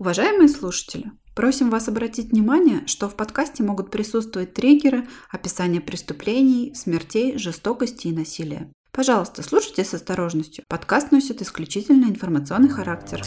Уважаемые 0.00 0.48
слушатели, 0.48 1.10
просим 1.34 1.70
вас 1.70 1.88
обратить 1.88 2.30
внимание, 2.30 2.86
что 2.86 3.08
в 3.08 3.16
подкасте 3.16 3.64
могут 3.64 3.90
присутствовать 3.90 4.54
триггеры, 4.54 5.08
описание 5.28 5.80
преступлений, 5.80 6.72
смертей, 6.76 7.36
жестокости 7.36 8.06
и 8.06 8.12
насилия. 8.12 8.70
Пожалуйста, 8.92 9.42
слушайте 9.42 9.84
с 9.84 9.94
осторожностью. 9.94 10.62
Подкаст 10.68 11.10
носит 11.10 11.42
исключительно 11.42 12.04
информационный 12.04 12.68
характер. 12.68 13.24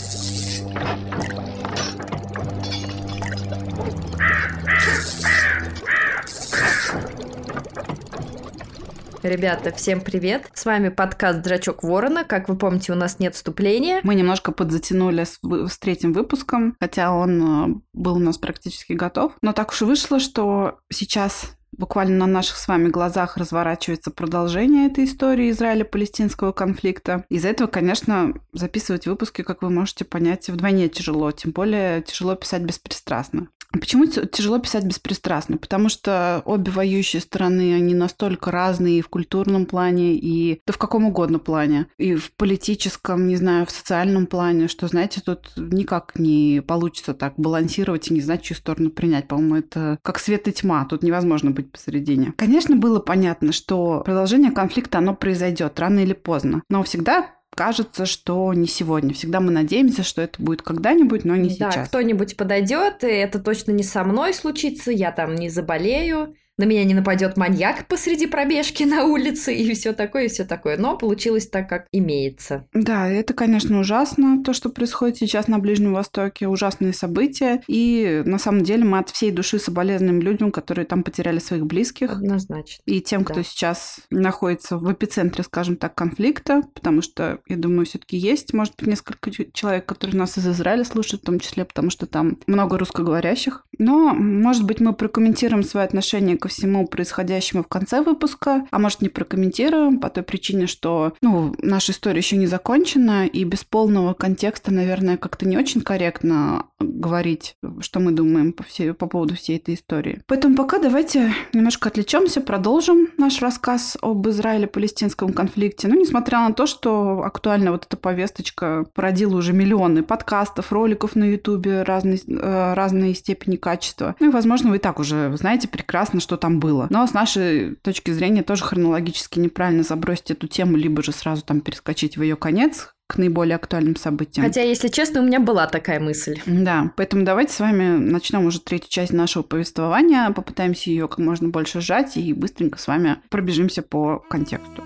Ребята, 9.24 9.72
всем 9.72 10.02
привет! 10.02 10.50
С 10.52 10.66
вами 10.66 10.90
подкаст 10.90 11.42
«Драчок 11.42 11.84
Ворона». 11.84 12.24
Как 12.24 12.50
вы 12.50 12.58
помните, 12.58 12.92
у 12.92 12.96
нас 12.96 13.20
нет 13.20 13.36
вступления. 13.36 14.00
Мы 14.02 14.16
немножко 14.16 14.52
подзатянули 14.52 15.26
с, 15.26 15.40
с 15.44 15.78
третьим 15.78 16.12
выпуском, 16.12 16.76
хотя 16.80 17.14
он 17.14 17.42
э, 17.44 17.76
был 17.94 18.16
у 18.16 18.20
нас 18.20 18.40
практически 18.40 18.94
готов. 18.94 19.34
Но 19.44 19.54
так 19.54 19.70
уж 19.70 19.82
вышло, 19.82 20.20
что 20.20 20.80
сейчас 20.92 21.56
буквально 21.72 22.26
на 22.26 22.26
наших 22.26 22.58
с 22.58 22.68
вами 22.68 22.90
глазах 22.90 23.38
разворачивается 23.38 24.10
продолжение 24.10 24.88
этой 24.88 25.06
истории 25.06 25.52
Израиля-палестинского 25.52 26.52
конфликта. 26.52 27.24
Из-за 27.30 27.50
этого, 27.50 27.68
конечно, 27.68 28.34
записывать 28.54 29.06
выпуски, 29.06 29.44
как 29.44 29.62
вы 29.62 29.70
можете 29.70 30.04
понять, 30.04 30.50
вдвойне 30.50 30.90
тяжело. 30.90 31.32
Тем 31.32 31.52
более 31.52 32.02
тяжело 32.02 32.34
писать 32.34 32.64
беспристрастно. 32.64 33.50
Почему 33.72 34.06
тяжело 34.06 34.60
писать 34.60 34.86
беспристрастно? 34.86 35.58
Потому 35.58 35.90
что 35.90 36.42
обе 36.46 36.72
воюющие 36.72 37.22
стороны, 37.22 37.74
они 37.74 37.94
настолько 37.94 38.52
разные 38.52 39.00
и 39.00 39.02
в 39.02 39.10
культурном 39.10 39.66
плане, 39.66 40.16
и 40.16 40.62
да 40.66 40.74
в 40.74 40.78
каком 40.78 41.06
угодно 41.06 41.40
плане. 41.40 41.88
И 41.98 42.16
в 42.16 42.34
политическом, 42.34 43.28
не 43.28 43.36
знаю, 43.36 43.66
в 43.66 43.72
социальном 43.72 44.28
плане, 44.28 44.68
что, 44.68 44.88
знаете, 44.88 45.22
тут 45.22 45.54
никак 45.56 46.18
не 46.18 46.62
получится 46.66 47.14
так 47.14 47.34
балансировать 47.38 48.10
и 48.10 48.14
не 48.14 48.22
знать, 48.22 48.44
чью 48.44 48.56
сторону 48.56 48.90
принять. 48.90 49.28
По-моему, 49.28 49.56
это 49.56 50.00
как 50.02 50.20
свет 50.20 50.48
и 50.48 50.52
тьма. 50.52 50.86
Тут 50.86 51.04
невозможно 51.04 51.52
быть 51.52 51.72
посередине. 51.72 52.34
Конечно, 52.38 52.76
было 52.76 53.00
понятно, 53.00 53.52
что 53.52 54.02
продолжение 54.04 54.52
конфликта, 54.52 54.98
оно 54.98 55.16
произойдет 55.16 55.80
рано 55.80 56.00
или 56.00 56.14
поздно. 56.14 56.64
Но 56.70 56.84
всегда 56.84 57.32
кажется, 57.56 58.06
что 58.06 58.54
не 58.54 58.68
сегодня. 58.68 59.14
Всегда 59.14 59.40
мы 59.40 59.52
надеемся, 59.52 60.04
что 60.04 60.22
это 60.22 60.42
будет 60.42 60.62
когда-нибудь, 60.62 61.26
но 61.26 61.36
не 61.36 61.50
да, 61.58 61.72
сейчас. 61.72 61.90
кто-нибудь 61.90 62.38
подойдет, 62.38 63.04
и 63.04 63.08
это 63.08 63.40
точно 63.40 63.72
не 63.72 63.84
со 63.84 64.04
мной 64.04 64.34
случится, 64.34 64.92
я 64.92 65.12
там 65.12 65.36
не 65.36 65.50
заболею, 65.50 66.36
на 66.62 66.66
меня 66.66 66.86
не 66.86 66.94
нападет 66.94 67.38
маньяк 67.38 67.88
посреди 67.88 68.28
пробежки 68.28 68.84
на 68.84 69.06
улице 69.06 69.54
и 69.54 69.74
все 69.74 69.94
такое, 69.94 70.26
и 70.26 70.28
все 70.28 70.46
такое. 70.46 70.78
Но 70.78 70.96
получилось 70.96 71.48
так, 71.48 71.68
как 71.68 71.88
имеется. 71.92 72.68
Да, 72.74 73.08
это, 73.08 73.34
конечно, 73.34 73.80
ужасно, 73.80 74.44
то, 74.44 74.54
что 74.54 74.70
происходит 74.70 75.18
сейчас 75.18 75.48
на 75.48 75.58
Ближнем 75.58 75.94
Востоке, 75.94 76.48
ужасные 76.48 76.94
события. 76.94 77.64
И 77.68 78.22
на 78.26 78.38
самом 78.38 78.64
деле 78.64 78.86
мы 78.86 79.00
от 79.00 79.10
всей 79.10 79.32
души 79.32 79.58
соболезнуем 79.58 80.22
людям, 80.22 80.52
которые 80.52 80.86
там 80.86 81.04
потеряли 81.04 81.40
своих 81.40 81.66
близких. 81.66 82.12
Однозначно. 82.12 82.82
И 82.86 83.02
тем, 83.02 83.24
кто 83.24 83.36
да. 83.36 83.44
сейчас 83.44 84.02
находится 84.12 84.78
в 84.78 84.92
эпицентре, 84.92 85.44
скажем 85.44 85.78
так, 85.78 85.96
конфликта, 85.96 86.62
потому 86.76 87.02
что, 87.02 87.40
я 87.48 87.58
думаю, 87.58 87.88
все-таки 87.88 88.18
есть, 88.18 88.54
может 88.54 88.76
быть, 88.78 88.88
несколько 88.88 89.32
человек, 89.52 89.88
которые 89.88 90.18
нас 90.18 90.38
из 90.38 90.48
Израиля 90.48 90.84
слушают, 90.84 91.24
в 91.24 91.26
том 91.26 91.40
числе, 91.40 91.66
потому 91.66 91.90
что 91.90 92.06
там 92.06 92.38
много 92.46 92.78
русскоговорящих. 92.78 93.66
Но, 93.80 94.14
может 94.14 94.64
быть, 94.64 94.80
мы 94.80 94.94
прокомментируем 94.94 95.64
свое 95.64 95.86
отношение 95.86 96.38
ко 96.38 96.51
всему 96.52 96.88
происходящему 96.88 97.64
в 97.64 97.68
конце 97.68 98.02
выпуска, 98.02 98.66
а 98.70 98.80
может 98.80 99.02
не 99.02 99.10
прокомментируем 99.10 100.00
по 100.00 100.10
той 100.10 100.24
причине, 100.24 100.68
что 100.68 101.14
ну, 101.22 101.56
наша 101.60 101.92
история 101.92 102.20
еще 102.20 102.38
не 102.38 102.48
закончена, 102.48 103.26
и 103.26 103.44
без 103.44 103.64
полного 103.64 104.14
контекста, 104.14 104.72
наверное, 104.72 105.18
как-то 105.18 105.48
не 105.48 105.58
очень 105.58 105.82
корректно 105.82 106.66
говорить, 106.80 107.56
что 107.80 108.00
мы 108.00 108.12
думаем 108.12 108.54
по, 108.54 108.64
всей, 108.64 108.94
по 108.94 109.08
поводу 109.08 109.36
всей 109.36 109.58
этой 109.58 109.76
истории. 109.76 110.22
Поэтому 110.28 110.56
пока 110.56 110.80
давайте 110.80 111.34
немножко 111.54 111.90
отвлечемся, 111.90 112.42
продолжим 112.42 113.10
наш 113.18 113.42
рассказ 113.42 113.98
об 114.02 114.28
Израиле-палестинском 114.28 115.34
конфликте. 115.34 115.88
Ну, 115.88 116.00
несмотря 116.00 116.40
на 116.40 116.54
то, 116.54 116.66
что 116.66 117.24
актуальна 117.24 117.72
вот 117.72 117.86
эта 117.86 117.98
повесточка 117.98 118.86
породила 118.94 119.38
уже 119.38 119.54
миллионы 119.54 120.04
подкастов, 120.04 120.72
роликов 120.72 121.16
на 121.16 121.26
Ютубе 121.26 121.84
разной, 121.84 122.22
э, 122.28 122.74
разной 122.74 123.14
степени 123.14 123.56
качества. 123.56 124.16
Ну 124.20 124.30
и, 124.30 124.32
возможно, 124.32 124.70
вы 124.70 124.78
и 124.78 124.80
так 124.80 125.00
уже 125.00 125.36
знаете 125.38 125.68
прекрасно, 125.68 126.20
что 126.20 126.31
там 126.38 126.60
было. 126.60 126.88
Но 126.90 127.06
с 127.06 127.14
нашей 127.14 127.76
точки 127.76 128.12
зрения 128.12 128.44
тоже 128.44 128.64
хронологически 128.64 129.40
неправильно 129.40 129.84
забросить 129.84 130.32
эту 130.32 130.48
тему, 130.48 130.78
либо 130.78 131.04
же 131.04 131.12
сразу 131.12 131.44
там 131.44 131.62
перескочить 131.62 132.18
в 132.18 132.22
ее 132.22 132.36
конец, 132.36 132.94
к 133.08 133.18
наиболее 133.18 133.58
актуальным 133.58 133.98
событиям. 133.98 134.46
Хотя, 134.46 134.62
если 134.62 134.88
честно, 134.88 135.20
у 135.20 135.26
меня 135.26 135.42
была 135.42 135.68
такая 135.68 136.00
мысль. 136.00 136.40
Да, 136.46 136.92
поэтому 136.96 137.26
давайте 137.26 137.54
с 137.54 137.60
вами 137.60 137.98
начнем 137.98 138.46
уже 138.46 138.62
третью 138.62 138.90
часть 138.90 139.12
нашего 139.12 139.44
повествования, 139.44 140.30
попытаемся 140.32 140.90
ее 140.90 141.10
как 141.10 141.18
можно 141.18 141.50
больше 141.50 141.82
сжать 141.82 142.16
и 142.16 142.32
быстренько 142.32 142.80
с 142.80 142.88
вами 142.88 143.18
пробежимся 143.30 143.82
по 143.82 144.20
контексту. 144.30 144.84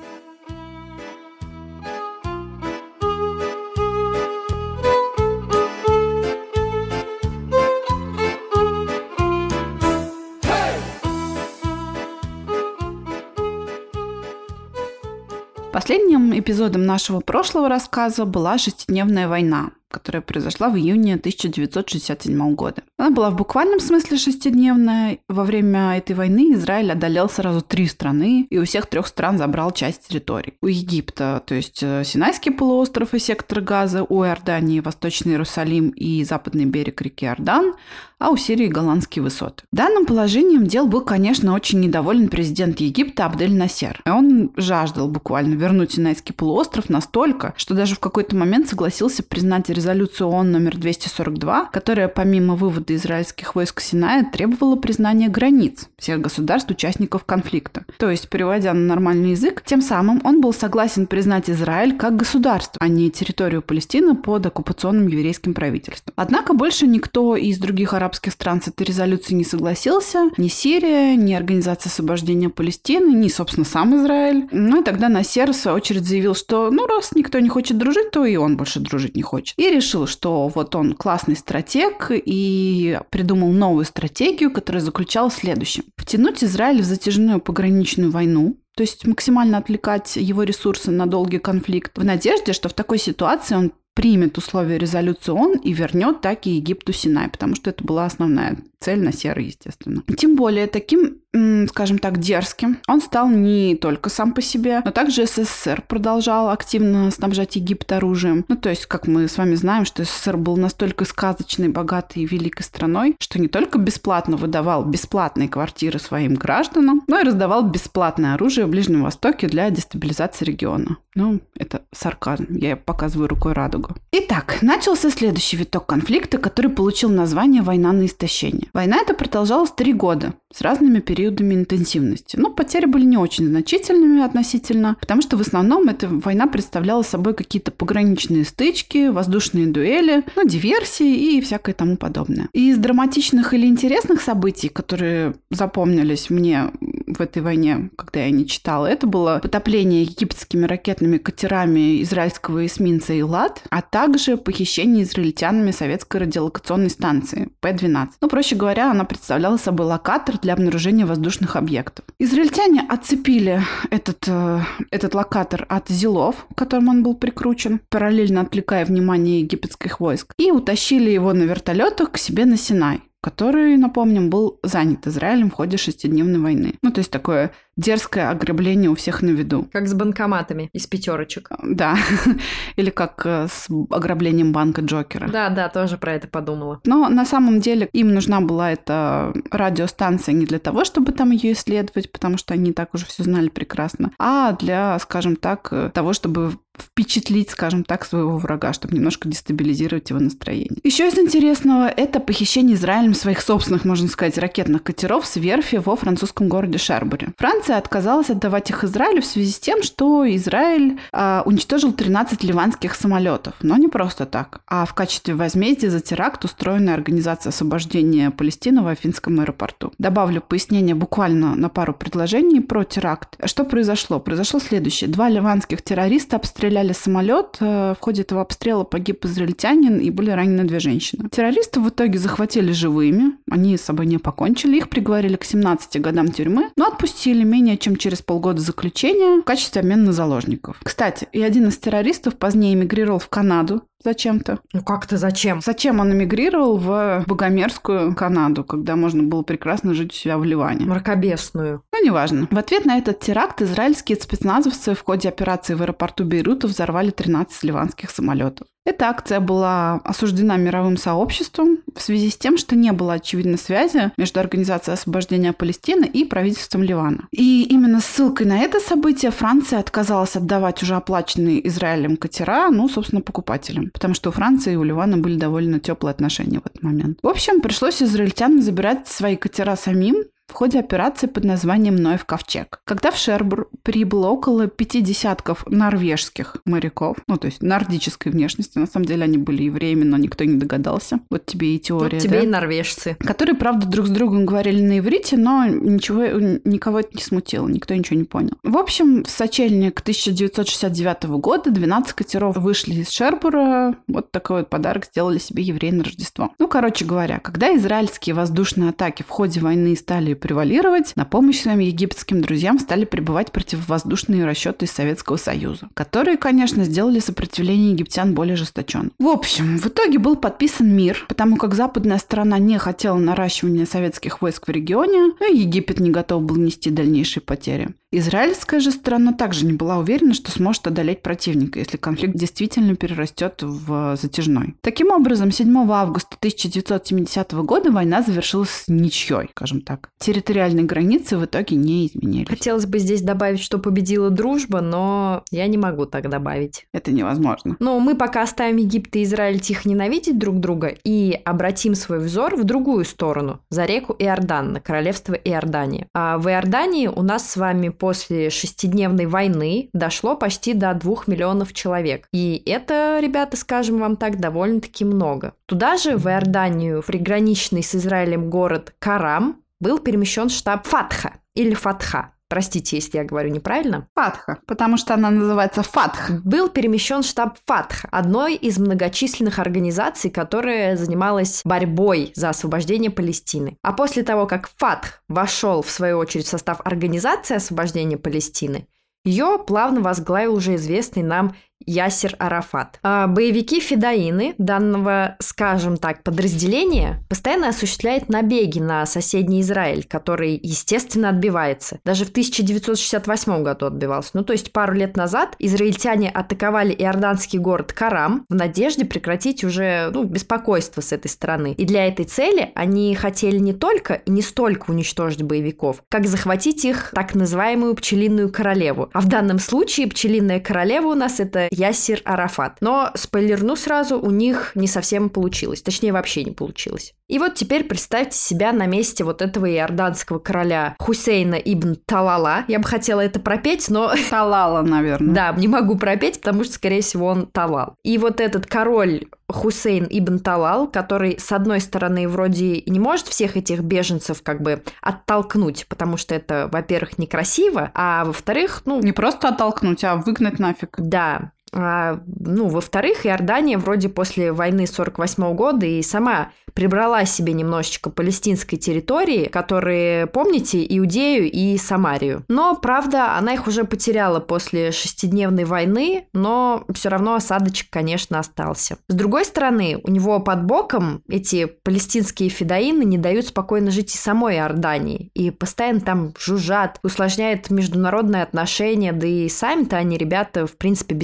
Последним 15.85 16.35
эпизодом 16.39 16.83
нашего 16.83 17.19
прошлого 17.19 17.69
рассказа 17.69 18.25
была 18.25 18.57
шестидневная 18.57 19.27
война, 19.27 19.69
которая 19.95 20.21
произошла 20.21 20.67
в 20.67 20.75
июне 20.75 21.13
1967 21.13 22.53
года. 22.53 22.83
Она 22.97 23.11
была 23.11 23.29
в 23.29 23.37
буквальном 23.37 23.79
смысле 23.79 24.17
шестидневная. 24.17 25.19
Во 25.29 25.45
время 25.45 25.97
этой 25.97 26.17
войны 26.17 26.53
Израиль 26.53 26.91
одолел 26.91 27.29
сразу 27.29 27.61
три 27.61 27.87
страны, 27.87 28.45
и 28.49 28.57
у 28.57 28.65
всех 28.65 28.87
трех 28.87 29.07
стран 29.07 29.37
забрал 29.37 29.71
часть 29.71 30.09
территорий. 30.09 30.55
У 30.61 30.67
Египта, 30.67 31.41
то 31.45 31.55
есть 31.55 31.81
э, 31.81 32.03
Синайский 32.03 32.51
полуостров 32.51 33.13
и 33.13 33.19
сектор 33.19 33.61
Газа, 33.61 34.03
у 34.03 34.25
Иордании 34.25 34.81
Восточный 34.81 35.31
Иерусалим 35.31 35.89
и 35.91 36.25
западный 36.25 36.65
берег 36.65 37.01
реки 37.01 37.25
Иордан, 37.25 37.75
а 38.19 38.31
у 38.31 38.37
Сирии 38.37 38.67
голландские 38.67 39.23
высоты. 39.23 39.63
Данным 39.71 40.05
положением 40.05 40.67
дел 40.67 40.87
был, 40.87 41.01
конечно, 41.01 41.53
очень 41.53 41.79
недоволен 41.79 42.29
президент 42.29 42.79
Египта 42.79 43.25
Абдель 43.25 43.55
Насер. 43.55 44.01
Он 44.05 44.51
жаждал 44.55 45.07
буквально 45.07 45.55
вернуть 45.55 45.93
Синайский 45.93 46.33
полуостров 46.33 46.89
настолько, 46.89 47.53
что 47.57 47.73
даже 47.73 47.95
в 47.95 47.99
какой-то 47.99 48.35
момент 48.35 48.69
согласился 48.69 49.21
признать 49.21 49.69
резолюцию 49.85 50.29
ООН 50.29 50.51
номер 50.51 50.77
242, 50.77 51.65
которая 51.65 52.07
помимо 52.07 52.55
вывода 52.55 52.95
израильских 52.95 53.53
войск 53.53 53.81
Синая 53.81 54.23
требовала 54.23 54.75
признания 54.75 55.27
границ 55.27 55.89
всех 55.97 56.21
государств-участников 56.21 57.23
конфликта. 57.23 57.85
То 57.99 58.09
есть, 58.09 58.27
переводя 58.29 58.73
на 58.73 58.79
нормальный 58.79 59.31
язык, 59.31 59.61
тем 59.63 59.83
самым 59.83 60.21
он 60.23 60.41
был 60.41 60.53
согласен 60.53 61.05
признать 61.05 61.51
Израиль 61.51 61.95
как 61.95 62.15
государство, 62.15 62.79
а 62.81 62.87
не 62.87 63.11
территорию 63.11 63.61
Палестины 63.61 64.15
под 64.15 64.47
оккупационным 64.47 65.07
еврейским 65.07 65.53
правительством. 65.53 66.13
Однако 66.15 66.55
больше 66.55 66.87
никто 66.87 67.35
из 67.35 67.59
других 67.59 67.93
арабских 67.93 68.33
стран 68.33 68.63
с 68.63 68.67
этой 68.69 68.87
резолюцией 68.87 69.37
не 69.37 69.45
согласился. 69.45 70.31
Ни 70.37 70.47
Сирия, 70.47 71.15
ни 71.15 71.33
Организация 71.33 71.91
освобождения 71.91 72.49
Палестины, 72.49 73.13
ни, 73.13 73.27
собственно, 73.27 73.65
сам 73.65 73.95
Израиль. 73.97 74.47
Ну 74.51 74.81
и 74.81 74.83
тогда 74.83 75.09
Насер, 75.09 75.51
в 75.51 75.55
свою 75.55 75.77
очередь, 75.77 76.07
заявил, 76.07 76.33
что 76.33 76.71
ну 76.71 76.87
раз 76.87 77.11
никто 77.13 77.39
не 77.39 77.49
хочет 77.49 77.77
дружить, 77.77 78.09
то 78.09 78.25
и 78.25 78.35
он 78.35 78.57
больше 78.57 78.79
дружить 78.79 79.15
не 79.15 79.21
хочет. 79.21 79.53
И 79.59 79.74
решил, 79.75 80.07
что 80.07 80.47
вот 80.47 80.75
он 80.75 80.93
классный 80.93 81.35
стратег 81.35 82.11
и 82.11 82.99
придумал 83.09 83.51
новую 83.51 83.85
стратегию, 83.85 84.51
которая 84.51 84.81
заключалась 84.81 85.33
в 85.33 85.39
следующем. 85.39 85.83
Втянуть 85.97 86.43
Израиль 86.43 86.81
в 86.81 86.85
затяжную 86.85 87.39
пограничную 87.39 88.11
войну, 88.11 88.57
то 88.75 88.81
есть 88.81 89.07
максимально 89.07 89.57
отвлекать 89.57 90.15
его 90.15 90.43
ресурсы 90.43 90.91
на 90.91 91.05
долгий 91.05 91.39
конфликт 91.39 91.97
в 91.97 92.03
надежде, 92.03 92.53
что 92.53 92.69
в 92.69 92.73
такой 92.73 92.97
ситуации 92.97 93.55
он 93.55 93.71
примет 93.95 94.37
условия 94.37 94.77
резолюции 94.77 95.31
ООН 95.31 95.59
и 95.63 95.71
вернет 95.71 96.19
так 96.19 96.45
и 96.45 96.51
Египту 96.51 96.91
Синай, 96.91 97.29
потому 97.29 97.55
что 97.55 97.69
это 97.69 97.83
была 97.83 98.05
основная 98.05 98.57
цель 98.81 98.99
на 98.99 99.13
серый, 99.13 99.45
естественно. 99.45 100.03
Тем 100.17 100.35
более 100.35 100.67
таким 100.67 101.21
скажем 101.69 101.99
так, 101.99 102.19
дерзким. 102.19 102.79
Он 102.87 103.01
стал 103.01 103.29
не 103.29 103.75
только 103.75 104.09
сам 104.09 104.33
по 104.33 104.41
себе, 104.41 104.81
но 104.83 104.91
также 104.91 105.25
СССР 105.25 105.83
продолжал 105.87 106.49
активно 106.49 107.11
снабжать 107.11 107.55
Египет 107.55 107.91
оружием. 107.91 108.45
Ну, 108.47 108.55
то 108.55 108.69
есть, 108.69 108.85
как 108.85 109.07
мы 109.07 109.27
с 109.27 109.37
вами 109.37 109.55
знаем, 109.55 109.85
что 109.85 110.03
СССР 110.03 110.37
был 110.37 110.57
настолько 110.57 111.05
сказочной, 111.05 111.69
богатой 111.69 112.23
и 112.23 112.25
великой 112.25 112.63
страной, 112.63 113.15
что 113.19 113.39
не 113.39 113.47
только 113.47 113.77
бесплатно 113.77 114.37
выдавал 114.37 114.85
бесплатные 114.85 115.49
квартиры 115.49 115.99
своим 115.99 116.35
гражданам, 116.35 117.03
но 117.07 117.19
и 117.19 117.23
раздавал 117.23 117.63
бесплатное 117.63 118.35
оружие 118.35 118.65
в 118.65 118.69
Ближнем 118.69 119.03
Востоке 119.03 119.47
для 119.47 119.69
дестабилизации 119.69 120.45
региона. 120.45 120.97
Ну, 121.15 121.39
это 121.57 121.83
сарказм. 121.93 122.47
Я 122.49 122.75
показываю 122.75 123.29
рукой 123.29 123.53
радугу. 123.53 123.95
Итак, 124.11 124.59
начался 124.61 125.09
следующий 125.09 125.57
виток 125.57 125.85
конфликта, 125.85 126.37
который 126.37 126.69
получил 126.69 127.09
название 127.09 127.61
«Война 127.61 127.91
на 127.93 128.05
истощение». 128.05 128.67
Война 128.73 128.97
эта 128.97 129.13
продолжалась 129.13 129.71
три 129.71 129.93
года 129.93 130.33
с 130.53 130.61
разными 130.61 130.99
периодами 130.99 131.24
интенсивности. 131.29 132.37
Но 132.37 132.51
потери 132.51 132.85
были 132.85 133.05
не 133.05 133.17
очень 133.17 133.47
значительными 133.47 134.23
относительно, 134.23 134.97
потому 134.99 135.21
что 135.21 135.37
в 135.37 135.41
основном 135.41 135.87
эта 135.89 136.07
война 136.07 136.47
представляла 136.47 137.03
собой 137.03 137.33
какие-то 137.33 137.71
пограничные 137.71 138.45
стычки, 138.45 139.09
воздушные 139.09 139.67
дуэли, 139.67 140.23
ну, 140.35 140.47
диверсии 140.47 141.37
и 141.37 141.41
всякое 141.41 141.73
тому 141.73 141.97
подобное. 141.97 142.49
И 142.53 142.69
из 142.69 142.77
драматичных 142.77 143.53
или 143.53 143.65
интересных 143.65 144.21
событий, 144.21 144.69
которые 144.69 145.35
запомнились 145.49 146.29
мне 146.29 146.71
в 147.07 147.21
этой 147.21 147.41
войне, 147.41 147.89
когда 147.95 148.21
я 148.21 148.31
не 148.31 148.47
читала, 148.47 148.87
это 148.87 149.07
было 149.07 149.39
потопление 149.41 150.03
египетскими 150.03 150.65
ракетными 150.65 151.17
катерами 151.17 152.01
израильского 152.03 152.65
эсминца 152.65 153.17
«Илат», 153.19 153.63
а 153.69 153.81
также 153.81 154.37
похищение 154.37 155.03
израильтянами 155.03 155.71
советской 155.71 156.21
радиолокационной 156.21 156.89
станции 156.89 157.49
П-12. 157.61 158.09
Ну, 158.21 158.27
проще 158.27 158.55
говоря, 158.55 158.91
она 158.91 159.05
представляла 159.05 159.57
собой 159.57 159.87
локатор 159.87 160.37
для 160.39 160.53
обнаружения 160.53 161.05
воздушных 161.15 161.55
объектов. 161.55 162.05
Израильтяне 162.19 162.85
отцепили 162.87 163.61
этот, 163.89 164.25
э, 164.27 164.59
этот 164.91 165.15
локатор 165.15 165.65
от 165.69 165.87
зилов, 165.89 166.45
к 166.53 166.57
которым 166.57 166.89
он 166.89 167.03
был 167.03 167.15
прикручен, 167.15 167.79
параллельно 167.89 168.41
отвлекая 168.41 168.85
внимание 168.85 169.39
египетских 169.39 169.99
войск, 169.99 170.33
и 170.37 170.51
утащили 170.51 171.09
его 171.09 171.33
на 171.33 171.43
вертолетах 171.43 172.11
к 172.11 172.17
себе 172.17 172.45
на 172.45 172.57
Синай 172.57 173.01
который, 173.21 173.75
напомним, 173.75 174.29
был 174.29 174.59
занят 174.61 175.07
Израилем 175.07 175.49
в 175.49 175.55
ходе 175.55 175.77
шестидневной 175.77 176.39
войны. 176.39 176.75
Ну, 176.83 176.91
то 176.91 176.99
есть 176.99 177.09
такое 177.09 177.53
дерзкое 177.77 178.29
ограбление 178.29 178.89
у 178.89 178.95
всех 178.95 179.21
на 179.21 179.29
виду. 179.29 179.67
Как 179.71 179.87
с 179.87 179.93
банкоматами 179.93 180.69
из 180.73 180.87
пятерочек. 180.87 181.49
Да. 181.63 181.97
Или 182.75 182.89
как 182.89 183.21
э, 183.25 183.47
с 183.51 183.67
ограблением 183.89 184.51
банка 184.51 184.81
Джокера. 184.81 185.27
Да, 185.27 185.49
да, 185.49 185.69
тоже 185.69 185.97
про 185.97 186.13
это 186.13 186.27
подумала. 186.27 186.79
Но 186.85 187.09
на 187.09 187.25
самом 187.25 187.59
деле 187.59 187.89
им 187.91 188.13
нужна 188.13 188.41
была 188.41 188.71
эта 188.71 189.33
радиостанция 189.51 190.33
не 190.33 190.45
для 190.45 190.59
того, 190.59 190.85
чтобы 190.85 191.11
там 191.11 191.31
ее 191.31 191.53
исследовать, 191.53 192.11
потому 192.11 192.37
что 192.37 192.53
они 192.53 192.71
так 192.71 192.93
уже 192.93 193.05
все 193.05 193.23
знали 193.23 193.49
прекрасно, 193.49 194.11
а 194.17 194.53
для, 194.53 194.97
скажем 194.99 195.35
так, 195.35 195.69
э, 195.71 195.91
того, 195.93 196.13
чтобы 196.13 196.53
впечатлить, 196.77 197.49
скажем 197.51 197.83
так, 197.83 198.05
своего 198.05 198.37
врага, 198.37 198.73
чтобы 198.73 198.95
немножко 198.95 199.27
дестабилизировать 199.27 200.09
его 200.09 200.19
настроение. 200.19 200.79
Еще 200.83 201.07
из 201.07 201.17
интересного– 201.17 201.87
это 201.97 202.19
похищение 202.19 202.75
Израилем 202.75 203.13
своих 203.13 203.41
собственных, 203.41 203.85
можно 203.85 204.07
сказать, 204.07 204.37
ракетных 204.37 204.83
катеров 204.83 205.25
с 205.25 205.35
верфи 205.37 205.77
во 205.77 205.95
французском 205.95 206.49
городе 206.49 206.77
Шербуре. 206.77 207.29
Франция 207.37 207.64
Франция 207.65 207.79
отказалась 207.79 208.29
отдавать 208.29 208.69
их 208.69 208.83
Израилю 208.83 209.23
в 209.23 209.25
связи 209.25 209.51
с 209.51 209.59
тем, 209.59 209.81
что 209.81 210.23
Израиль 210.35 210.99
э, 211.11 211.41
уничтожил 211.45 211.93
13 211.93 212.43
ливанских 212.43 212.93
самолетов. 212.93 213.55
Но 213.63 213.75
не 213.77 213.87
просто 213.87 214.27
так, 214.27 214.61
а 214.67 214.85
в 214.85 214.93
качестве 214.93 215.33
возмездия 215.33 215.89
за 215.89 215.99
теракт, 215.99 216.45
устроенный 216.45 216.93
Организацией 216.93 217.49
освобождения 217.49 218.29
Палестины 218.29 218.83
в 218.83 218.87
Афинском 218.87 219.39
аэропорту. 219.39 219.91
Добавлю 219.97 220.41
пояснение 220.41 220.93
буквально 220.93 221.55
на 221.55 221.69
пару 221.69 221.95
предложений 221.95 222.61
про 222.61 222.83
теракт. 222.83 223.35
Что 223.43 223.63
произошло? 223.63 224.19
Произошло 224.19 224.59
следующее. 224.59 225.09
Два 225.09 225.27
ливанских 225.27 225.81
террориста 225.81 226.35
обстреляли 226.35 226.93
самолет. 226.93 227.57
Э, 227.61 227.95
в 227.95 227.97
ходе 227.99 228.21
этого 228.21 228.41
обстрела 228.41 228.83
погиб 228.83 229.25
израильтянин 229.25 229.97
и 229.97 230.11
были 230.11 230.29
ранены 230.29 230.65
две 230.65 230.79
женщины. 230.79 231.29
Террористов 231.29 231.81
в 231.81 231.89
итоге 231.89 232.19
захватили 232.19 232.71
живыми. 232.71 233.31
Они 233.49 233.75
с 233.75 233.81
собой 233.81 234.05
не 234.05 234.19
покончили. 234.19 234.77
Их 234.77 234.87
приговорили 234.87 235.35
к 235.35 235.43
17 235.43 235.99
годам 235.99 236.27
тюрьмы, 236.27 236.69
но 236.77 236.85
отпустили 236.85 237.54
менее 237.55 237.77
чем 237.77 237.95
через 237.95 238.21
полгода 238.21 238.59
заключения 238.59 239.41
в 239.41 239.45
качестве 239.45 239.79
обмена 239.79 240.03
на 240.03 240.11
заложников. 240.11 240.77
Кстати, 240.83 241.27
и 241.31 241.41
один 241.41 241.69
из 241.69 241.77
террористов 241.77 242.35
позднее 242.35 242.73
эмигрировал 242.73 243.19
в 243.19 243.29
Канаду 243.29 243.83
зачем-то. 244.03 244.59
Ну 244.73 244.83
как-то 244.83 245.17
зачем? 245.17 245.61
Зачем 245.61 246.01
он 246.01 246.11
эмигрировал 246.11 246.77
в 246.77 247.23
богомерзкую 247.25 248.13
Канаду, 248.13 248.65
когда 248.65 248.97
можно 248.97 249.23
было 249.23 249.41
прекрасно 249.41 249.93
жить 249.93 250.11
у 250.11 250.15
себя 250.15 250.37
в 250.37 250.43
Ливане? 250.43 250.85
Мракобесную. 250.85 251.81
Ну, 251.93 252.05
неважно. 252.05 252.47
В 252.51 252.57
ответ 252.57 252.85
на 252.85 252.97
этот 252.97 253.21
теракт 253.21 253.61
израильские 253.61 254.19
спецназовцы 254.19 254.93
в 254.93 255.01
ходе 255.01 255.29
операции 255.29 255.75
в 255.75 255.81
аэропорту 255.81 256.25
Бейрута 256.25 256.67
взорвали 256.67 257.09
13 257.09 257.63
ливанских 257.63 258.09
самолетов. 258.09 258.67
Эта 258.85 259.07
акция 259.07 259.39
была 259.39 259.95
осуждена 260.03 260.57
мировым 260.57 260.97
сообществом 260.97 261.79
в 261.95 262.01
связи 262.01 262.29
с 262.29 262.37
тем, 262.37 262.55
что 262.55 262.75
не 262.75 262.91
было 262.91 263.13
очевидной 263.13 263.57
связи 263.57 264.11
между 264.15 264.39
Организацией 264.39 264.93
освобождения 264.93 265.53
Палестины 265.53 266.05
и 266.05 266.23
правительством 266.23 266.83
Ливана. 266.83 267.27
И 267.31 267.43
именно 267.45 267.99
ссылкой 267.99 268.45
на 268.45 268.59
это 268.59 268.79
событие 268.79 269.31
Франция 269.31 269.79
отказалась 269.79 270.35
отдавать 270.35 270.83
уже 270.83 270.95
оплаченные 270.95 271.67
Израилем 271.67 272.17
катера, 272.17 272.69
ну, 272.69 272.87
собственно, 272.89 273.21
покупателям, 273.21 273.89
потому 273.91 274.13
что 274.13 274.29
у 274.29 274.31
Франции 274.33 274.73
и 274.73 274.75
у 274.77 274.83
Ливана 274.83 275.17
были 275.17 275.37
довольно 275.37 275.79
теплые 275.79 276.11
отношения 276.11 276.59
в 276.59 276.65
этот 276.65 276.83
момент. 276.83 277.19
В 277.21 277.27
общем, 277.27 277.61
пришлось 277.61 278.01
израильтянам 278.01 278.61
забирать 278.61 279.07
свои 279.07 279.35
катера 279.35 279.75
самим, 279.75 280.15
в 280.47 280.53
ходе 280.53 280.79
операции 280.79 281.27
под 281.27 281.43
названием 281.43 281.95
«Ноев 281.95 282.25
ковчег». 282.25 282.79
Когда 282.85 283.11
в 283.11 283.17
Шербур 283.17 283.69
прибыло 283.83 284.27
около 284.27 284.67
пяти 284.67 285.01
десятков 285.01 285.65
норвежских 285.67 286.57
моряков, 286.65 287.17
ну, 287.27 287.37
то 287.37 287.47
есть 287.47 287.61
нордической 287.61 288.31
внешности, 288.31 288.77
на 288.77 288.87
самом 288.87 289.05
деле 289.05 289.23
они 289.23 289.37
были 289.37 289.63
евреями, 289.63 290.03
но 290.03 290.17
никто 290.17 290.43
не 290.43 290.57
догадался. 290.57 291.19
Вот 291.29 291.45
тебе 291.45 291.75
и 291.75 291.79
теория, 291.79 292.17
вот 292.17 292.23
тебе 292.23 292.39
да? 292.39 292.43
и 292.43 292.47
норвежцы. 292.47 293.17
Которые, 293.19 293.55
правда, 293.55 293.87
друг 293.87 294.07
с 294.07 294.09
другом 294.09 294.45
говорили 294.45 294.81
на 294.81 294.99
иврите, 294.99 295.35
но 295.35 295.65
ничего, 295.65 296.23
никого 296.63 296.99
это 296.99 297.09
не 297.13 297.21
смутило, 297.21 297.67
никто 297.67 297.93
ничего 297.95 298.17
не 298.17 298.25
понял. 298.25 298.53
В 298.63 298.77
общем, 298.77 299.23
в 299.23 299.29
сочельник 299.29 299.99
1969 300.01 301.23
года 301.39 301.71
12 301.71 302.13
катеров 302.13 302.57
вышли 302.57 303.01
из 303.01 303.09
Шербура, 303.09 303.95
вот 304.07 304.31
такой 304.31 304.59
вот 304.59 304.69
подарок 304.69 305.05
сделали 305.05 305.39
себе 305.39 305.63
евреи 305.63 305.91
на 305.91 306.03
Рождество. 306.03 306.51
Ну, 306.59 306.67
короче 306.67 307.03
говоря, 307.05 307.39
когда 307.39 307.75
израильские 307.75 308.35
воздушные 308.35 308.89
атаки 308.91 309.23
в 309.23 309.29
ходе 309.29 309.59
войны 309.59 309.95
стали 309.95 310.34
превалировать, 310.35 311.13
на 311.15 311.25
помощь 311.25 311.61
своим 311.61 311.79
египетским 311.79 312.41
друзьям 312.41 312.79
стали 312.79 313.05
прибывать 313.05 313.51
противовоздушные 313.51 314.45
расчеты 314.45 314.85
из 314.85 314.91
Советского 314.91 315.37
Союза, 315.37 315.89
которые, 315.93 316.37
конечно, 316.37 316.83
сделали 316.83 317.19
сопротивление 317.19 317.91
египтян 317.91 318.33
более 318.33 318.53
ожесточенным. 318.53 319.11
В 319.19 319.27
общем, 319.27 319.77
в 319.77 319.87
итоге 319.87 320.19
был 320.19 320.35
подписан 320.35 320.93
мир, 320.93 321.25
потому 321.27 321.57
как 321.57 321.73
западная 321.73 322.17
сторона 322.17 322.59
не 322.59 322.77
хотела 322.77 323.17
наращивания 323.17 323.85
советских 323.85 324.41
войск 324.41 324.67
в 324.67 324.71
регионе, 324.71 325.33
и 325.49 325.57
Египет 325.57 325.99
не 325.99 326.11
готов 326.11 326.43
был 326.43 326.55
нести 326.57 326.89
дальнейшие 326.89 327.41
потери. 327.41 327.95
Израильская 328.17 328.79
же 328.79 328.91
сторона 328.91 329.33
также 329.33 329.65
не 329.65 329.73
была 329.73 329.97
уверена, 329.97 330.33
что 330.33 330.49
сможет 330.49 330.87
одолеть 330.87 331.21
противника, 331.21 331.79
если 331.79 331.97
конфликт 331.97 332.35
действительно 332.35 332.95
перерастет 332.95 333.61
в 333.61 334.15
затяжной. 334.15 334.75
Таким 334.81 335.11
образом, 335.11 335.51
7 335.51 335.91
августа 335.91 336.37
1970 336.37 337.51
года 337.53 337.91
война 337.91 338.21
завершилась 338.21 338.85
ничьей, 338.87 339.49
скажем 339.51 339.81
так. 339.81 340.09
Территориальные 340.17 340.85
границы 340.85 341.37
в 341.37 341.43
итоге 341.43 341.75
не 341.75 342.07
изменились. 342.07 342.47
Хотелось 342.47 342.85
бы 342.85 342.99
здесь 342.99 343.21
добавить, 343.21 343.59
что 343.59 343.79
победила 343.79 344.29
дружба, 344.29 344.79
но 344.79 345.43
я 345.51 345.67
не 345.67 345.77
могу 345.77 346.05
так 346.05 346.29
добавить. 346.29 346.87
Это 346.93 347.11
невозможно. 347.11 347.75
Но 347.79 347.99
мы 347.99 348.15
пока 348.15 348.43
оставим 348.43 348.77
Египет 348.77 349.15
и 349.17 349.23
Израиль 349.23 349.59
тихо 349.59 349.89
ненавидеть 349.89 350.39
друг 350.39 350.61
друга 350.61 350.95
и 351.03 351.33
обратим 351.43 351.95
свой 351.95 352.19
взор 352.19 352.55
в 352.55 352.63
другую 352.63 353.03
сторону, 353.03 353.59
за 353.69 353.83
реку 353.83 354.15
Иордан, 354.17 354.71
на 354.71 354.79
королевство 354.79 355.33
Иордания. 355.33 356.07
А 356.13 356.37
в 356.37 356.47
Иордании 356.47 357.07
у 357.07 357.21
нас 357.21 357.51
с 357.51 357.57
вами 357.57 357.89
по 357.89 358.04
после 358.05 358.51
шестидневной 358.51 359.25
войны 359.25 359.89
дошло 359.91 360.35
почти 360.35 360.75
до 360.75 360.93
двух 360.93 361.27
миллионов 361.27 361.73
человек. 361.73 362.27
И 362.31 362.61
это, 362.67 363.17
ребята, 363.19 363.57
скажем 363.57 363.97
вам 363.97 364.15
так, 364.15 364.39
довольно-таки 364.39 365.03
много. 365.03 365.53
Туда 365.65 365.97
же, 365.97 366.15
в 366.15 366.27
Иорданию, 366.27 367.01
в 367.01 367.07
приграничный 367.07 367.81
с 367.81 367.95
Израилем 367.95 368.51
город 368.51 368.93
Карам, 368.99 369.63
был 369.79 369.97
перемещен 369.97 370.49
штаб 370.49 370.85
Фатха 370.85 371.39
или 371.55 371.73
Фатха. 371.73 372.34
Простите, 372.47 372.97
если 372.97 373.17
я 373.17 373.23
говорю 373.23 373.49
неправильно. 373.49 374.07
Фатха, 374.13 374.59
потому 374.67 374.97
что 374.97 375.15
она 375.15 375.31
называется 375.31 375.81
Фатх. 375.81 376.29
Был 376.43 376.69
перемещен 376.69 377.23
штаб 377.23 377.57
Фатх, 377.65 378.05
одной 378.11 378.55
из 378.55 378.77
многочисленных 378.77 379.57
организаций, 379.57 380.29
которая 380.29 380.95
занималась 380.95 381.61
борьбой 381.65 382.31
за 382.35 382.49
освобождение 382.49 383.09
Палестины. 383.09 383.77
А 383.81 383.93
после 383.93 384.21
того, 384.21 384.45
как 384.45 384.69
Фатх 384.77 385.23
вошел, 385.27 385.81
в 385.81 385.89
свою 385.89 386.19
очередь, 386.19 386.45
в 386.45 386.49
состав 386.49 386.81
Организации 386.85 387.55
освобождения 387.55 388.17
Палестины, 388.17 388.87
ее 389.23 389.57
плавно 389.65 390.01
возглавил 390.01 390.53
уже 390.53 390.75
известный 390.75 391.23
нам 391.23 391.55
Ясер 391.85 392.35
Арафат. 392.39 392.99
А 393.03 393.27
боевики 393.27 393.79
Федаины 393.79 394.55
данного, 394.57 395.35
скажем 395.39 395.97
так, 395.97 396.23
подразделения 396.23 397.23
постоянно 397.29 397.69
осуществляют 397.69 398.29
набеги 398.29 398.79
на 398.79 399.05
соседний 399.05 399.61
Израиль, 399.61 400.03
который, 400.03 400.59
естественно, 400.61 401.29
отбивается. 401.29 401.99
Даже 402.03 402.25
в 402.25 402.29
1968 402.29 403.63
году 403.63 403.87
отбивался. 403.87 404.31
Ну, 404.33 404.43
то 404.43 404.53
есть 404.53 404.71
пару 404.71 404.93
лет 404.93 405.15
назад 405.15 405.55
израильтяне 405.59 406.29
атаковали 406.29 406.93
иорданский 406.93 407.59
город 407.59 407.93
Карам 407.93 408.45
в 408.49 408.55
надежде 408.55 409.05
прекратить 409.05 409.63
уже 409.63 410.09
ну, 410.11 410.23
беспокойство 410.23 411.01
с 411.01 411.11
этой 411.11 411.27
стороны. 411.27 411.73
И 411.73 411.85
для 411.85 412.07
этой 412.07 412.25
цели 412.25 412.71
они 412.75 413.13
хотели 413.15 413.57
не 413.57 413.73
только 413.73 414.15
и 414.15 414.31
не 414.31 414.41
столько 414.41 414.89
уничтожить 414.89 415.43
боевиков, 415.43 416.03
как 416.09 416.25
захватить 416.25 416.85
их 416.85 417.11
так 417.13 417.35
называемую 417.35 417.95
пчелиную 417.95 418.51
королеву. 418.51 419.09
А 419.13 419.21
в 419.21 419.27
данном 419.27 419.59
случае 419.59 420.07
пчелиная 420.07 420.59
королева 420.59 421.07
у 421.07 421.15
нас 421.15 421.39
это 421.39 421.64
это 421.65 421.75
Ясир 421.75 422.21
Арафат. 422.25 422.77
Но, 422.81 423.11
спойлерну 423.15 423.75
сразу, 423.75 424.19
у 424.19 424.31
них 424.31 424.71
не 424.75 424.87
совсем 424.87 425.29
получилось. 425.29 425.81
Точнее, 425.81 426.13
вообще 426.13 426.43
не 426.43 426.51
получилось. 426.51 427.13
И 427.27 427.39
вот 427.39 427.55
теперь 427.55 427.85
представьте 427.85 428.37
себя 428.37 428.71
на 428.71 428.85
месте 428.85 429.23
вот 429.23 429.41
этого 429.41 429.71
иорданского 429.71 430.37
короля 430.37 430.95
Хусейна 430.99 431.55
ибн 431.55 431.95
Талала. 432.05 432.65
Я 432.67 432.77
бы 432.77 432.85
хотела 432.85 433.21
это 433.21 433.39
пропеть, 433.39 433.89
но... 433.89 434.13
Талала, 434.29 434.83
наверное. 434.83 435.33
Да, 435.33 435.51
не 435.57 435.67
могу 435.67 435.97
пропеть, 435.97 436.39
потому 436.39 436.63
что, 436.63 436.73
скорее 436.73 437.01
всего, 437.01 437.27
он 437.27 437.47
Талал. 437.47 437.95
И 438.03 438.19
вот 438.19 438.39
этот 438.39 438.67
король 438.67 439.25
Хусейн 439.47 440.05
ибн 440.09 440.37
Талал, 440.37 440.87
который, 440.87 441.39
с 441.39 441.51
одной 441.51 441.79
стороны, 441.79 442.27
вроде 442.27 442.81
не 442.85 442.99
может 442.99 443.27
всех 443.27 443.57
этих 443.57 443.79
беженцев 443.81 444.43
как 444.43 444.61
бы 444.61 444.83
оттолкнуть, 445.01 445.87
потому 445.87 446.17
что 446.17 446.35
это, 446.35 446.69
во-первых, 446.71 447.17
некрасиво, 447.17 447.91
а 447.95 448.25
во-вторых, 448.25 448.83
ну... 448.85 449.01
Не 449.01 449.13
просто 449.13 449.49
оттолкнуть, 449.49 450.03
а 450.03 450.15
выгнать 450.15 450.59
нафиг. 450.59 450.95
Да, 450.97 451.51
ну, 451.75 452.67
во-вторых, 452.67 453.25
Иордания 453.25 453.77
вроде 453.77 454.07
после 454.09 454.51
войны 454.53 454.87
48 454.87 455.55
года 455.55 455.85
и 455.85 456.01
сама 456.01 456.51
прибрала 456.75 457.25
себе 457.25 457.53
немножечко 457.53 458.09
палестинской 458.09 458.77
территории, 458.77 459.45
которые, 459.45 460.27
помните, 460.27 460.85
Иудею 460.87 461.49
и 461.49 461.77
Самарию. 461.77 462.43
Но, 462.49 462.75
правда, 462.75 463.37
она 463.37 463.53
их 463.53 463.67
уже 463.67 463.85
потеряла 463.85 464.39
после 464.39 464.91
шестидневной 464.91 465.63
войны, 465.63 466.27
но 466.33 466.85
все 466.93 467.09
равно 467.09 467.35
осадочек, 467.35 467.89
конечно, 467.89 468.39
остался. 468.39 468.97
С 469.07 469.13
другой 469.13 469.45
стороны, 469.45 469.99
у 470.03 470.11
него 470.11 470.39
под 470.39 470.65
боком 470.65 471.23
эти 471.29 471.65
палестинские 471.65 472.49
федоины 472.49 473.03
не 473.03 473.17
дают 473.17 473.47
спокойно 473.47 473.89
жить 473.89 474.13
и 474.13 474.17
самой 474.17 474.55
Иордании, 474.55 475.31
и 475.33 475.51
постоянно 475.51 476.01
там 476.01 476.33
жужжат, 476.37 476.99
усложняют 477.03 477.69
международные 477.69 478.43
отношения, 478.43 479.13
да 479.13 479.25
и 479.25 479.47
сами-то 479.47 479.95
они, 479.95 480.17
ребята, 480.17 480.67
в 480.67 480.77
принципе, 480.77 481.15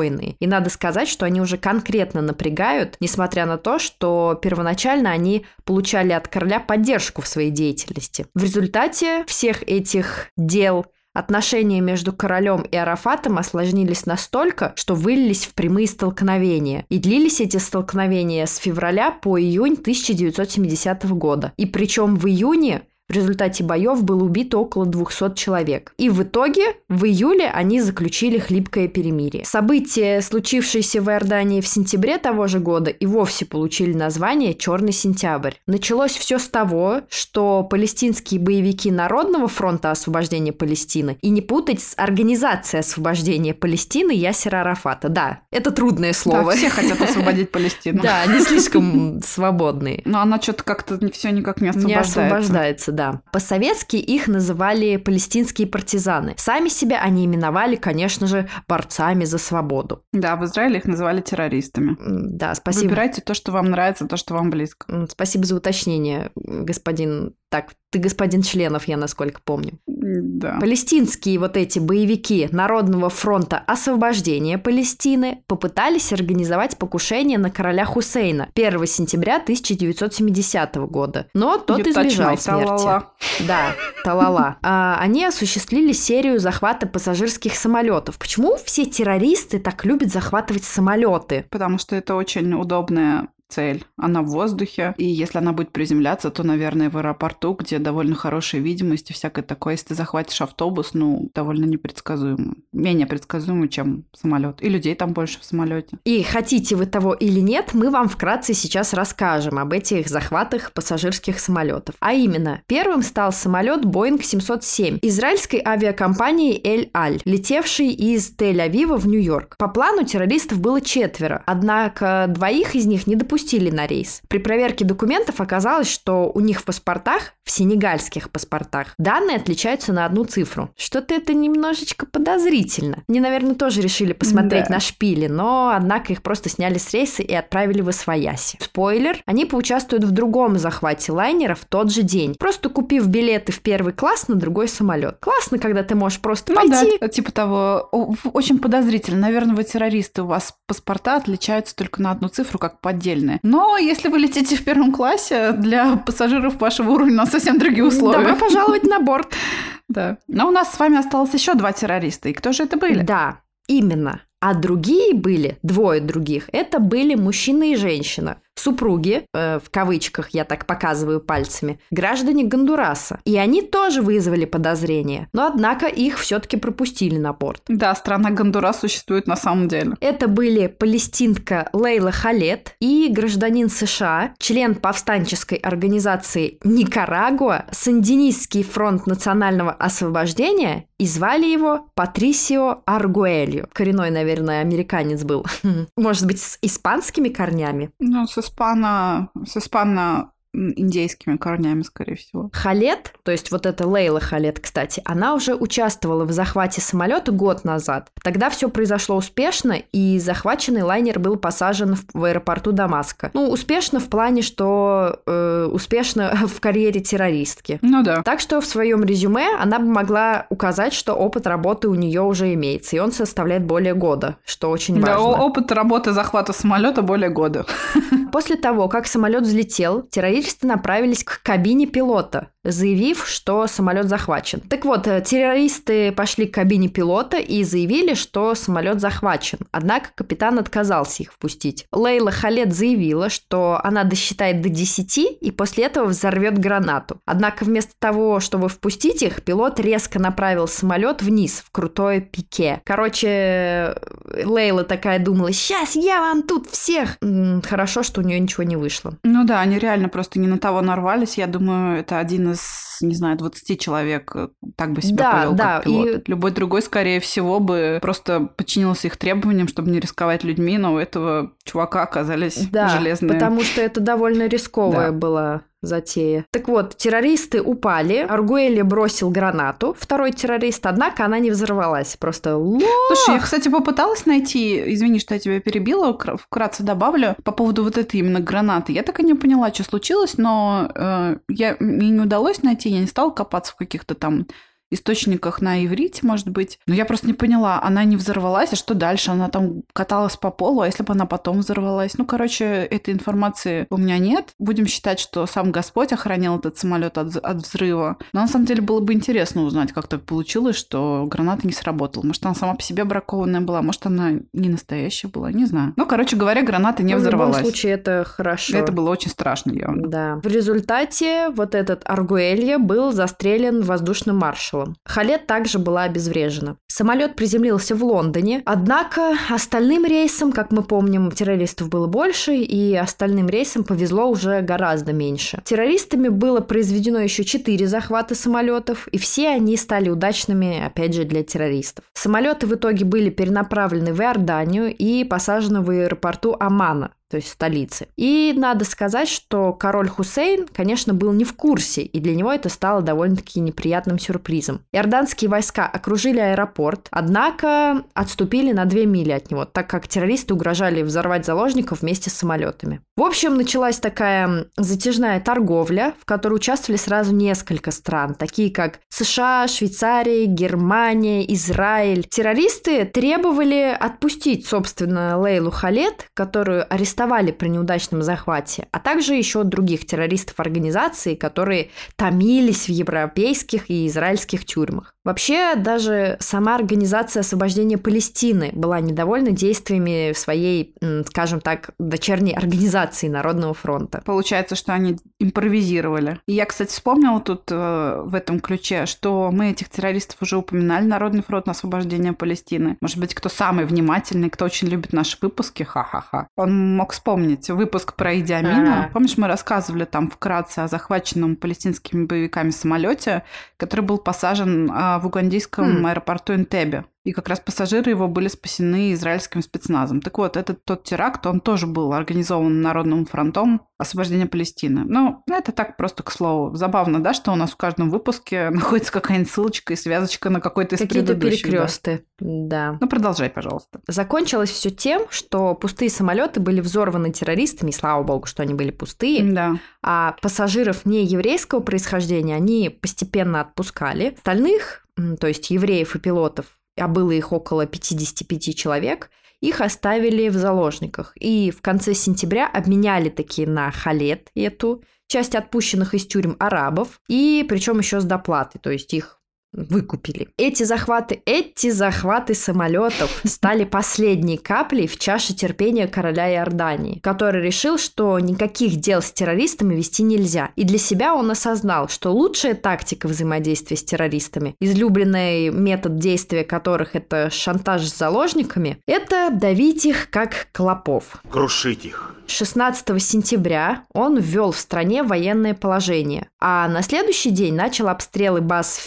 беспокойные. 0.00 0.36
И 0.38 0.46
надо 0.46 0.70
сказать, 0.70 1.08
что 1.08 1.26
они 1.26 1.40
уже 1.40 1.56
конкретно 1.56 2.22
напрягают, 2.22 2.96
несмотря 3.00 3.46
на 3.46 3.58
то, 3.58 3.78
что 3.78 4.38
первоначально 4.40 5.10
они 5.10 5.46
получали 5.64 6.12
от 6.12 6.28
короля 6.28 6.60
поддержку 6.60 7.22
в 7.22 7.28
своей 7.28 7.50
деятельности. 7.50 8.26
В 8.34 8.42
результате 8.42 9.24
всех 9.26 9.62
этих 9.62 10.28
дел 10.36 10.86
Отношения 11.12 11.80
между 11.80 12.12
королем 12.12 12.62
и 12.62 12.76
Арафатом 12.76 13.38
осложнились 13.38 14.06
настолько, 14.06 14.72
что 14.76 14.94
вылились 14.94 15.44
в 15.44 15.54
прямые 15.54 15.88
столкновения. 15.88 16.86
И 16.88 17.00
длились 17.00 17.40
эти 17.40 17.56
столкновения 17.56 18.46
с 18.46 18.58
февраля 18.58 19.10
по 19.10 19.36
июнь 19.36 19.72
1970 19.72 21.10
года. 21.10 21.52
И 21.56 21.66
причем 21.66 22.14
в 22.14 22.28
июне 22.28 22.82
в 23.10 23.12
результате 23.12 23.64
боев 23.64 24.04
было 24.04 24.22
убито 24.22 24.58
около 24.58 24.86
200 24.86 25.34
человек. 25.34 25.92
И 25.98 26.08
в 26.08 26.22
итоге 26.22 26.76
в 26.88 27.04
июле 27.04 27.50
они 27.50 27.80
заключили 27.80 28.38
хлипкое 28.38 28.86
перемирие. 28.86 29.44
События, 29.44 30.20
случившиеся 30.20 31.02
в 31.02 31.10
Иордании 31.10 31.60
в 31.60 31.66
сентябре 31.66 32.18
того 32.18 32.46
же 32.46 32.60
года, 32.60 32.90
и 32.90 33.06
вовсе 33.06 33.46
получили 33.46 33.92
название 33.94 34.54
«Черный 34.54 34.92
сентябрь». 34.92 35.54
Началось 35.66 36.12
все 36.12 36.38
с 36.38 36.46
того, 36.46 37.00
что 37.08 37.64
палестинские 37.64 38.38
боевики 38.38 38.92
Народного 38.92 39.48
фронта 39.48 39.90
освобождения 39.90 40.52
Палестины, 40.52 41.18
и 41.20 41.30
не 41.30 41.40
путать 41.40 41.82
с 41.82 41.94
Организацией 41.96 42.80
освобождения 42.80 43.54
Палестины 43.54 44.12
Ясера 44.12 44.60
Арафата. 44.60 45.08
Да, 45.08 45.40
это 45.50 45.72
трудное 45.72 46.12
слово. 46.12 46.52
Да, 46.52 46.56
все 46.56 46.70
хотят 46.70 47.00
освободить 47.00 47.50
Палестину. 47.50 48.00
Да, 48.10 48.22
они 48.22 48.40
слишком 48.40 49.20
свободные. 49.22 50.02
Но 50.04 50.20
она 50.20 50.40
что-то 50.40 50.62
как-то 50.62 50.98
все 51.10 51.30
никак 51.30 51.60
не 51.60 51.70
освобождается. 51.70 52.20
Не 52.20 52.26
освобождается, 52.26 52.92
да. 53.00 53.22
По-советски 53.32 53.96
их 53.96 54.28
называли 54.28 54.98
палестинские 54.98 55.66
партизаны. 55.66 56.34
Сами 56.36 56.68
себя 56.68 57.00
они 57.00 57.24
именовали, 57.24 57.76
конечно 57.76 58.26
же, 58.26 58.46
борцами 58.68 59.24
за 59.24 59.38
свободу. 59.38 60.04
Да, 60.12 60.36
в 60.36 60.44
Израиле 60.44 60.80
их 60.80 60.84
называли 60.84 61.22
террористами. 61.22 61.96
Да, 61.98 62.54
спасибо. 62.54 62.90
Выбирайте 62.90 63.22
то, 63.22 63.32
что 63.32 63.52
вам 63.52 63.70
нравится, 63.70 64.06
то, 64.06 64.18
что 64.18 64.34
вам 64.34 64.50
близко. 64.50 65.06
Спасибо 65.08 65.46
за 65.46 65.56
уточнение, 65.56 66.30
господин 66.34 67.32
так, 67.50 67.72
ты 67.90 67.98
господин 67.98 68.42
членов, 68.42 68.86
я 68.86 68.96
насколько 68.96 69.40
помню. 69.44 69.80
Да. 69.86 70.58
Палестинские 70.60 71.40
вот 71.40 71.56
эти 71.56 71.80
боевики 71.80 72.48
Народного 72.52 73.10
фронта 73.10 73.58
освобождения 73.66 74.56
Палестины 74.56 75.42
попытались 75.48 76.12
организовать 76.12 76.78
покушение 76.78 77.38
на 77.38 77.50
короля 77.50 77.84
Хусейна 77.84 78.48
1 78.54 78.86
сентября 78.86 79.36
1970 79.38 80.76
года. 80.76 81.26
Но 81.34 81.58
тот 81.58 81.80
you 81.80 81.90
избежал 81.90 82.38
смерти. 82.38 82.66
Талала. 82.66 83.12
Да, 83.40 83.72
талала. 84.04 84.56
А, 84.62 84.98
они 85.00 85.24
осуществили 85.24 85.92
серию 85.92 86.38
захвата 86.38 86.86
пассажирских 86.86 87.56
самолетов. 87.56 88.16
Почему 88.18 88.56
все 88.64 88.84
террористы 88.86 89.58
так 89.58 89.84
любят 89.84 90.12
захватывать 90.12 90.62
самолеты? 90.62 91.46
Потому 91.50 91.78
что 91.78 91.96
это 91.96 92.14
очень 92.14 92.54
удобная 92.54 93.28
цель. 93.50 93.84
Она 93.96 94.22
в 94.22 94.26
воздухе, 94.26 94.94
и 94.96 95.04
если 95.04 95.38
она 95.38 95.52
будет 95.52 95.72
приземляться, 95.72 96.30
то, 96.30 96.42
наверное, 96.42 96.90
в 96.90 96.96
аэропорту, 96.96 97.54
где 97.54 97.78
довольно 97.78 98.14
хорошая 98.14 98.60
видимость 98.60 99.10
и 99.10 99.12
всякое 99.12 99.42
такое. 99.42 99.74
Если 99.74 99.88
ты 99.88 99.94
захватишь 99.94 100.40
автобус, 100.40 100.94
ну, 100.94 101.30
довольно 101.34 101.64
непредсказуемо. 101.64 102.54
Менее 102.72 103.06
предсказуемо, 103.06 103.68
чем 103.68 104.04
самолет. 104.14 104.62
И 104.62 104.68
людей 104.68 104.94
там 104.94 105.12
больше 105.12 105.40
в 105.40 105.44
самолете. 105.44 105.98
И 106.04 106.22
хотите 106.22 106.76
вы 106.76 106.86
того 106.86 107.12
или 107.12 107.40
нет, 107.40 107.70
мы 107.74 107.90
вам 107.90 108.08
вкратце 108.08 108.54
сейчас 108.54 108.94
расскажем 108.94 109.58
об 109.58 109.72
этих 109.72 110.08
захватах 110.08 110.72
пассажирских 110.72 111.40
самолетов. 111.40 111.96
А 112.00 112.12
именно, 112.12 112.62
первым 112.66 113.02
стал 113.02 113.32
самолет 113.32 113.84
Boeing 113.84 114.22
707 114.22 114.98
израильской 115.02 115.62
авиакомпании 115.64 116.60
Эль-Аль, 116.64 117.20
летевший 117.24 117.88
из 117.88 118.32
Тель-Авива 118.36 118.96
в 118.96 119.06
Нью-Йорк. 119.06 119.56
По 119.58 119.68
плану 119.68 120.04
террористов 120.04 120.60
было 120.60 120.80
четверо, 120.80 121.42
однако 121.46 122.26
двоих 122.28 122.74
из 122.74 122.86
них 122.86 123.06
не 123.06 123.16
допустили 123.16 123.39
пустили 123.40 123.70
на 123.70 123.86
рейс. 123.86 124.20
При 124.28 124.38
проверке 124.38 124.84
документов 124.84 125.40
оказалось, 125.40 125.90
что 125.90 126.30
у 126.34 126.40
них 126.40 126.60
в 126.60 126.64
паспортах, 126.64 127.32
в 127.42 127.50
сенегальских 127.50 128.30
паспортах, 128.30 128.94
данные 128.98 129.38
отличаются 129.38 129.94
на 129.94 130.04
одну 130.04 130.24
цифру. 130.24 130.70
Что-то 130.76 131.14
это 131.14 131.32
немножечко 131.32 132.04
подозрительно. 132.04 133.02
Они, 133.08 133.18
наверное, 133.18 133.54
тоже 133.54 133.80
решили 133.80 134.12
посмотреть 134.12 134.66
да. 134.68 134.74
на 134.74 134.80
шпили, 134.80 135.26
но, 135.26 135.72
однако, 135.74 136.12
их 136.12 136.22
просто 136.22 136.50
сняли 136.50 136.76
с 136.76 136.92
рейса 136.92 137.22
и 137.22 137.32
отправили 137.32 137.80
в 137.80 137.88
Освояси. 137.88 138.58
Спойлер, 138.60 139.22
они 139.24 139.46
поучаствуют 139.46 140.04
в 140.04 140.10
другом 140.10 140.58
захвате 140.58 141.12
лайнера 141.12 141.54
в 141.54 141.64
тот 141.64 141.90
же 141.90 142.02
день, 142.02 142.34
просто 142.38 142.68
купив 142.68 143.06
билеты 143.06 143.52
в 143.52 143.60
первый 143.60 143.94
класс 143.94 144.28
на 144.28 144.34
другой 144.34 144.68
самолет. 144.68 145.16
Классно, 145.20 145.58
когда 145.58 145.82
ты 145.82 145.94
можешь 145.94 146.20
просто 146.20 146.52
ну, 146.52 146.60
пойти. 146.60 146.98
Да, 147.00 147.08
типа 147.08 147.32
того, 147.32 147.88
очень 148.34 148.58
подозрительно. 148.58 149.18
Наверное, 149.18 149.56
вы 149.56 149.64
террористы, 149.64 150.22
у 150.22 150.26
вас 150.26 150.54
паспорта 150.66 151.16
отличаются 151.16 151.74
только 151.74 152.02
на 152.02 152.10
одну 152.10 152.28
цифру, 152.28 152.58
как 152.58 152.80
поддельные 152.82 153.29
стороны. 153.30 153.40
Но 153.42 153.78
если 153.78 154.08
вы 154.08 154.18
летите 154.18 154.56
в 154.56 154.64
первом 154.64 154.92
классе, 154.92 155.52
для 155.52 155.96
пассажиров 155.96 156.60
вашего 156.60 156.90
уровня 156.90 157.26
совсем 157.26 157.58
другие 157.58 157.84
условия. 157.84 158.18
Добро 158.18 158.36
пожаловать 158.36 158.84
на 158.84 159.00
борт. 159.00 159.34
Да. 159.92 160.18
Но 160.28 160.46
у 160.46 160.52
нас 160.52 160.72
с 160.72 160.78
вами 160.78 160.98
осталось 160.98 161.34
еще 161.34 161.54
два 161.54 161.72
террориста. 161.72 162.28
И 162.28 162.32
кто 162.32 162.52
же 162.52 162.62
это 162.62 162.76
были? 162.76 163.02
Да, 163.02 163.40
именно. 163.66 164.20
А 164.38 164.54
другие 164.54 165.14
были, 165.14 165.58
двое 165.64 166.00
других, 166.00 166.48
это 166.52 166.78
были 166.78 167.16
мужчина 167.16 167.72
и 167.72 167.74
женщина– 167.74 168.36
супруги, 168.60 169.24
э, 169.34 169.58
в 169.58 169.70
кавычках 169.70 170.30
я 170.30 170.44
так 170.44 170.66
показываю 170.66 171.20
пальцами, 171.20 171.80
граждане 171.90 172.44
Гондураса. 172.44 173.20
И 173.24 173.36
они 173.36 173.62
тоже 173.62 174.02
вызвали 174.02 174.44
подозрения. 174.44 175.28
Но 175.32 175.46
однако 175.46 175.86
их 175.86 176.18
все-таки 176.18 176.56
пропустили 176.56 177.18
на 177.18 177.32
борт. 177.32 177.62
Да, 177.68 177.94
страна 177.94 178.30
Гондурас 178.30 178.80
существует 178.80 179.26
на 179.26 179.36
самом 179.36 179.68
деле. 179.68 179.96
Это 180.00 180.28
были 180.28 180.66
палестинка 180.66 181.68
Лейла 181.72 182.12
Халет 182.12 182.74
и 182.80 183.08
гражданин 183.10 183.68
США, 183.68 184.34
член 184.38 184.74
повстанческой 184.74 185.58
организации 185.58 186.58
Никарагуа, 186.64 187.66
Сандинистский 187.70 188.62
фронт 188.62 189.06
национального 189.06 189.72
освобождения 189.72 190.86
и 190.98 191.06
звали 191.06 191.46
его 191.46 191.86
Патрисио 191.94 192.82
Аргуэлью. 192.84 193.68
Коренной, 193.72 194.10
наверное, 194.10 194.60
американец 194.60 195.24
был. 195.24 195.46
Может 195.96 196.26
быть, 196.26 196.40
с 196.40 196.58
испанскими 196.60 197.30
корнями? 197.30 197.90
Ну, 197.98 198.26
с 198.26 198.36
испано... 198.50 199.30
с 199.46 199.56
испано 199.56 200.32
индейскими 200.52 201.36
корнями, 201.36 201.82
скорее 201.82 202.16
всего. 202.16 202.50
Халет, 202.52 203.14
то 203.22 203.32
есть 203.32 203.50
вот 203.50 203.66
эта 203.66 203.86
Лейла 203.86 204.20
Халет, 204.20 204.60
кстати, 204.60 205.02
она 205.04 205.34
уже 205.34 205.54
участвовала 205.54 206.24
в 206.24 206.32
захвате 206.32 206.80
самолета 206.80 207.32
год 207.32 207.64
назад. 207.64 208.10
Тогда 208.22 208.50
все 208.50 208.68
произошло 208.68 209.16
успешно, 209.16 209.76
и 209.92 210.18
захваченный 210.18 210.82
лайнер 210.82 211.18
был 211.18 211.36
посажен 211.36 211.96
в 212.12 212.24
аэропорту 212.24 212.72
Дамаска. 212.72 213.30
Ну, 213.34 213.48
успешно 213.50 214.00
в 214.00 214.08
плане, 214.08 214.42
что 214.42 215.20
э, 215.26 215.68
успешно 215.70 216.34
в 216.46 216.60
карьере 216.60 217.00
террористки. 217.00 217.78
Ну 217.82 218.02
да. 218.02 218.22
Так 218.22 218.40
что 218.40 218.60
в 218.60 218.66
своем 218.66 219.04
резюме 219.04 219.56
она 219.58 219.78
бы 219.78 219.86
могла 219.86 220.46
указать, 220.50 220.92
что 220.92 221.14
опыт 221.14 221.46
работы 221.46 221.88
у 221.88 221.94
нее 221.94 222.22
уже 222.22 222.52
имеется, 222.54 222.96
и 222.96 222.98
он 222.98 223.12
составляет 223.12 223.64
более 223.64 223.94
года, 223.94 224.36
что 224.44 224.70
очень 224.70 225.00
важно. 225.00 225.14
Да, 225.14 225.20
опыт 225.20 225.70
работы 225.72 226.12
захвата 226.12 226.52
самолета 226.52 227.02
более 227.02 227.30
года. 227.30 227.66
После 228.32 228.56
того, 228.56 228.88
как 228.88 229.06
самолет 229.06 229.42
взлетел, 229.42 230.02
террористы 230.40 230.66
направились 230.66 231.24
к 231.24 231.42
кабине 231.42 231.86
пилота, 231.86 232.50
заявив, 232.64 233.26
что 233.26 233.66
самолет 233.66 234.08
захвачен. 234.08 234.60
Так 234.60 234.84
вот, 234.84 235.06
э, 235.06 235.20
террористы 235.22 236.12
пошли 236.12 236.46
к 236.46 236.54
кабине 236.54 236.88
пилота 236.88 237.38
и 237.38 237.64
заявили, 237.64 238.14
что 238.14 238.54
самолет 238.54 239.00
захвачен. 239.00 239.60
Однако 239.70 240.10
капитан 240.14 240.58
отказался 240.58 241.22
их 241.22 241.32
впустить. 241.32 241.86
Лейла 241.92 242.30
Халет 242.30 242.74
заявила, 242.74 243.30
что 243.30 243.80
она 243.82 244.04
досчитает 244.04 244.60
до 244.60 244.68
10 244.68 245.38
и 245.40 245.50
после 245.50 245.84
этого 245.84 246.06
взорвет 246.06 246.58
гранату. 246.58 247.20
Однако 247.24 247.64
вместо 247.64 247.92
того, 247.98 248.40
чтобы 248.40 248.68
впустить 248.68 249.22
их, 249.22 249.42
пилот 249.42 249.80
резко 249.80 250.18
направил 250.18 250.68
самолет 250.68 251.22
вниз, 251.22 251.62
в 251.64 251.70
крутое 251.70 252.20
пике. 252.20 252.80
Короче, 252.84 253.96
Лейла 254.44 254.84
такая 254.84 255.18
думала, 255.18 255.52
сейчас 255.52 255.96
я 255.96 256.20
вам 256.20 256.42
тут 256.42 256.68
всех. 256.68 257.16
Хорошо, 257.64 258.02
что 258.02 258.20
у 258.20 258.24
нее 258.24 258.38
ничего 258.38 258.64
не 258.64 258.76
вышло. 258.76 259.14
Ну 259.24 259.44
да, 259.44 259.60
они 259.60 259.78
реально 259.78 260.08
просто 260.08 260.38
не 260.38 260.48
на 260.48 260.58
того 260.58 260.82
нарвались. 260.82 261.38
Я 261.38 261.46
думаю, 261.46 262.00
это 262.00 262.18
один 262.18 262.49
из, 262.50 262.98
не 263.00 263.14
знаю, 263.14 263.36
20 263.38 263.80
человек 263.80 264.30
э, 264.34 264.48
так 264.76 264.92
бы 264.92 265.02
себя 265.02 265.16
Да, 265.16 265.32
повел, 265.32 265.52
да, 265.54 265.74
как 265.76 265.84
пилот. 265.84 266.06
и- 266.08 266.30
Любой 266.30 266.50
другой, 266.50 266.82
скорее 266.82 267.20
всего, 267.20 267.60
бы 267.60 267.98
просто 268.02 268.40
подчинился 268.56 269.06
их 269.08 269.16
требованиям, 269.16 269.68
чтобы 269.68 269.90
не 269.90 270.00
рисковать 270.00 270.44
людьми, 270.44 270.76
но 270.78 270.94
у 270.94 270.98
этого 270.98 271.52
чувака 271.64 272.02
оказались 272.02 272.68
Да, 272.70 272.88
железные. 272.88 273.34
потому 273.34 273.62
что 273.62 273.80
это 273.80 274.00
довольно 274.00 274.46
рисковая 274.48 275.10
Да. 275.10 275.16
была 275.16 275.62
затея. 275.82 276.46
Так 276.50 276.68
вот, 276.68 276.96
террористы 276.96 277.62
упали, 277.62 278.18
Аргуэли 278.18 278.82
бросил 278.82 279.30
гранату, 279.30 279.96
второй 279.98 280.32
террорист, 280.32 280.84
однако 280.86 281.24
она 281.24 281.38
не 281.38 281.50
взорвалась. 281.50 282.16
Просто 282.16 282.56
лох! 282.56 282.82
Слушай, 283.08 283.36
я, 283.36 283.40
кстати, 283.40 283.68
попыталась 283.68 284.26
найти, 284.26 284.94
извини, 284.94 285.18
что 285.18 285.34
я 285.34 285.40
тебя 285.40 285.60
перебила, 285.60 286.12
кра- 286.12 286.36
вкратце 286.36 286.82
добавлю, 286.82 287.36
по 287.44 287.52
поводу 287.52 287.84
вот 287.84 287.96
этой 287.96 288.20
именно 288.20 288.40
гранаты. 288.40 288.92
Я 288.92 289.02
так 289.02 289.20
и 289.20 289.24
не 289.24 289.34
поняла, 289.34 289.72
что 289.72 289.84
случилось, 289.84 290.36
но 290.36 290.90
э, 290.94 291.36
я, 291.48 291.76
мне 291.80 292.10
не 292.10 292.20
удалось 292.20 292.62
найти, 292.62 292.90
я 292.90 293.00
не 293.00 293.06
стала 293.06 293.30
копаться 293.30 293.72
в 293.72 293.76
каких-то 293.76 294.14
там 294.14 294.46
источниках 294.90 295.60
на 295.60 295.84
иврите, 295.84 296.20
может 296.26 296.48
быть. 296.48 296.78
Но 296.86 296.94
я 296.94 297.04
просто 297.04 297.26
не 297.26 297.32
поняла, 297.32 297.80
она 297.82 298.04
не 298.04 298.16
взорвалась, 298.16 298.72
а 298.72 298.76
что 298.76 298.94
дальше? 298.94 299.30
Она 299.30 299.48
там 299.48 299.82
каталась 299.92 300.36
по 300.36 300.50
полу, 300.50 300.80
а 300.80 300.86
если 300.86 301.02
бы 301.02 301.12
она 301.12 301.26
потом 301.26 301.60
взорвалась? 301.60 302.18
Ну, 302.18 302.24
короче, 302.24 302.64
этой 302.64 303.14
информации 303.14 303.86
у 303.90 303.96
меня 303.96 304.18
нет. 304.18 304.54
Будем 304.58 304.86
считать, 304.86 305.20
что 305.20 305.46
сам 305.46 305.70
Господь 305.70 306.12
охранял 306.12 306.58
этот 306.58 306.78
самолет 306.78 307.18
от, 307.18 307.36
от 307.36 307.56
взрыва. 307.56 308.16
Но 308.32 308.40
на 308.40 308.48
самом 308.48 308.66
деле 308.66 308.82
было 308.82 309.00
бы 309.00 309.12
интересно 309.12 309.62
узнать, 309.62 309.92
как 309.92 310.08
так 310.08 310.22
получилось, 310.22 310.76
что 310.76 311.26
граната 311.28 311.66
не 311.66 311.72
сработала. 311.72 312.24
Может, 312.24 312.44
она 312.44 312.54
сама 312.54 312.74
по 312.74 312.82
себе 312.82 313.04
бракованная 313.04 313.60
была, 313.60 313.82
может, 313.82 314.06
она 314.06 314.32
не 314.52 314.68
настоящая 314.68 315.28
была, 315.28 315.52
не 315.52 315.66
знаю. 315.66 315.92
Ну, 315.96 316.06
короче 316.06 316.36
говоря, 316.36 316.62
граната 316.62 317.02
не 317.02 317.14
Ну, 317.14 317.20
взорвалась. 317.20 317.56
В 317.56 317.58
любом 317.60 317.70
случае, 317.70 317.92
это 317.92 318.24
хорошо. 318.26 318.76
Это 318.76 318.92
было 318.92 319.10
очень 319.10 319.30
страшно, 319.30 319.72
явно. 319.72 320.08
Да. 320.08 320.40
В 320.42 320.46
результате 320.46 321.50
вот 321.50 321.74
этот 321.74 322.02
Аргуэлья 322.04 322.78
был 322.78 323.12
застрелен 323.12 323.82
воздушным 323.82 324.38
маршалом. 324.38 324.79
Халет 325.04 325.46
также 325.46 325.78
была 325.78 326.04
обезврежена. 326.04 326.76
Самолет 326.88 327.36
приземлился 327.36 327.94
в 327.94 328.04
Лондоне, 328.04 328.62
однако 328.64 329.34
остальным 329.48 330.04
рейсам, 330.04 330.52
как 330.52 330.70
мы 330.72 330.82
помним, 330.82 331.30
террористов 331.30 331.88
было 331.88 332.06
больше, 332.06 332.54
и 332.56 332.94
остальным 332.94 333.48
рейсам 333.48 333.84
повезло 333.84 334.26
уже 334.26 334.60
гораздо 334.60 335.12
меньше. 335.12 335.60
Террористами 335.64 336.28
было 336.28 336.60
произведено 336.60 337.18
еще 337.20 337.44
четыре 337.44 337.86
захвата 337.86 338.34
самолетов, 338.34 339.08
и 339.08 339.18
все 339.18 339.48
они 339.48 339.76
стали 339.76 340.10
удачными, 340.10 340.84
опять 340.84 341.14
же, 341.14 341.24
для 341.24 341.42
террористов. 341.42 342.04
Самолеты 342.14 342.66
в 342.66 342.74
итоге 342.74 343.04
были 343.04 343.30
перенаправлены 343.30 344.12
в 344.12 344.20
Иорданию 344.20 344.94
и 344.94 345.24
посажены 345.24 345.80
в 345.80 345.90
аэропорту 345.90 346.56
Амана, 346.58 347.12
то 347.30 347.36
есть 347.36 347.48
столицы. 347.48 348.08
И 348.16 348.52
надо 348.56 348.84
сказать, 348.84 349.28
что 349.28 349.72
король 349.72 350.08
Хусейн, 350.08 350.66
конечно, 350.66 351.14
был 351.14 351.32
не 351.32 351.44
в 351.44 351.54
курсе, 351.54 352.02
и 352.02 352.18
для 352.18 352.34
него 352.34 352.52
это 352.52 352.68
стало 352.68 353.02
довольно-таки 353.02 353.60
неприятным 353.60 354.18
сюрпризом. 354.18 354.82
Иорданские 354.92 355.48
войска 355.48 355.86
окружили 355.86 356.40
аэропорт, 356.40 357.06
однако 357.12 358.02
отступили 358.14 358.72
на 358.72 358.84
две 358.84 359.06
мили 359.06 359.30
от 359.30 359.50
него, 359.50 359.64
так 359.64 359.88
как 359.88 360.08
террористы 360.08 360.54
угрожали 360.54 361.02
взорвать 361.02 361.46
заложников 361.46 362.02
вместе 362.02 362.30
с 362.30 362.34
самолетами. 362.34 363.00
В 363.16 363.22
общем, 363.22 363.56
началась 363.56 364.00
такая 364.00 364.66
затяжная 364.76 365.40
торговля, 365.40 366.14
в 366.20 366.24
которой 366.24 366.54
участвовали 366.54 366.98
сразу 366.98 367.32
несколько 367.32 367.92
стран, 367.92 368.34
такие 368.34 368.72
как 368.72 368.98
США, 369.08 369.68
Швейцария, 369.68 370.46
Германия, 370.46 371.44
Израиль. 371.54 372.24
Террористы 372.24 373.04
требовали 373.04 373.96
отпустить, 373.98 374.66
собственно, 374.66 375.38
Лейлу 375.38 375.70
Халет, 375.70 376.26
которую 376.34 376.92
арестовали 376.92 377.19
при 377.52 377.68
неудачном 377.68 378.22
захвате, 378.22 378.88
а 378.92 378.98
также 378.98 379.34
еще 379.34 379.64
других 379.64 380.06
террористов 380.06 380.58
организации, 380.60 381.34
которые 381.34 381.90
томились 382.16 382.86
в 382.86 382.90
европейских 382.90 383.90
и 383.90 384.06
израильских 384.06 384.64
тюрьмах. 384.64 385.14
Вообще, 385.22 385.74
даже 385.76 386.38
сама 386.40 386.74
Организация 386.74 387.40
освобождения 387.40 387.98
Палестины 387.98 388.70
была 388.72 389.00
недовольна 389.00 389.50
действиями 389.50 390.32
своей, 390.32 390.94
скажем 391.26 391.60
так, 391.60 391.90
дочерней 391.98 392.54
организации 392.54 393.28
Народного 393.28 393.74
фронта. 393.74 394.22
Получается, 394.24 394.76
что 394.76 394.94
они 394.94 395.18
импровизировали. 395.38 396.40
И 396.46 396.54
я, 396.54 396.64
кстати, 396.64 396.90
вспомнила 396.90 397.40
тут 397.40 397.64
э, 397.70 398.22
в 398.24 398.34
этом 398.34 398.60
ключе, 398.60 399.04
что 399.04 399.50
мы 399.52 399.70
этих 399.70 399.90
террористов 399.90 400.40
уже 400.40 400.56
упоминали, 400.56 401.04
Народный 401.04 401.42
фронт 401.42 401.66
на 401.66 401.72
освобождение 401.72 402.32
Палестины. 402.32 402.96
Может 403.02 403.18
быть, 403.18 403.34
кто 403.34 403.48
самый 403.50 403.84
внимательный, 403.84 404.48
кто 404.48 404.64
очень 404.64 404.88
любит 404.88 405.12
наши 405.12 405.36
выпуски, 405.40 405.82
ха-ха-ха. 405.82 406.48
Он 406.56 406.96
мог 406.96 407.12
вспомнить 407.12 407.68
выпуск 407.68 408.14
про 408.14 408.38
Иди 408.38 408.54
Амина. 408.54 409.10
Помнишь, 409.12 409.36
мы 409.36 409.48
рассказывали 409.48 410.04
там 410.04 410.30
вкратце 410.30 410.80
о 410.80 410.88
захваченном 410.88 411.56
палестинскими 411.56 412.24
боевиками 412.24 412.70
самолете, 412.70 413.42
который 413.76 414.02
был 414.02 414.18
посажен 414.18 414.90
а, 414.92 415.09
в 415.18 415.26
угандийском 415.26 416.02
Хм. 416.02 416.06
аэропорту 416.06 416.52
Энтебе. 416.54 417.04
И 417.24 417.32
как 417.32 417.48
раз 417.48 417.60
пассажиры 417.60 418.10
его 418.10 418.28
были 418.28 418.48
спасены 418.48 419.12
израильским 419.12 419.60
спецназом. 419.62 420.22
Так 420.22 420.38
вот, 420.38 420.56
этот 420.56 420.84
тот 420.84 421.04
теракт, 421.04 421.44
он 421.46 421.60
тоже 421.60 421.86
был 421.86 422.14
организован 422.14 422.80
Народным 422.80 423.26
фронтом 423.26 423.82
освобождения 423.98 424.46
Палестины. 424.46 425.04
Ну, 425.04 425.42
это 425.50 425.72
так 425.72 425.98
просто 425.98 426.22
к 426.22 426.30
слову. 426.32 426.74
Забавно, 426.74 427.22
да, 427.22 427.34
что 427.34 427.52
у 427.52 427.56
нас 427.56 427.72
в 427.72 427.76
каждом 427.76 428.08
выпуске 428.08 428.70
находится 428.70 429.12
какая-нибудь 429.12 429.50
ссылочка 429.50 429.92
и 429.92 429.96
связочка 429.96 430.48
на 430.48 430.60
какой-то 430.60 430.94
из 430.94 431.00
Какие-то 431.00 431.34
предыдущих. 431.34 431.64
да. 431.66 431.70
перекресты. 431.70 432.24
Да. 432.38 432.96
Ну, 432.98 433.06
продолжай, 433.06 433.50
пожалуйста. 433.50 434.00
Закончилось 434.08 434.70
все 434.70 434.88
тем, 434.90 435.26
что 435.28 435.74
пустые 435.74 436.08
самолеты 436.08 436.60
были 436.60 436.80
взорваны 436.80 437.30
террористами, 437.32 437.90
и 437.90 437.92
слава 437.92 438.22
богу, 438.22 438.46
что 438.46 438.62
они 438.62 438.72
были 438.72 438.90
пустые, 438.90 439.42
Да. 439.52 439.76
а 440.02 440.36
пассажиров 440.40 441.04
нееврейского 441.04 441.80
происхождения 441.80 442.56
они 442.56 442.88
постепенно 442.88 443.60
отпускали. 443.60 444.32
Остальных, 444.38 445.06
то 445.38 445.46
есть 445.46 445.70
евреев 445.70 446.16
и 446.16 446.18
пилотов, 446.18 446.64
а 447.00 447.08
было 447.08 447.30
их 447.32 447.52
около 447.52 447.86
55 447.86 448.76
человек, 448.76 449.30
их 449.60 449.80
оставили 449.80 450.48
в 450.48 450.54
заложниках. 450.54 451.32
И 451.38 451.70
в 451.70 451.82
конце 451.82 452.14
сентября 452.14 452.66
обменяли 452.66 453.28
такие 453.28 453.68
на 453.68 453.90
халет 453.90 454.50
эту, 454.54 455.02
часть 455.26 455.54
отпущенных 455.54 456.14
из 456.14 456.26
тюрем 456.26 456.56
арабов, 456.58 457.20
и 457.28 457.64
причем 457.68 457.98
еще 457.98 458.20
с 458.20 458.24
доплатой, 458.24 458.80
то 458.80 458.90
есть 458.90 459.14
их 459.14 459.39
выкупили. 459.72 460.48
Эти 460.56 460.82
захваты, 460.82 461.42
эти 461.46 461.90
захваты 461.90 462.54
самолетов 462.54 463.40
стали 463.44 463.84
последней 463.84 464.56
каплей 464.56 465.06
в 465.06 465.18
чаше 465.18 465.54
терпения 465.54 466.08
короля 466.08 466.52
Иордании, 466.52 467.18
который 467.20 467.62
решил, 467.62 467.98
что 467.98 468.38
никаких 468.38 468.96
дел 468.96 469.22
с 469.22 469.32
террористами 469.32 469.94
вести 469.94 470.22
нельзя. 470.22 470.70
И 470.76 470.84
для 470.84 470.98
себя 470.98 471.34
он 471.34 471.50
осознал, 471.50 472.08
что 472.08 472.32
лучшая 472.32 472.74
тактика 472.74 473.28
взаимодействия 473.28 473.96
с 473.96 474.04
террористами, 474.04 474.74
излюбленный 474.80 475.70
метод 475.70 476.16
действия 476.16 476.64
которых 476.64 477.16
это 477.16 477.50
шантаж 477.50 478.02
с 478.02 478.16
заложниками, 478.16 479.00
это 479.06 479.50
давить 479.50 480.04
их 480.04 480.30
как 480.30 480.68
клопов. 480.72 481.42
крушить 481.50 482.04
их. 482.04 482.34
16 482.50 483.22
сентября 483.22 484.04
он 484.12 484.38
ввел 484.38 484.72
в 484.72 484.78
стране 484.78 485.22
военное 485.22 485.74
положение, 485.74 486.48
а 486.60 486.88
на 486.88 487.02
следующий 487.02 487.50
день 487.50 487.74
начал 487.74 488.08
обстрелы 488.08 488.60
баз 488.60 488.98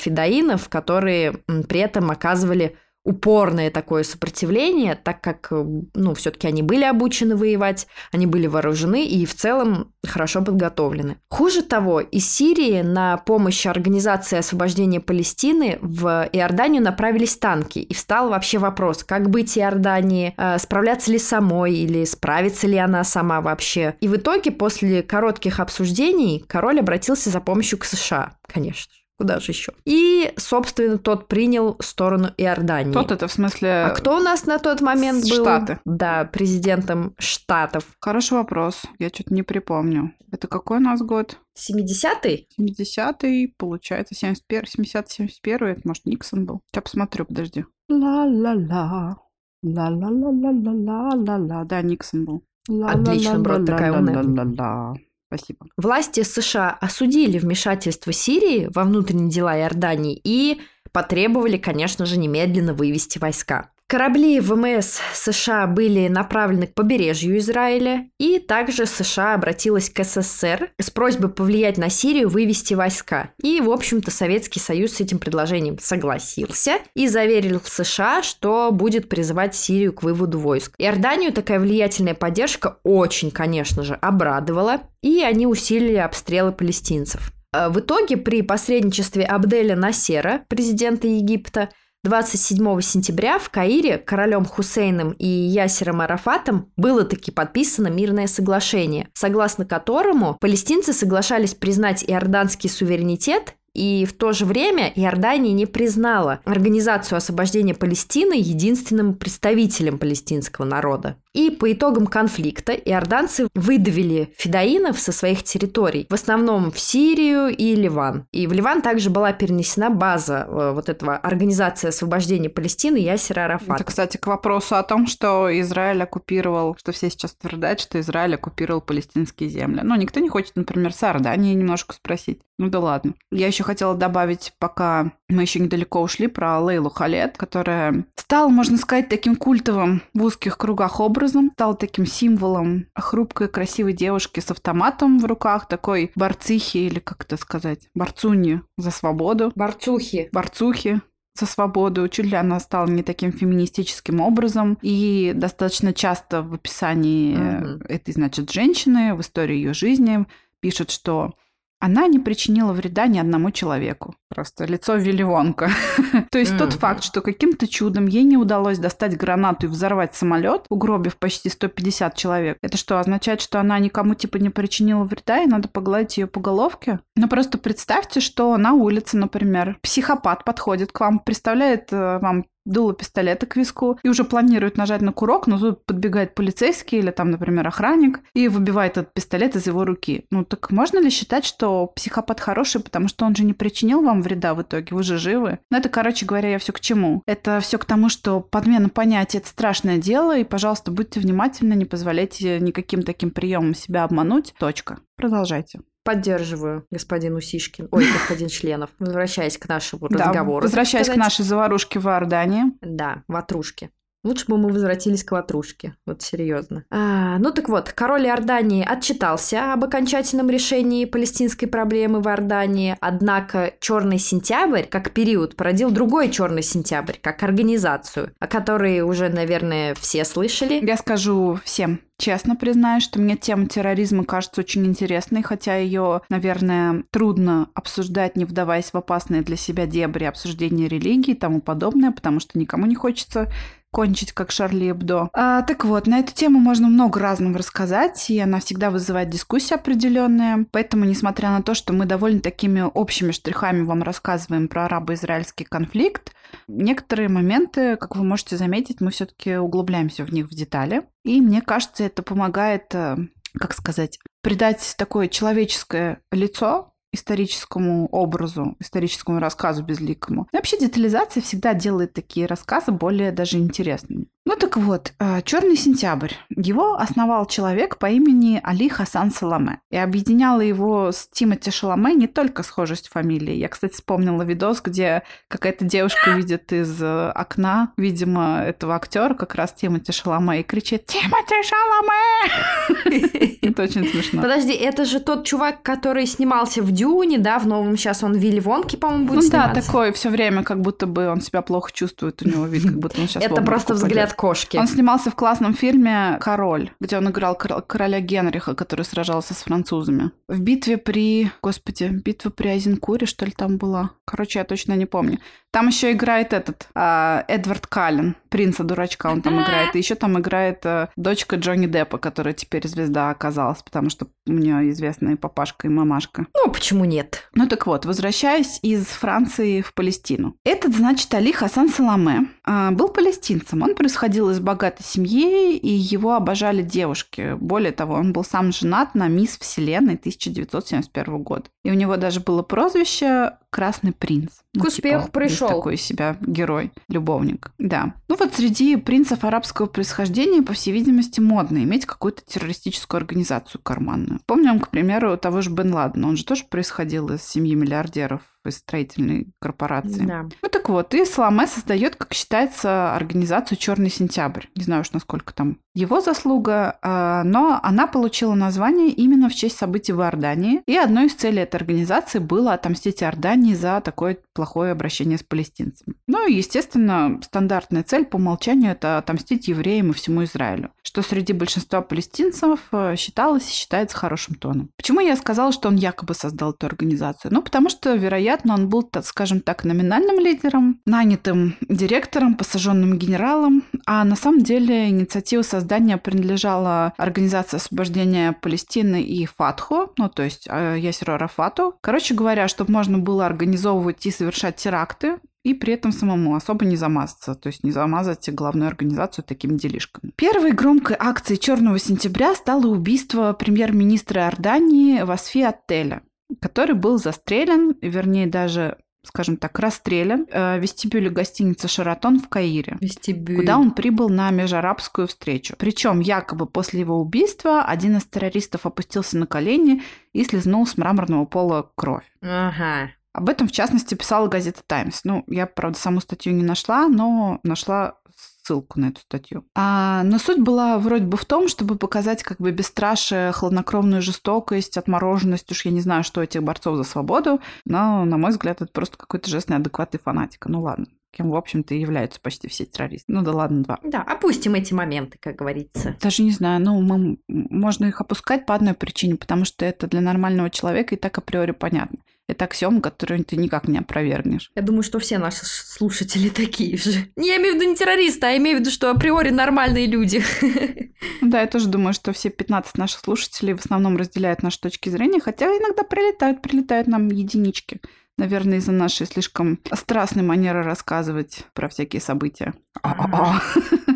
федоинов, 0.54 0.70
которые 0.70 1.34
при 1.68 1.80
этом 1.80 2.12
оказывали 2.12 2.76
упорное 3.06 3.70
такое 3.70 4.04
сопротивление, 4.04 4.96
так 4.96 5.20
как, 5.20 5.48
э, 5.52 5.66
ну, 5.94 6.14
все-таки 6.14 6.48
они 6.48 6.62
были 6.62 6.86
обучены 6.86 7.36
воевать, 7.36 7.86
они 8.14 8.28
были 8.28 8.48
вооружены 8.48 9.06
и 9.06 9.26
в 9.26 9.36
целом 9.36 9.92
хорошо 10.06 10.42
подготовлены. 10.42 11.18
Хуже 11.30 11.64
того, 11.64 12.00
из 12.00 12.30
Сирии 12.30 12.82
на 12.82 13.18
помощь 13.18 13.66
Организации 13.66 14.38
освобождения 14.38 15.02
Палестины 15.02 15.80
в 15.82 16.30
Иорданию 16.32 16.82
направились 16.82 17.36
танки, 17.36 17.80
и 17.80 17.94
встал 17.94 18.30
вообще 18.30 18.58
вопрос, 18.58 19.04
как 19.04 19.30
быть 19.30 19.58
Иордании, 19.58 20.34
э, 20.38 20.58
справляться 20.58 21.12
ли 21.12 21.20
самой 21.20 21.74
или 21.74 22.06
справится 22.06 22.68
ли 22.68 22.78
она 22.78 23.04
сама 23.04 23.42
вообще. 23.42 23.96
И 24.00 24.08
в 24.08 24.16
итоге, 24.16 24.52
после 24.52 25.04
коротких 25.04 25.60
обсуждений, 25.60 26.42
король 26.48 26.80
обратился 26.80 27.30
за 27.30 27.42
помощью 27.42 27.80
к 27.80 27.84
США, 27.84 28.38
конечно 28.48 28.94
же. 28.94 29.03
Куда 29.18 29.40
же 29.40 29.52
еще? 29.52 29.74
И, 29.86 30.34
собственно, 30.38 30.98
тот 30.98 31.28
принял 31.28 31.78
сторону 31.80 32.30
Иордании. 32.38 32.94
Тот 32.94 33.12
это 33.12 33.28
в 33.28 33.32
смысле... 33.32 33.84
А 33.84 33.90
кто 33.92 34.18
у 34.18 34.20
нас 34.20 34.46
на 34.46 34.58
тот 34.58 34.82
момент 34.82 35.24
был? 35.24 35.44
Штаты. 35.44 35.80
Да, 35.86 36.26
президентом 36.26 37.14
Штатов. 37.20 37.86
Хороший 38.00 38.34
вопрос. 38.34 38.82
Я 38.98 39.10
что-то 39.10 39.34
не 39.34 39.44
припомню. 39.44 40.14
Это 40.32 40.48
какой 40.48 40.78
у 40.78 40.82
нас 40.82 41.02
год? 41.02 41.38
70-й? 41.58 42.48
70-й, 42.60 43.54
получается, 43.56 44.16
71 44.16 44.66
70 44.66 45.10
71 45.10 45.68
это, 45.68 45.82
может, 45.86 46.06
Никсон 46.06 46.46
был. 46.46 46.62
Сейчас 46.72 46.84
посмотрю, 46.84 47.26
подожди. 47.26 47.66
Ла-ла-ла. 47.90 49.18
Ла-ла-ла-ла-ла-ла-ла-ла. 49.62 51.64
Да, 51.66 51.82
Никсон 51.84 52.26
был. 52.26 52.44
Отлично, 52.68 53.40
брат, 53.40 53.66
такая 53.66 53.94
умная. 53.94 54.96
Спасибо. 55.34 55.66
Власти 55.78 56.22
США 56.22 56.78
осудили 56.80 57.40
вмешательство 57.40 58.14
Сирии 58.14 58.70
во 58.74 58.84
внутренние 58.84 59.32
дела 59.32 59.58
Иордании 59.58 60.20
и 60.24 60.62
потребовали, 60.92 61.58
конечно 61.58 62.06
же, 62.06 62.18
немедленно 62.18 62.74
вывести 62.74 63.18
войска. 63.18 63.72
Корабли 63.94 64.40
ВМС 64.40 64.98
США 65.14 65.68
были 65.68 66.08
направлены 66.08 66.66
к 66.66 66.74
побережью 66.74 67.38
Израиля, 67.38 68.08
и 68.18 68.40
также 68.40 68.88
США 68.88 69.36
обратилась 69.36 69.92
к 69.92 70.04
СССР 70.04 70.72
с 70.82 70.90
просьбой 70.90 71.30
повлиять 71.30 71.78
на 71.78 71.92
Сирию 71.92 72.28
вывести 72.28 72.74
войска. 72.74 73.30
И, 73.40 73.62
в 73.62 73.70
общем-то, 73.70 74.10
Советский 74.10 74.60
Союз 74.60 74.94
с 74.94 75.02
этим 75.02 75.20
предложением 75.20 75.78
согласился 75.80 76.80
и 76.96 77.08
заверил 77.08 77.60
в 77.60 77.70
США, 77.70 78.24
что 78.24 78.72
будет 78.72 79.10
призывать 79.10 79.56
Сирию 79.56 79.94
к 79.94 80.02
выводу 80.02 80.40
войск. 80.40 80.74
Иорданию 80.80 81.32
такая 81.32 81.60
влиятельная 81.60 82.16
поддержка 82.16 82.80
очень, 82.82 83.30
конечно 83.30 83.84
же, 83.84 83.94
обрадовала, 83.94 84.80
и 85.04 85.22
они 85.22 85.46
усилили 85.46 85.98
обстрелы 85.98 86.52
палестинцев. 86.52 87.32
Э, 87.54 87.70
в 87.70 87.80
итоге 87.80 88.18
при 88.18 88.42
посредничестве 88.42 89.24
Абделя 89.24 89.76
Насера, 89.76 90.46
президента 90.50 91.08
Египта, 91.08 91.70
27 92.04 92.82
сентября 92.82 93.40
в 93.40 93.50
Каире 93.50 93.98
королем 93.98 94.44
Хусейном 94.44 95.14
и 95.14 95.26
Ясером 95.26 96.02
Арафатом 96.02 96.70
было 96.76 97.06
таки 97.06 97.32
подписано 97.32 97.88
мирное 97.88 98.28
соглашение, 98.28 99.08
согласно 99.14 99.66
которому 99.66 100.38
палестинцы 100.42 100.92
соглашались 100.92 101.56
признать 101.56 102.04
иорданский 102.06 102.70
суверенитет 102.70 103.56
и 103.74 104.06
в 104.06 104.14
то 104.14 104.34
же 104.34 104.46
время 104.46 104.92
Иордания 104.96 105.54
не 105.54 105.66
признала 105.66 106.42
Организацию 106.46 107.18
освобождения 107.18 107.74
Палестины 107.74 108.34
единственным 108.34 109.16
представителем 109.16 109.98
палестинского 109.98 110.66
народа. 110.66 111.18
И 111.34 111.50
по 111.50 111.72
итогам 111.72 112.08
конфликта 112.08 112.74
иорданцы 112.74 113.48
выдавили 113.56 114.34
федоинов 114.38 115.00
со 115.00 115.12
своих 115.12 115.44
территорий, 115.44 116.06
в 116.10 116.14
основном 116.14 116.72
в 116.72 116.80
Сирию 116.80 117.50
и 117.50 117.76
Ливан. 117.76 118.28
И 118.32 118.46
в 118.46 118.54
Ливан 118.54 118.82
также 118.82 119.10
была 119.10 119.34
перенесена 119.34 119.90
база 119.90 120.48
э, 120.48 120.72
вот 120.74 120.90
этого 120.90 121.18
Организации 121.18 121.88
освобождения 121.88 122.50
Палестины 122.50 122.98
Ясера 122.98 123.46
Арафата. 123.46 123.76
Это, 123.76 123.84
кстати, 123.84 124.18
к 124.18 124.28
вопросу 124.28 124.76
о 124.76 124.84
том, 124.84 125.08
что 125.08 125.50
Израиль 125.62 126.04
оккупировал, 126.04 126.76
что 126.78 126.92
все 126.92 127.10
сейчас 127.10 127.32
утверждают, 127.32 127.80
что 127.80 128.00
Израиль 128.00 128.36
оккупировал 128.36 128.82
палестинские 128.82 129.50
земли. 129.50 129.82
Но 129.84 129.96
никто 129.96 130.20
не 130.20 130.30
хочет, 130.30 130.56
например, 130.56 130.94
с 130.94 131.04
Иордании 131.04 131.54
немножко 131.54 131.96
спросить. 131.96 132.42
Ну 132.60 132.70
да 132.70 132.80
ладно. 132.80 133.16
Я 133.32 133.48
еще 133.48 133.64
хотела 133.64 133.96
добавить, 133.96 134.54
пока 134.60 135.12
мы 135.28 135.42
еще 135.42 135.60
недалеко 135.60 136.02
ушли, 136.02 136.28
про 136.28 136.60
Лейлу 136.60 136.90
Халет, 136.90 137.38
которая 137.38 138.06
стала, 138.16 138.50
можно 138.50 138.78
сказать, 138.78 139.10
таким 139.10 139.36
культовым 139.36 140.04
в 140.14 140.24
узких 140.24 140.58
кругах 140.58 141.00
образом, 141.00 141.23
стала 141.28 141.76
таким 141.76 142.06
символом 142.06 142.88
хрупкой, 142.96 143.48
красивой 143.48 143.94
девушки 143.94 144.40
с 144.40 144.52
автоматом 144.52 145.20
в 145.20 145.26
руках, 145.26 145.68
такой 145.68 146.12
борцихи, 146.16 146.78
или 146.78 147.00
как 147.00 147.24
это 147.24 147.38
сказать, 147.38 147.90
борцуни 147.94 148.62
за 148.78 148.92
свободу. 148.92 149.52
Борцухи. 149.56 150.30
Борцухи 150.32 151.02
за 151.40 151.46
свободу. 151.46 152.08
Чуть 152.08 152.26
ли 152.26 152.36
она 152.36 152.60
стала 152.60 152.88
не 152.88 153.04
таким 153.04 153.32
феминистическим 153.32 154.22
образом. 154.22 154.78
И 154.82 155.32
достаточно 155.36 155.94
часто 155.94 156.42
в 156.42 156.54
описании 156.54 157.36
mm-hmm. 157.36 157.86
этой, 157.88 158.14
значит, 158.14 158.52
женщины, 158.52 159.16
в 159.16 159.22
истории 159.22 159.56
ее 159.56 159.74
жизни 159.74 160.26
пишут, 160.60 160.92
что 160.92 161.34
она 161.80 162.08
не 162.08 162.20
причинила 162.20 162.72
вреда 162.72 163.08
ни 163.08 163.20
одному 163.20 163.52
человеку. 163.52 164.16
Просто 164.34 164.66
лицо 164.66 164.96
Вилливонка. 164.96 165.70
То 166.32 166.40
есть 166.40 166.58
тот 166.58 166.74
факт, 166.74 167.04
что 167.04 167.22
каким-то 167.22 167.68
чудом 167.68 168.08
ей 168.08 168.24
не 168.24 168.36
удалось 168.36 168.80
достать 168.80 169.16
гранату 169.16 169.68
и 169.68 169.70
взорвать 169.70 170.16
самолет, 170.16 170.66
угробив 170.70 171.18
почти 171.18 171.50
150 171.50 172.16
человек, 172.16 172.58
это 172.64 172.76
что, 172.76 173.00
означает, 173.00 173.42
что 173.42 173.60
она 173.60 173.78
никому 173.78 174.16
типа 174.16 174.38
не 174.38 174.50
причинила 174.50 175.04
вреда 175.04 175.44
и 175.44 175.46
надо 175.46 175.68
погладить 175.68 176.18
ее 176.18 176.26
по 176.26 176.40
головке? 176.40 177.00
Ну 177.16 177.28
просто 177.28 177.60
представьте, 177.60 178.22
что 178.22 178.58
на 178.58 178.74
улице, 178.74 179.18
например, 179.18 179.78
психопат 179.84 180.44
подходит 180.44 180.92
к 180.92 181.00
вам, 181.00 181.20
представляет 181.20 181.94
э, 181.94 182.18
вам 182.20 182.46
дуло 182.66 182.94
пистолета 182.94 183.46
к 183.46 183.56
виску 183.56 184.00
и 184.04 184.10
уже 184.10 184.24
планирует 184.24 184.78
нажать 184.78 185.02
на 185.02 185.12
курок, 185.12 185.48
но 185.48 185.60
тут 185.60 185.86
подбегает 185.86 186.36
полицейский 186.36 187.00
или 187.00 187.12
там, 187.12 187.32
например, 187.32 187.68
охранник 187.68 188.22
и 188.34 188.48
выбивает 188.48 188.98
этот 188.98 189.14
пистолет 189.14 189.56
из 189.56 189.68
его 189.68 189.84
руки. 189.86 190.26
Ну 190.32 190.46
так 190.46 190.72
можно 190.72 191.00
ли 191.00 191.10
считать, 191.10 191.46
что 191.46 191.88
психопат 191.88 192.40
хороший, 192.40 192.82
потому 192.82 193.08
что 193.08 193.26
он 193.26 193.36
же 193.36 193.44
не 193.44 193.54
причинил 193.54 194.02
вам 194.02 194.22
вреда 194.24 194.56
в 194.56 194.62
итоге, 194.64 194.96
вы 194.96 195.04
же 195.04 195.20
живы? 195.20 195.60
Ну 195.70 195.78
это, 195.78 195.90
короче 195.90 196.26
говоря, 196.26 196.50
я 196.50 196.58
все 196.58 196.74
к 196.74 196.80
чему? 196.80 197.22
Это 197.28 197.60
все 197.60 197.78
к 197.78 197.86
тому, 197.86 198.10
что 198.10 198.40
подмена 198.40 198.90
понятия 198.90 199.38
это 199.38 199.48
страшное 199.48 199.98
дело, 200.00 200.36
и, 200.36 200.44
пожалуйста, 200.44 200.90
будьте 200.90 201.20
внимательны, 201.20 201.74
не 201.74 201.86
позволяйте 201.86 202.60
никаким 202.60 203.04
таким 203.04 203.30
приемом 203.30 203.76
себя 203.76 204.04
обмануть. 204.04 204.56
Точка. 204.58 205.00
Продолжайте. 205.16 205.82
Поддерживаю 206.04 206.86
господин 206.92 207.36
Усишкин. 207.36 207.88
Ой, 207.92 208.06
господин 208.12 208.50
Членов. 208.50 208.90
Возвращаясь 209.00 209.58
к 209.58 209.70
нашему 209.70 210.10
да, 210.10 210.26
разговору. 210.26 210.64
Возвращаясь 210.64 211.08
к 211.08 211.16
нашей 211.16 211.46
заварушке 211.46 212.00
в 212.00 212.08
Иордании. 212.08 212.64
Да, 212.82 213.24
ватрушке. 213.28 213.90
Лучше 214.24 214.46
бы 214.48 214.58
мы 214.58 214.70
возвратились 214.70 215.24
к 215.24 215.32
ватрушке. 215.32 215.96
Вот 216.06 216.22
серьезно. 216.22 216.86
А, 216.90 217.38
ну 217.40 217.52
так 217.52 217.68
вот, 217.68 217.92
король 217.92 218.26
Иордании 218.28 218.86
отчитался 218.86 219.74
об 219.74 219.84
окончательном 219.84 220.50
решении 220.50 221.06
палестинской 221.06 221.68
проблемы 221.68 222.22
в 222.22 222.28
Иордании, 222.28 222.96
однако 223.02 223.74
Черный 223.80 224.20
сентябрь, 224.20 224.84
как 224.84 225.12
период, 225.12 225.56
породил 225.56 225.92
другой 225.92 226.30
Черный 226.30 226.64
сентябрь, 226.64 227.16
как 227.22 227.44
организацию, 227.44 228.32
о 228.40 228.48
которой 228.48 229.02
уже, 229.02 229.28
наверное, 229.28 229.94
все 229.96 230.24
слышали. 230.24 230.86
Я 230.86 230.96
скажу 230.96 231.60
всем. 231.66 232.00
Честно 232.18 232.56
признаюсь, 232.56 233.04
что 233.04 233.20
мне 233.20 233.36
тема 233.36 233.66
терроризма 233.68 234.24
кажется 234.24 234.62
очень 234.62 234.86
интересной, 234.86 235.42
хотя 235.42 235.76
ее, 235.76 236.22
наверное, 236.30 237.04
трудно 237.12 237.70
обсуждать, 237.74 238.38
не 238.38 238.46
вдаваясь 238.46 238.94
в 238.94 238.96
опасные 238.96 239.42
для 239.42 239.58
себя 239.58 239.88
дебри 239.88 240.24
обсуждения 240.24 240.88
религии 240.88 241.32
и 241.32 241.38
тому 241.38 241.60
подобное, 241.60 242.12
потому 242.12 242.40
что 242.40 242.58
никому 242.58 242.86
не 242.86 242.96
хочется 242.96 243.52
кончить, 243.94 244.34
как 244.34 244.52
Шарли 244.52 244.92
Эбдо. 244.92 245.30
А, 245.34 245.62
так 245.62 245.86
вот, 245.86 246.08
на 246.08 246.20
эту 246.20 246.34
тему 246.34 246.60
можно 246.60 246.88
много 246.88 247.20
разного 247.20 247.60
рассказать, 247.60 248.30
и 248.30 248.40
она 248.40 248.60
всегда 248.60 248.90
вызывает 248.90 249.30
дискуссии 249.30 249.76
определенные. 249.76 250.66
Поэтому, 250.72 251.06
несмотря 251.06 251.52
на 251.52 251.62
то, 251.62 251.76
что 251.76 251.94
мы 251.94 252.06
довольно 252.06 252.42
такими 252.42 252.82
общими 252.82 253.32
штрихами 253.32 253.84
вам 253.84 254.02
рассказываем 254.04 254.68
про 254.68 254.86
арабо-израильский 254.86 255.64
конфликт, 255.64 256.34
некоторые 256.68 257.30
моменты, 257.30 257.96
как 257.96 258.16
вы 258.16 258.24
можете 258.24 258.58
заметить, 258.58 259.00
мы 259.00 259.12
все-таки 259.12 259.56
углубляемся 259.56 260.26
в 260.26 260.34
них 260.34 260.48
в 260.48 260.56
детали. 260.56 261.04
И 261.24 261.40
мне 261.40 261.62
кажется, 261.62 262.04
это 262.04 262.24
помогает, 262.24 262.94
э, 262.96 263.18
как 263.58 263.74
сказать, 263.74 264.18
придать 264.42 264.96
такое 264.98 265.28
человеческое 265.28 266.20
лицо 266.32 266.93
историческому 267.14 268.08
образу, 268.08 268.76
историческому 268.80 269.40
рассказу 269.40 269.84
безликому. 269.84 270.48
И 270.52 270.56
вообще 270.56 270.78
детализация 270.78 271.42
всегда 271.42 271.74
делает 271.74 272.14
такие 272.14 272.46
рассказы 272.48 272.92
более 272.92 273.32
даже 273.32 273.60
интересными. 273.60 274.28
Ну 274.46 274.58
так 274.58 274.76
вот, 274.76 275.14
э, 275.20 275.42
Черный 275.44 275.78
сентябрь. 275.78 276.34
Его 276.50 276.96
основал 276.96 277.46
человек 277.46 277.98
по 277.98 278.08
имени 278.08 278.60
Али 278.62 278.90
Хасан 278.90 279.32
Саламе. 279.32 279.80
И 279.90 279.96
объединяла 279.96 280.60
его 280.60 281.14
с 281.14 281.30
Тимоти 281.32 281.72
Шаламе 281.72 282.14
не 282.14 282.28
только 282.28 282.64
схожесть 282.64 283.08
фамилии. 283.08 283.54
Я, 283.54 283.70
кстати, 283.70 283.94
вспомнила 283.94 284.42
видос, 284.42 284.82
где 284.82 285.24
какая-то 285.48 285.86
девушка 285.86 286.32
видит 286.32 286.74
из 286.74 287.02
э, 287.02 287.32
окна, 287.34 287.94
видимо, 287.96 288.62
этого 288.62 288.96
актера, 288.96 289.34
как 289.34 289.56
раз 289.56 289.72
Тимоти 289.72 290.12
Шаламе, 290.12 290.60
и 290.60 290.64
кричит 290.64 291.06
«Тимоти 291.06 291.56
Шаламе!» 291.64 293.60
Это 293.62 293.84
очень 293.84 294.06
смешно. 294.10 294.42
Подожди, 294.42 294.74
это 294.74 295.06
же 295.06 295.22
тот 295.22 295.46
чувак, 295.46 295.82
который 295.84 296.26
снимался 296.26 296.82
в 296.82 296.92
Дюне, 296.92 297.38
да, 297.38 297.60
в 297.60 297.68
новом 297.68 297.96
сейчас 297.96 298.24
он 298.24 298.34
Вилли 298.34 298.60
Вонки, 298.60 298.98
по-моему, 298.98 299.28
будет 299.28 299.44
Ну 299.44 299.50
да, 299.50 299.74
такой 299.74 300.12
все 300.12 300.30
время, 300.30 300.64
как 300.64 300.82
будто 300.82 301.08
бы 301.08 301.30
он 301.30 301.40
себя 301.40 301.62
плохо 301.62 301.92
чувствует, 301.94 302.42
у 302.42 302.50
него 302.50 302.66
вид, 302.66 302.84
как 302.84 303.00
будто 303.00 303.22
он 303.22 303.28
сейчас 303.28 303.44
Это 303.44 303.62
просто 303.62 303.94
взгляд 303.94 304.33
кошки. 304.34 304.78
Он 304.78 304.88
снимался 304.88 305.32
в 305.32 305.36
классном 305.36 305.74
фильме 305.74 306.38
«Король», 306.42 306.92
где 307.00 307.18
он 307.18 307.30
играл 307.30 307.56
короля 307.56 308.20
Генриха, 308.20 308.76
который 308.76 309.06
сражался 309.06 309.54
с 309.54 309.64
французами. 309.64 310.32
В 310.48 310.60
битве 310.60 310.98
при... 310.98 311.52
Господи, 311.62 312.06
битва 312.06 312.50
при 312.50 312.70
Азенкуре, 312.70 313.26
что 313.26 313.46
ли, 313.46 313.52
там 313.52 313.78
была? 313.78 314.12
Короче, 314.26 314.60
я 314.60 314.66
точно 314.66 314.94
не 314.94 315.06
помню. 315.06 315.40
Там 315.74 315.88
еще 315.88 316.12
играет 316.12 316.54
этот 316.54 316.88
э, 316.94 317.44
Эдвард 317.48 317.88
Каллен, 317.88 318.36
принца 318.50 318.84
дурачка, 318.84 319.32
он 319.32 319.42
там 319.42 319.60
играет. 319.60 319.96
И 319.96 319.98
еще 319.98 320.14
там 320.14 320.38
играет 320.38 320.86
э, 320.86 321.08
дочка 321.16 321.56
Джонни 321.56 321.88
Деппа, 321.88 322.20
которая 322.20 322.54
теперь 322.54 322.88
звезда 322.88 323.32
оказалась, 323.32 323.82
потому 323.82 324.12
что 324.12 324.28
у 324.46 324.52
нее 324.52 324.92
известная 324.92 325.36
папашка 325.36 325.88
и 325.88 325.90
мамашка. 325.90 326.46
Ну, 326.54 326.70
почему 326.70 327.06
нет? 327.06 327.50
Ну 327.56 327.68
так 327.68 327.88
вот, 327.88 328.06
возвращаясь 328.06 328.78
из 328.84 329.08
Франции 329.08 329.82
в 329.82 329.96
Палестину. 329.96 330.56
Этот, 330.64 330.96
значит, 330.96 331.34
Али 331.34 331.52
Хасан 331.52 331.90
Саламе 331.90 332.50
э, 332.68 332.92
был 332.92 333.08
палестинцем. 333.08 333.82
Он 333.82 333.96
происходил 333.96 334.52
из 334.52 334.60
богатой 334.60 335.04
семьи, 335.04 335.76
и 335.76 335.90
его 335.90 336.36
обожали 336.36 336.84
девушки. 336.84 337.56
Более 337.60 337.94
того, 337.94 338.14
он 338.14 338.32
был 338.32 338.44
сам 338.44 338.72
женат 338.72 339.16
на 339.16 339.28
мисс 339.28 339.58
Вселенной 339.58 340.18
1971 340.18 341.42
года. 341.42 341.66
И 341.84 341.90
у 341.90 341.96
него 341.96 342.16
даже 342.18 342.42
было 342.42 342.62
прозвище 342.62 343.54
Красный 343.74 344.12
принц. 344.12 344.50
Ну, 344.76 344.84
К 344.84 344.88
успеху 344.90 345.26
типа, 345.26 345.40
пришел. 345.40 345.68
такой 345.68 345.98
себя 345.98 346.38
герой, 346.42 346.92
любовник. 347.10 347.72
Да. 347.80 348.14
Ну 348.28 348.36
вот 348.36 348.54
среди 348.54 348.98
принцев 348.98 349.44
арабского 349.44 349.88
происхождения, 349.88 350.62
по 350.62 350.74
всей 350.74 350.92
видимости, 350.92 351.40
модно 351.40 351.80
иметь 351.80 352.06
какую-то 352.06 352.44
террористическую 352.46 353.18
организацию 353.18 353.82
карманную. 353.82 354.42
Помним, 354.46 354.80
к 354.80 354.90
примеру, 354.90 355.36
того 355.38 355.62
же 355.62 355.72
Бен 355.72 355.92
Ладена. 355.92 356.28
Он 356.28 356.38
же 356.38 356.46
тоже 356.46 356.66
происходил 356.70 357.30
из 357.30 357.42
семьи 357.42 357.74
миллиардеров 357.74 358.42
из 358.66 358.78
строительной 358.78 359.48
корпорации. 359.60 360.26
Да. 360.26 360.44
Ну 360.62 360.70
так 360.70 360.90
вот, 360.90 361.14
и 361.14 361.26
Саламе 361.26 361.68
создает, 361.68 362.16
как 362.16 362.34
считается, 362.34 363.16
организацию 363.16 363.78
Черный 363.78 364.10
сентябрь. 364.10 364.66
Не 364.76 364.84
знаю 364.84 365.02
уж, 365.02 365.12
насколько 365.12 365.54
там 365.54 365.78
его 365.96 366.22
заслуга, 366.22 366.98
а, 367.02 367.44
но 367.44 367.80
она 367.84 368.08
получила 368.08 368.56
название 368.56 369.10
именно 369.10 369.48
в 369.48 369.56
честь 369.56 369.78
событий 369.78 370.12
в 370.12 370.22
Иордании. 370.22 370.82
И 370.88 370.98
одной 370.98 371.28
из 371.28 371.36
целей 371.36 371.62
этой 371.62 371.76
организации 371.76 372.40
было 372.40 372.74
отомстить 372.74 373.22
Иордании 373.22 373.76
за 373.76 374.02
такое 374.02 374.40
плохое 374.54 374.92
обращение 374.92 375.38
с 375.38 375.44
палестинцами. 375.44 376.16
Ну 376.28 376.48
и, 376.48 376.54
естественно, 376.54 377.40
стандартная 377.44 378.04
цель 378.04 378.26
по 378.26 378.38
умолчанию– 378.38 378.92
это 378.94 379.20
отомстить 379.20 379.68
евреям 379.68 380.12
и 380.12 380.14
всему 380.14 380.44
Израилю, 380.46 380.92
что 381.04 381.22
среди 381.22 381.54
большинства 381.54 382.02
палестинцев 382.02 382.80
э, 382.92 383.16
считалось 383.16 383.70
и 383.70 383.74
считается 383.74 384.18
хорошим 384.18 384.56
тоном. 384.56 384.90
Почему 384.98 385.20
я 385.20 385.36
сказала, 385.36 385.72
что 385.72 385.90
он 385.90 385.96
якобы 385.96 386.34
создал 386.34 386.72
эту 386.72 386.88
организацию? 386.88 387.54
Ну, 387.54 387.62
потому 387.62 387.90
что, 387.90 388.14
вероятно, 388.16 388.53
он 388.66 388.90
был, 388.90 389.10
скажем 389.24 389.62
так, 389.62 389.84
номинальным 389.84 390.40
лидером, 390.40 391.00
нанятым 391.06 391.76
директором, 391.82 392.56
посаженным 392.56 393.18
генералом, 393.18 393.84
а 394.06 394.24
на 394.24 394.36
самом 394.36 394.64
деле 394.64 395.10
инициатива 395.10 395.62
создания 395.62 396.18
принадлежала 396.18 397.14
Организации 397.18 397.78
освобождения 397.78 398.54
Палестины 398.54 399.22
и 399.22 399.46
Фатху, 399.46 400.14
ну, 400.18 400.30
то 400.30 400.44
есть 400.44 400.68
э, 400.70 400.98
Ясеру 401.00 401.34
Арафату. 401.34 401.96
Короче 402.02 402.34
говоря, 402.34 402.68
чтобы 402.68 402.92
можно 402.92 403.18
было 403.18 403.46
организовывать 403.46 404.26
и 404.26 404.32
совершать 404.32 404.78
теракты, 404.78 405.38
и 405.64 405.74
при 405.74 405.94
этом 405.94 406.12
самому 406.12 406.56
особо 406.56 406.86
не 406.86 406.98
замазаться, 406.98 407.56
то 407.56 407.68
есть 407.68 407.84
не 407.84 407.92
замазать 407.92 408.54
главную 408.54 408.88
организацию 408.88 409.46
такими 409.46 409.78
делишками. 409.78 410.32
Первой 410.36 410.74
громкой 410.74 411.16
акцией 411.18 411.58
Черного 411.58 412.00
сентября 412.00 412.54
стало 412.54 412.88
убийство 412.88 413.54
премьер-министра 413.54 414.42
Иордании 414.42 415.22
Васфи 415.22 415.60
Аттеля, 415.60 416.22
который 416.62 416.96
был 416.96 417.18
застрелен, 417.18 417.96
вернее 418.02 418.48
даже 418.48 418.98
скажем 419.26 419.58
так, 419.58 419.80
расстрелян 419.80 420.46
э, 420.50 420.78
в 420.78 420.82
вестибюле 420.82 421.30
гостиницы 421.30 421.88
«Шаратон» 421.88 422.40
в 422.40 422.50
Каире, 422.50 422.98
Вестибюль. 423.00 423.56
куда 423.56 423.78
он 423.78 423.92
прибыл 423.92 424.30
на 424.30 424.52
межарабскую 424.52 425.28
встречу. 425.28 425.76
Причем 425.78 426.20
якобы 426.20 426.66
после 426.66 427.00
его 427.00 427.20
убийства 427.20 427.84
один 427.84 428.18
из 428.18 428.26
террористов 428.26 428.86
опустился 428.86 429.38
на 429.38 429.48
колени 429.48 430.04
и 430.34 430.44
слезнул 430.44 430.86
с 430.86 430.98
мраморного 430.98 431.46
пола 431.46 431.90
кровь. 431.96 432.30
Ага. 432.42 433.12
Об 433.32 433.50
этом, 433.50 433.68
в 433.68 433.72
частности, 433.72 434.14
писала 434.14 434.48
газета 434.48 434.82
«Таймс». 434.86 435.22
Ну, 435.24 435.44
я, 435.48 435.66
правда, 435.66 435.98
саму 435.98 436.20
статью 436.20 436.54
не 436.54 436.64
нашла, 436.64 437.08
но 437.08 437.60
нашла 437.64 438.18
ссылку 438.64 439.00
на 439.00 439.08
эту 439.08 439.22
статью. 439.22 439.66
А, 439.76 440.24
но 440.24 440.40
суть 440.40 440.60
была 440.60 440.98
вроде 440.98 441.26
бы 441.26 441.38
в 441.38 441.46
том, 441.46 441.68
чтобы 441.68 441.96
показать 441.96 442.44
как 442.44 442.60
бы 442.60 442.72
бесстрашие, 442.72 443.52
хладнокровную 443.52 444.22
жестокость, 444.22 444.98
отмороженность, 444.98 445.72
уж 445.72 445.86
я 445.86 445.92
не 445.92 446.02
знаю, 446.02 446.24
что 446.24 446.42
этих 446.42 446.64
борцов 446.64 446.98
за 446.98 447.04
свободу, 447.04 447.60
но, 447.86 448.26
на 448.26 448.38
мой 448.38 448.52
взгляд, 448.52 448.82
это 448.82 448.92
просто 448.92 449.18
какой-то 449.18 449.50
жест 449.50 449.70
неадекватной 449.70 450.20
фанатика. 450.20 450.70
Ну 450.70 450.82
ладно 450.82 451.08
кем, 451.34 451.50
в 451.50 451.56
общем-то, 451.56 451.96
и 451.96 452.00
являются 452.00 452.40
почти 452.40 452.68
все 452.68 452.86
террористы. 452.86 453.34
Ну 453.34 453.42
да 453.42 453.52
ладно, 453.52 453.84
два. 453.84 454.00
Да, 454.04 454.22
опустим 454.22 454.76
эти 454.76 454.94
моменты, 454.94 455.38
как 455.42 455.56
говорится. 455.56 456.16
Даже 456.22 456.44
не 456.44 456.52
знаю, 456.52 456.80
ну, 456.80 457.02
мы, 457.02 457.40
можно 457.48 458.06
их 458.06 458.22
опускать 458.22 458.66
по 458.66 458.76
одной 458.76 458.94
причине, 458.94 459.36
потому 459.36 459.66
что 459.66 459.84
это 459.84 460.08
для 460.08 460.22
нормального 460.22 460.70
человека 460.70 461.16
и 461.16 461.18
так 461.18 461.38
априори 461.38 461.72
понятно. 461.72 462.20
Это 462.48 462.66
аксиома, 462.66 463.00
которую 463.02 463.46
ты 463.46 463.56
никак 463.56 463.88
не 463.88 463.98
опровергнешь. 463.98 464.70
Я 464.76 464.82
думаю, 464.82 465.04
что 465.04 465.20
все 465.20 465.38
наши 465.38 465.66
слушатели 465.66 466.50
такие 466.50 466.98
же. 466.98 467.12
Не, 467.38 467.48
я 467.48 467.58
имею 467.58 467.74
в 467.74 467.76
виду 467.78 467.90
не 467.90 467.96
террористы, 467.96 468.46
а 468.46 468.50
я 468.50 468.58
имею 468.58 468.78
в 468.78 468.80
виду, 468.82 468.92
что 468.92 469.10
априори 469.10 469.50
нормальные 469.50 470.08
люди. 470.08 470.44
Да, 471.42 471.62
я 471.62 471.68
тоже 471.68 471.88
думаю, 471.88 472.14
что 472.14 472.34
все 472.34 472.50
15 472.50 472.98
наших 472.98 473.22
слушателей 473.22 473.74
в 473.74 473.80
основном 473.80 474.18
разделяют 474.18 474.62
наши 474.62 474.80
точки 474.80 475.08
зрения, 475.10 475.40
хотя 475.40 475.68
иногда 475.68 476.04
прилетают, 476.04 476.62
прилетают 476.62 477.08
нам 477.08 477.30
единички. 477.30 478.02
Наверное, 478.38 478.80
из-за 478.80 478.92
нашей 478.92 479.28
слишком 479.28 479.80
страстной 479.94 480.44
манеры 480.44 480.84
рассказывать 480.84 481.66
про 481.74 481.88
всякие 481.88 482.22
события. 482.22 482.74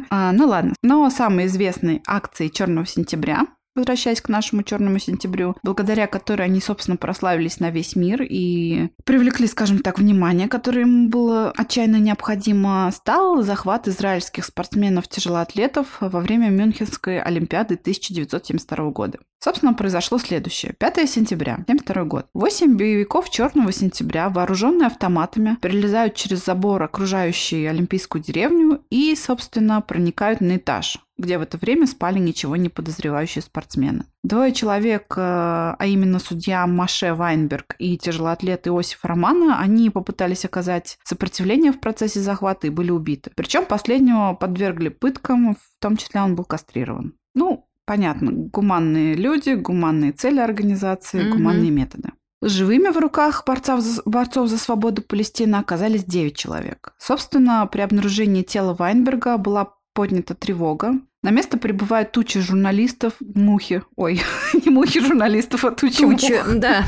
А, 0.10 0.32
ну 0.32 0.48
ладно. 0.48 0.74
Но 0.84 1.10
самые 1.10 1.48
известные 1.48 2.02
акции 2.08 2.48
Черного 2.48 2.86
сентября 2.86 3.46
возвращаясь 3.78 4.22
к 4.22 4.30
нашему 4.30 4.64
черному 4.64 5.00
сентябрю, 5.00 5.56
благодаря 5.64 6.08
которой 6.08 6.44
они, 6.44 6.60
собственно, 6.60 6.98
прославились 6.98 7.60
на 7.60 7.70
весь 7.70 7.96
мир 7.96 8.22
и 8.22 8.90
привлекли, 9.06 9.48
скажем 9.48 9.80
так, 9.80 10.00
внимание, 10.00 10.48
которое 10.48 10.82
им 10.82 11.10
было 11.10 11.52
отчаянно 11.56 11.98
необходимо, 11.98 12.92
стал 12.94 13.44
захват 13.44 13.88
израильских 13.88 14.46
спортсменов-тяжелоатлетов 14.46 15.98
во 16.00 16.20
время 16.20 16.50
Мюнхенской 16.50 17.22
Олимпиады 17.22 17.76
1972 17.76 18.90
года. 18.92 19.20
Собственно, 19.40 19.74
произошло 19.74 20.18
следующее. 20.18 20.74
5 20.74 21.10
сентября, 21.10 21.54
1972 21.54 22.04
год. 22.06 22.26
Восемь 22.34 22.76
боевиков 22.76 23.30
Черного 23.30 23.72
сентября, 23.72 24.30
вооруженные 24.30 24.88
автоматами, 24.88 25.58
перелезают 25.62 26.16
через 26.16 26.44
забор, 26.44 26.82
окружающий 26.82 27.66
Олимпийскую 27.68 28.24
деревню, 28.24 28.82
и, 28.90 29.16
собственно, 29.16 29.82
проникают 29.82 30.42
на 30.42 30.58
этаж 30.58 30.98
где 31.18 31.38
в 31.38 31.42
это 31.42 31.58
время 31.58 31.88
спали 31.88 32.20
ничего 32.20 32.56
не 32.56 32.70
подозревающие 32.70 33.42
спортсмены. 33.42 34.06
Двое 34.24 34.54
человек, 34.54 35.14
э, 35.18 35.22
а 35.22 35.86
именно 35.86 36.20
судья 36.20 36.66
Маше 36.68 37.14
Вайнберг 37.14 37.76
и 37.80 37.98
тяжелоатлет 37.98 38.68
Иосиф 38.68 39.04
Романа, 39.04 39.60
они 39.60 39.90
попытались 39.90 40.46
оказать 40.46 40.98
сопротивление 41.04 41.72
в 41.72 41.80
процессе 41.80 42.20
захвата 42.20 42.68
и 42.68 42.72
были 42.72 42.92
убиты. 42.92 43.32
Причем 43.36 43.66
последнего 43.66 44.34
подвергли 44.34 44.90
пыткам, 44.90 45.56
в 45.56 45.82
том 45.82 45.98
числе 45.98 46.22
он 46.22 46.36
был 46.36 46.44
кастрирован. 46.44 47.14
Ну, 47.34 47.68
понятно, 47.86 48.32
гуманные 48.32 49.16
люди, 49.16 49.52
гуманные 49.52 50.12
цели 50.12 50.40
организации, 50.40 51.22
mm-hmm. 51.22 51.32
гуманные 51.32 51.72
методы. 51.72 52.10
Живыми 52.44 52.90
в 52.90 52.98
руках 53.00 53.44
борцов 53.48 53.82
за, 53.82 54.02
борцов 54.06 54.48
за 54.48 54.60
свободу 54.60 55.02
Палестины 55.02 55.56
оказались 55.56 56.04
9 56.04 56.38
человек. 56.38 56.94
Собственно, 57.00 57.66
при 57.66 57.82
обнаружении 57.82 58.44
тела 58.44 58.76
Вайнберга 58.76 59.38
была 59.38 59.74
поднята 59.98 60.36
тревога. 60.36 60.94
На 61.24 61.32
место 61.32 61.58
прибывают 61.58 62.12
тучи 62.12 62.40
журналистов, 62.40 63.14
мухи. 63.20 63.82
Ой, 63.96 64.22
не 64.66 64.70
мухи 64.70 65.00
журналистов, 65.00 65.66
а 65.66 65.72
тучи 65.72 66.04
Тучи, 66.04 66.34
мух. 66.34 66.60
да. 66.60 66.88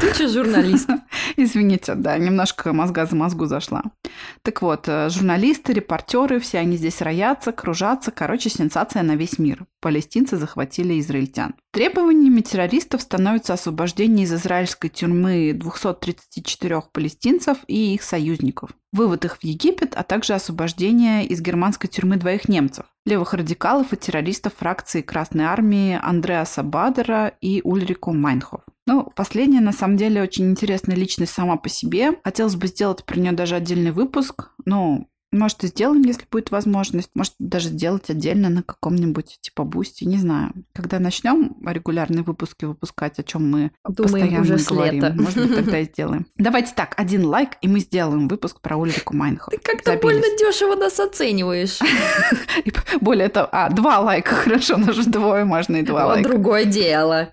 Тучи 0.00 0.26
журналистов. 0.28 1.00
Извините, 1.44 1.94
да, 1.94 2.16
немножко 2.16 2.72
мозга 2.72 3.04
за 3.04 3.16
мозгу 3.16 3.44
зашла. 3.44 3.82
Так 4.40 4.62
вот, 4.62 4.88
э, 4.88 5.10
журналисты, 5.10 5.74
репортеры, 5.74 6.40
все 6.40 6.58
они 6.58 6.78
здесь 6.78 7.02
роятся, 7.02 7.52
кружатся. 7.52 8.10
Короче, 8.10 8.48
сенсация 8.48 9.02
на 9.02 9.14
весь 9.14 9.38
мир. 9.38 9.66
Палестинцы 9.82 10.38
захватили 10.38 10.98
израильтян. 11.00 11.54
Требованиями 11.70 12.40
террористов 12.40 13.02
становится 13.02 13.52
освобождение 13.52 14.24
из 14.24 14.32
израильской 14.32 14.88
тюрьмы 14.88 15.52
234 15.52 16.84
палестинцев 16.90 17.58
и 17.66 17.92
их 17.92 18.02
союзников 18.02 18.70
вывод 18.94 19.24
их 19.24 19.38
в 19.38 19.44
Египет, 19.44 19.94
а 19.96 20.04
также 20.04 20.34
освобождение 20.34 21.26
из 21.26 21.40
германской 21.40 21.90
тюрьмы 21.90 22.16
двоих 22.16 22.48
немцев, 22.48 22.86
левых 23.04 23.34
радикалов 23.34 23.92
и 23.92 23.96
террористов 23.96 24.54
фракции 24.54 25.02
Красной 25.02 25.46
Армии 25.46 25.98
Андреаса 26.00 26.62
Бадера 26.62 27.32
и 27.40 27.60
Ульрику 27.64 28.12
Майнхоф. 28.12 28.60
Ну, 28.86 29.10
последняя, 29.16 29.60
на 29.60 29.72
самом 29.72 29.96
деле, 29.96 30.22
очень 30.22 30.50
интересная 30.50 30.96
личность 30.96 31.32
сама 31.32 31.56
по 31.56 31.68
себе. 31.68 32.12
Хотелось 32.22 32.56
бы 32.56 32.66
сделать 32.66 33.04
про 33.04 33.18
нее 33.18 33.32
даже 33.32 33.56
отдельный 33.56 33.92
выпуск, 33.92 34.50
но 34.64 35.06
может, 35.34 35.64
и 35.64 35.66
сделаем, 35.66 36.02
если 36.02 36.24
будет 36.30 36.50
возможность. 36.50 37.10
Может, 37.14 37.34
даже 37.38 37.68
сделать 37.68 38.08
отдельно 38.08 38.48
на 38.48 38.62
каком-нибудь 38.62 39.38
типа 39.40 39.64
Boosty. 39.64 40.06
Не 40.06 40.16
знаю. 40.16 40.52
Когда 40.72 41.00
начнем 41.00 41.56
регулярные 41.66 42.22
выпуски 42.22 42.64
выпускать, 42.64 43.18
о 43.18 43.24
чем 43.24 43.50
мы 43.50 43.72
Думаем, 43.88 44.12
постоянно 44.12 44.40
уже 44.40 44.64
говорим. 44.64 44.94
Лета. 44.94 45.14
Может 45.16 45.38
быть, 45.38 45.56
тогда 45.56 45.78
и 45.80 45.84
сделаем. 45.92 46.26
Давайте 46.36 46.72
так, 46.74 46.94
один 46.96 47.24
лайк, 47.26 47.50
и 47.62 47.68
мы 47.68 47.80
сделаем 47.80 48.28
выпуск 48.28 48.60
про 48.60 48.76
Ульрику 48.76 49.16
Майнхоф. 49.16 49.52
Ты 49.52 49.58
как-то 49.58 49.96
больно 49.96 50.24
дешево 50.38 50.76
нас 50.76 51.00
оцениваешь. 51.00 51.80
Более 53.00 53.28
того, 53.28 53.48
а, 53.50 53.70
два 53.70 53.98
лайка, 53.98 54.34
хорошо, 54.36 54.76
нас 54.76 54.94
же 54.94 55.04
двое, 55.04 55.44
можно 55.44 55.76
и 55.76 55.82
два 55.82 56.06
лайка. 56.06 56.28
другое 56.28 56.64
дело. 56.64 57.30